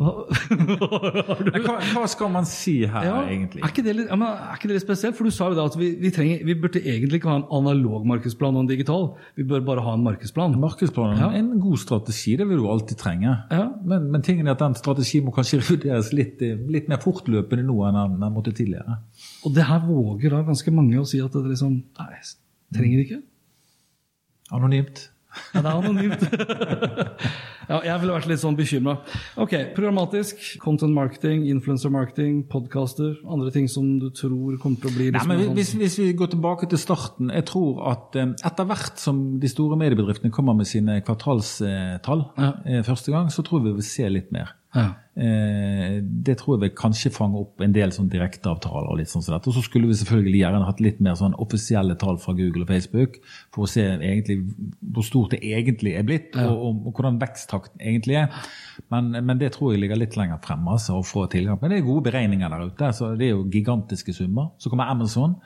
Hva, 0.01 1.75
hva, 1.93 2.05
skal 2.09 2.31
man 2.33 2.47
si 2.49 2.79
her, 2.89 3.05
ja, 3.05 3.17
egentlig? 3.29 3.61
Er 3.61 3.73
ikke, 3.73 3.85
litt, 3.85 4.09
ja, 4.09 4.17
er 4.17 4.57
ikke, 4.57 4.71
det 4.71 4.79
litt, 4.79 4.85
spesielt? 4.87 5.17
For 5.19 5.29
du 5.29 5.35
sa 5.35 5.51
jo 5.53 5.59
da 5.59 5.67
at 5.69 5.77
vi, 5.77 5.91
vi, 6.01 6.13
trenger, 6.15 6.41
vi 6.49 6.57
burde 6.63 6.81
egentlig 6.81 7.21
ikke 7.21 7.29
ha 7.29 7.37
en 7.43 7.47
analog 7.61 8.07
markedsplan 8.09 8.57
og 8.57 8.65
en 8.65 8.71
digital. 8.71 9.11
Vi 9.37 9.45
bør 9.51 9.63
bare 9.67 9.85
ha 9.85 9.95
en 9.99 10.07
markedsplan. 10.07 10.57
Markedsplanen 10.63 11.21
ja. 11.21 11.29
en 11.37 11.53
god 11.61 11.83
strategi, 11.83 12.39
det 12.41 12.49
vil 12.49 12.63
du 12.63 12.71
alltid 12.73 13.01
trenge. 13.03 13.37
Men, 13.53 14.09
men, 14.09 14.25
tingen 14.25 14.49
er 14.49 14.57
at 14.57 14.65
den 14.65 14.79
strategien 14.81 15.27
må 15.29 15.37
kanskje 15.37 15.59
revurderes 15.63 16.15
litt, 16.17 16.41
litt 16.73 16.89
mer 16.89 17.03
fortløpende 17.05 17.67
nå 17.69 17.77
enn 17.91 18.01
den, 18.01 18.19
den 18.25 18.37
måtte 18.37 18.57
tidligere. 18.57 19.03
Og 19.45 19.57
det 19.57 19.69
her 19.69 19.85
våger 19.85 20.33
da 20.33 20.45
ganske 20.49 20.75
mange 20.75 21.01
å 21.03 21.09
si 21.09 21.21
at 21.21 21.37
det 21.37 21.45
liksom 21.53 21.77
Nei, 22.01 22.13
trenger 22.73 23.05
ikke. 23.05 23.21
Anonymt. 24.57 25.10
Ja, 25.55 25.63
det 25.63 25.71
er 25.71 25.79
anonymt. 25.79 26.25
ja, 27.71 27.79
jeg 27.87 28.03
ville 28.03 28.17
vært 28.19 28.29
litt 28.31 28.43
sånn 28.43 28.59
bekymra. 28.59 28.97
Ok, 29.41 29.55
programmatisk, 29.77 30.43
content 30.63 30.95
marketing, 30.97 31.47
influencer 31.53 31.93
marketing, 31.95 32.43
podcaster, 32.51 33.17
andre 33.31 33.53
ting 33.55 33.71
som 33.71 33.97
du 34.03 34.11
tror 34.13 34.59
kommer 34.61 34.83
til 34.83 34.91
å 34.91 34.95
bli 34.97 35.09
Nei, 35.15 35.25
men 35.31 35.45
sånn- 35.47 35.57
hvis, 35.57 35.73
hvis, 35.81 35.99
vi 36.03 36.11
går 36.19 36.33
tilbake 36.35 36.69
til 36.71 36.81
starten 36.81 37.31
Jeg 37.33 37.47
tror 37.49 37.81
at 37.91 38.17
um, 38.21 38.35
etter 38.37 38.69
hvert 38.69 39.01
som 39.01 39.23
de 39.41 39.51
store 39.51 39.79
mediebedriftene 39.81 40.35
kommer 40.35 40.57
med 40.59 40.69
sine 40.69 41.01
kvartalstall 41.07 42.27
ja. 42.37 42.53
eh, 42.67 42.83
første 42.87 43.15
gang, 43.15 43.31
så 43.33 43.47
tror 43.47 43.65
vi 43.65 43.71
vi 43.71 43.79
vil 43.79 43.87
se 43.87 44.09
litt 44.11 44.33
mer. 44.35 44.55
Ja. 44.75 44.91
Eh, 45.21 45.97
det 46.01 46.37
tror 46.39 46.55
jeg 46.55 46.63
vil 46.63 46.77
kanskje 46.79 47.11
fange 47.13 47.41
opp 47.43 47.61
en 47.65 47.73
del 47.75 47.91
sånn 47.95 48.11
direkteavtaler. 48.13 48.89
Og 48.93 49.01
litt 49.01 49.11
sånn. 49.11 49.25
Og 49.37 49.55
så 49.57 49.63
skulle 49.65 49.91
vi 49.91 49.97
selvfølgelig 49.99 50.43
gjerne 50.45 50.69
hatt 50.69 50.83
litt 50.85 51.01
mer 51.03 51.17
sånn 51.19 51.35
offisielle 51.43 51.97
tall 52.01 52.21
fra 52.23 52.35
Google 52.39 52.65
og 52.65 52.71
Facebook 52.71 53.19
for 53.55 53.67
å 53.67 53.71
se 53.71 53.85
egentlig 53.97 54.39
hvor 54.81 55.07
stort 55.07 55.35
det 55.35 55.43
egentlig 55.47 55.97
er 55.99 56.07
blitt, 56.07 56.31
ja. 56.37 56.47
og, 56.49 56.63
og, 56.69 56.85
og, 56.87 56.93
hvordan 56.95 57.19
veksttakten 57.23 57.83
egentlig 57.83 58.21
er. 58.23 58.53
Men, 58.93 59.11
men, 59.19 59.39
det 59.41 59.53
tror 59.57 59.75
jeg 59.75 59.83
ligger 59.83 59.99
litt 60.01 60.17
lenger 60.19 60.41
fremme 60.45 60.77
altså, 60.77 61.01
å 61.01 61.07
få 61.07 61.27
tilgang 61.31 61.59
Men 61.61 61.73
det 61.73 61.81
er 61.81 61.89
gode 61.89 62.07
beregninger 62.09 62.53
der 62.53 62.71
ute. 62.71 62.93
så 62.97 63.13
Det 63.19 63.29
er 63.29 63.35
jo 63.35 63.49
gigantiske 63.51 64.15
summer. 64.17 64.55
Så 64.59 64.73
kommer 64.73 64.91
Amazon 64.93 65.37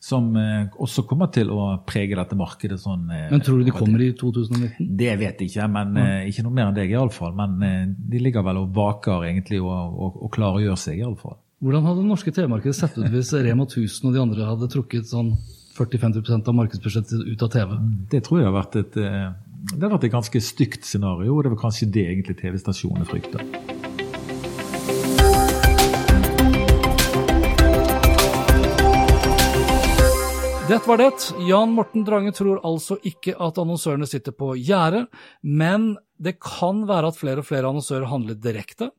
som 0.00 0.32
eh, 0.36 0.64
også 0.80 1.04
kommer 1.04 1.28
til 1.32 1.50
å 1.52 1.64
prege 1.88 2.16
dette 2.16 2.36
markedet. 2.38 2.78
Sånn, 2.80 3.04
eh, 3.12 3.26
men 3.28 3.42
Tror 3.44 3.60
du 3.60 3.68
de 3.68 3.74
kommer 3.76 4.00
i 4.00 4.08
2019? 4.16 4.88
Det 4.96 5.12
vet 5.20 5.42
jeg 5.44 5.52
ikke, 5.52 5.68
men 5.74 6.00
ja. 6.00 6.06
Eh, 6.22 6.30
ikke 6.32 6.46
noe 6.46 6.56
mer 6.56 6.70
enn 6.70 6.78
deg 6.78 6.94
iallfall. 6.94 7.36
Men 7.36 7.92
de 8.00 8.22
ligger 8.24 8.46
vel 8.46 8.62
og 8.62 8.72
vaker 8.76 9.28
egentlig 9.28 9.60
og, 9.60 9.68
og, 9.68 10.18
og 10.24 10.32
klargjør 10.32 10.80
seg 10.80 11.02
iallfall. 11.02 11.36
Hvordan 11.60 11.84
hadde 11.84 12.00
det 12.00 12.08
norske 12.08 12.32
TV-markedet 12.32 12.78
sett 12.78 12.96
ut 12.96 13.10
hvis 13.12 13.34
Rema 13.36 13.66
1000 13.68 14.08
og 14.08 14.16
de 14.16 14.22
andre 14.22 14.48
hadde 14.48 14.70
trukket 14.72 15.10
sånn 15.10 15.34
40-50% 15.76 16.48
av 16.48 16.56
markedsbudsjettet 16.56 17.28
ut 17.28 17.44
av 17.44 17.52
TV? 17.52 17.76
Mm, 17.76 17.92
det 18.08 18.22
tror 18.24 18.40
jeg 18.40 18.48
har 18.48 18.56
vært 18.56 18.80
et, 18.80 18.96
det 18.96 19.84
har 19.84 19.92
vært 19.92 20.08
et 20.08 20.16
ganske 20.16 20.44
stygt 20.48 20.88
scenario, 20.88 21.36
og 21.36 21.44
det 21.44 21.52
var 21.52 21.62
kanskje 21.68 21.92
det 21.92 22.08
egentlig 22.08 22.40
TV-stasjonene 22.40 23.08
frykter. 23.12 23.89
Det 30.70 30.86
var 30.86 30.96
det. 30.96 31.32
Jan 31.48 31.72
Morten 31.74 32.04
Drange 32.06 32.30
tror 32.30 32.60
altså 32.62 32.94
ikke 33.02 33.32
at 33.42 33.56
annonsørene 33.58 34.06
sitter 34.06 34.30
på 34.30 34.52
gjerdet, 34.54 35.08
men 35.42 35.96
det 36.14 36.36
kan 36.38 36.84
være 36.86 37.10
at 37.10 37.16
flere 37.18 37.42
og 37.42 37.48
flere 37.48 37.66
annonsører 37.66 38.06
handler 38.06 38.38
direkte. 38.38 38.92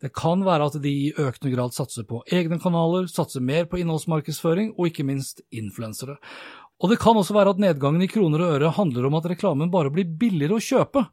Det 0.00 0.14
kan 0.16 0.40
være 0.46 0.70
at 0.70 0.78
de 0.80 0.88
i 0.88 1.10
økende 1.12 1.52
grad 1.52 1.76
satser 1.76 2.06
på 2.08 2.22
egne 2.32 2.56
kanaler, 2.62 3.04
satser 3.12 3.44
mer 3.44 3.68
på 3.68 3.82
innholdsmarkedsføring 3.82 4.72
og 4.78 4.88
ikke 4.88 5.04
minst 5.10 5.44
influensere. 5.52 6.16
Og 6.80 6.88
det 6.88 7.02
kan 7.04 7.20
også 7.20 7.36
være 7.36 7.52
at 7.52 7.60
nedgangen 7.60 8.00
i 8.00 8.08
kroner 8.08 8.46
og 8.46 8.56
øre 8.56 8.72
handler 8.80 9.10
om 9.10 9.20
at 9.20 9.28
reklamen 9.34 9.68
bare 9.68 9.92
blir 9.92 10.08
billigere 10.08 10.56
å 10.56 10.64
kjøpe, 10.70 11.04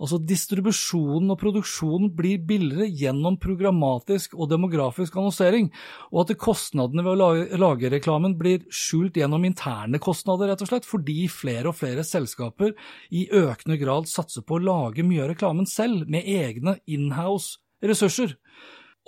Altså 0.00 0.16
distribusjonen 0.24 1.28
og 1.34 1.38
produksjonen 1.42 2.08
blir 2.16 2.40
billigere 2.48 2.88
gjennom 2.88 3.36
programmatisk 3.40 4.32
og 4.38 4.48
demografisk 4.52 5.18
annonsering, 5.20 5.68
og 6.08 6.24
at 6.24 6.40
kostnadene 6.40 7.04
ved 7.04 7.20
å 7.20 7.60
lage, 7.60 7.92
reklamen 7.92 8.38
blir 8.40 8.64
skjult 8.72 9.20
gjennom 9.20 9.44
interne 9.44 10.00
kostnader, 10.00 10.48
rett 10.48 10.64
og 10.64 10.72
slett, 10.72 10.88
fordi 10.88 11.28
flere 11.32 11.68
og 11.68 11.76
flere 11.76 12.06
selskaper 12.06 12.72
i 13.12 13.26
økende 13.28 13.76
grad 13.80 14.08
satser 14.08 14.46
på 14.46 14.56
å 14.56 14.64
lage 14.64 15.04
mye 15.04 15.26
av 15.26 15.34
reklamen 15.34 15.68
selv, 15.68 16.08
med 16.10 16.24
egne 16.24 16.78
inhouse 16.88 17.60
ressurser. 17.84 18.38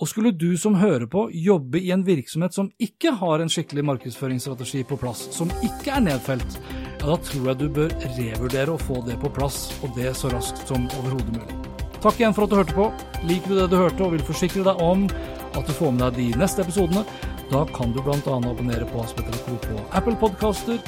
Og 0.00 0.08
skulle 0.08 0.32
du 0.36 0.56
som 0.58 0.78
hører 0.80 1.06
på 1.08 1.26
jobbe 1.36 1.80
i 1.80 1.92
en 1.94 2.04
virksomhet 2.04 2.56
som 2.56 2.70
ikke 2.80 3.14
har 3.20 3.42
en 3.42 3.52
skikkelig 3.52 3.84
markedsføringsstrategi 3.90 4.84
på 4.88 5.00
plass, 5.00 5.28
som 5.36 5.52
ikke 5.64 5.92
er 5.96 6.08
nedfelt, 6.08 6.56
ja, 7.02 7.08
da 7.10 7.18
tror 7.18 7.48
jeg 7.50 7.58
du 7.58 7.68
bør 7.74 7.92
revurdere 8.16 8.74
å 8.74 8.80
få 8.80 9.00
det 9.06 9.18
på 9.18 9.30
plass, 9.34 9.72
og 9.82 9.90
det 9.98 10.14
så 10.14 10.30
raskt 10.30 10.62
som 10.70 10.86
overhodet 11.00 11.34
mulig. 11.34 11.58
Takk 12.02 12.18
igjen 12.18 12.34
for 12.34 12.46
at 12.46 12.52
du 12.52 12.58
hørte 12.58 12.76
på. 12.76 12.88
Liker 13.26 13.50
du 13.50 13.56
det 13.60 13.68
du 13.70 13.78
hørte 13.78 14.06
og 14.06 14.14
vil 14.14 14.24
forsikre 14.26 14.64
deg 14.66 14.82
om 14.82 15.04
at 15.52 15.66
du 15.66 15.74
får 15.74 15.92
med 15.94 16.04
deg 16.04 16.18
de 16.18 16.40
neste 16.40 16.62
episodene, 16.64 17.04
da 17.50 17.64
kan 17.74 17.92
du 17.92 18.00
bl.a. 18.02 18.16
abonnere 18.38 18.86
på 18.88 19.02
Aspetter 19.02 19.34
Co. 19.44 19.58
på 19.66 19.82
Apple 19.92 20.16
Podcaster 20.16 20.78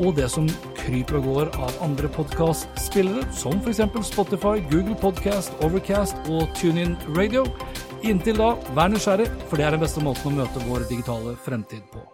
og 0.00 0.16
det 0.16 0.30
som 0.32 0.48
kryper 0.78 1.20
og 1.20 1.28
går 1.28 1.52
av 1.58 1.76
andre 1.84 2.10
podkastspillere, 2.14 3.26
som 3.34 3.60
f.eks. 3.62 3.84
Spotify, 4.08 4.56
Google 4.70 4.96
Podcast, 4.98 5.54
Overcast 5.62 6.18
og 6.30 6.48
TuneIn 6.58 6.96
Radio. 7.18 7.44
Inntil 8.04 8.40
da, 8.40 8.54
vær 8.78 8.90
nysgjerrig, 8.94 9.30
for 9.50 9.58
det 9.58 9.68
er 9.68 9.78
den 9.78 9.86
beste 9.86 10.02
måten 10.04 10.34
å 10.34 10.42
møte 10.42 10.66
vår 10.70 10.88
digitale 10.90 11.38
fremtid 11.46 11.86
på. 11.92 12.13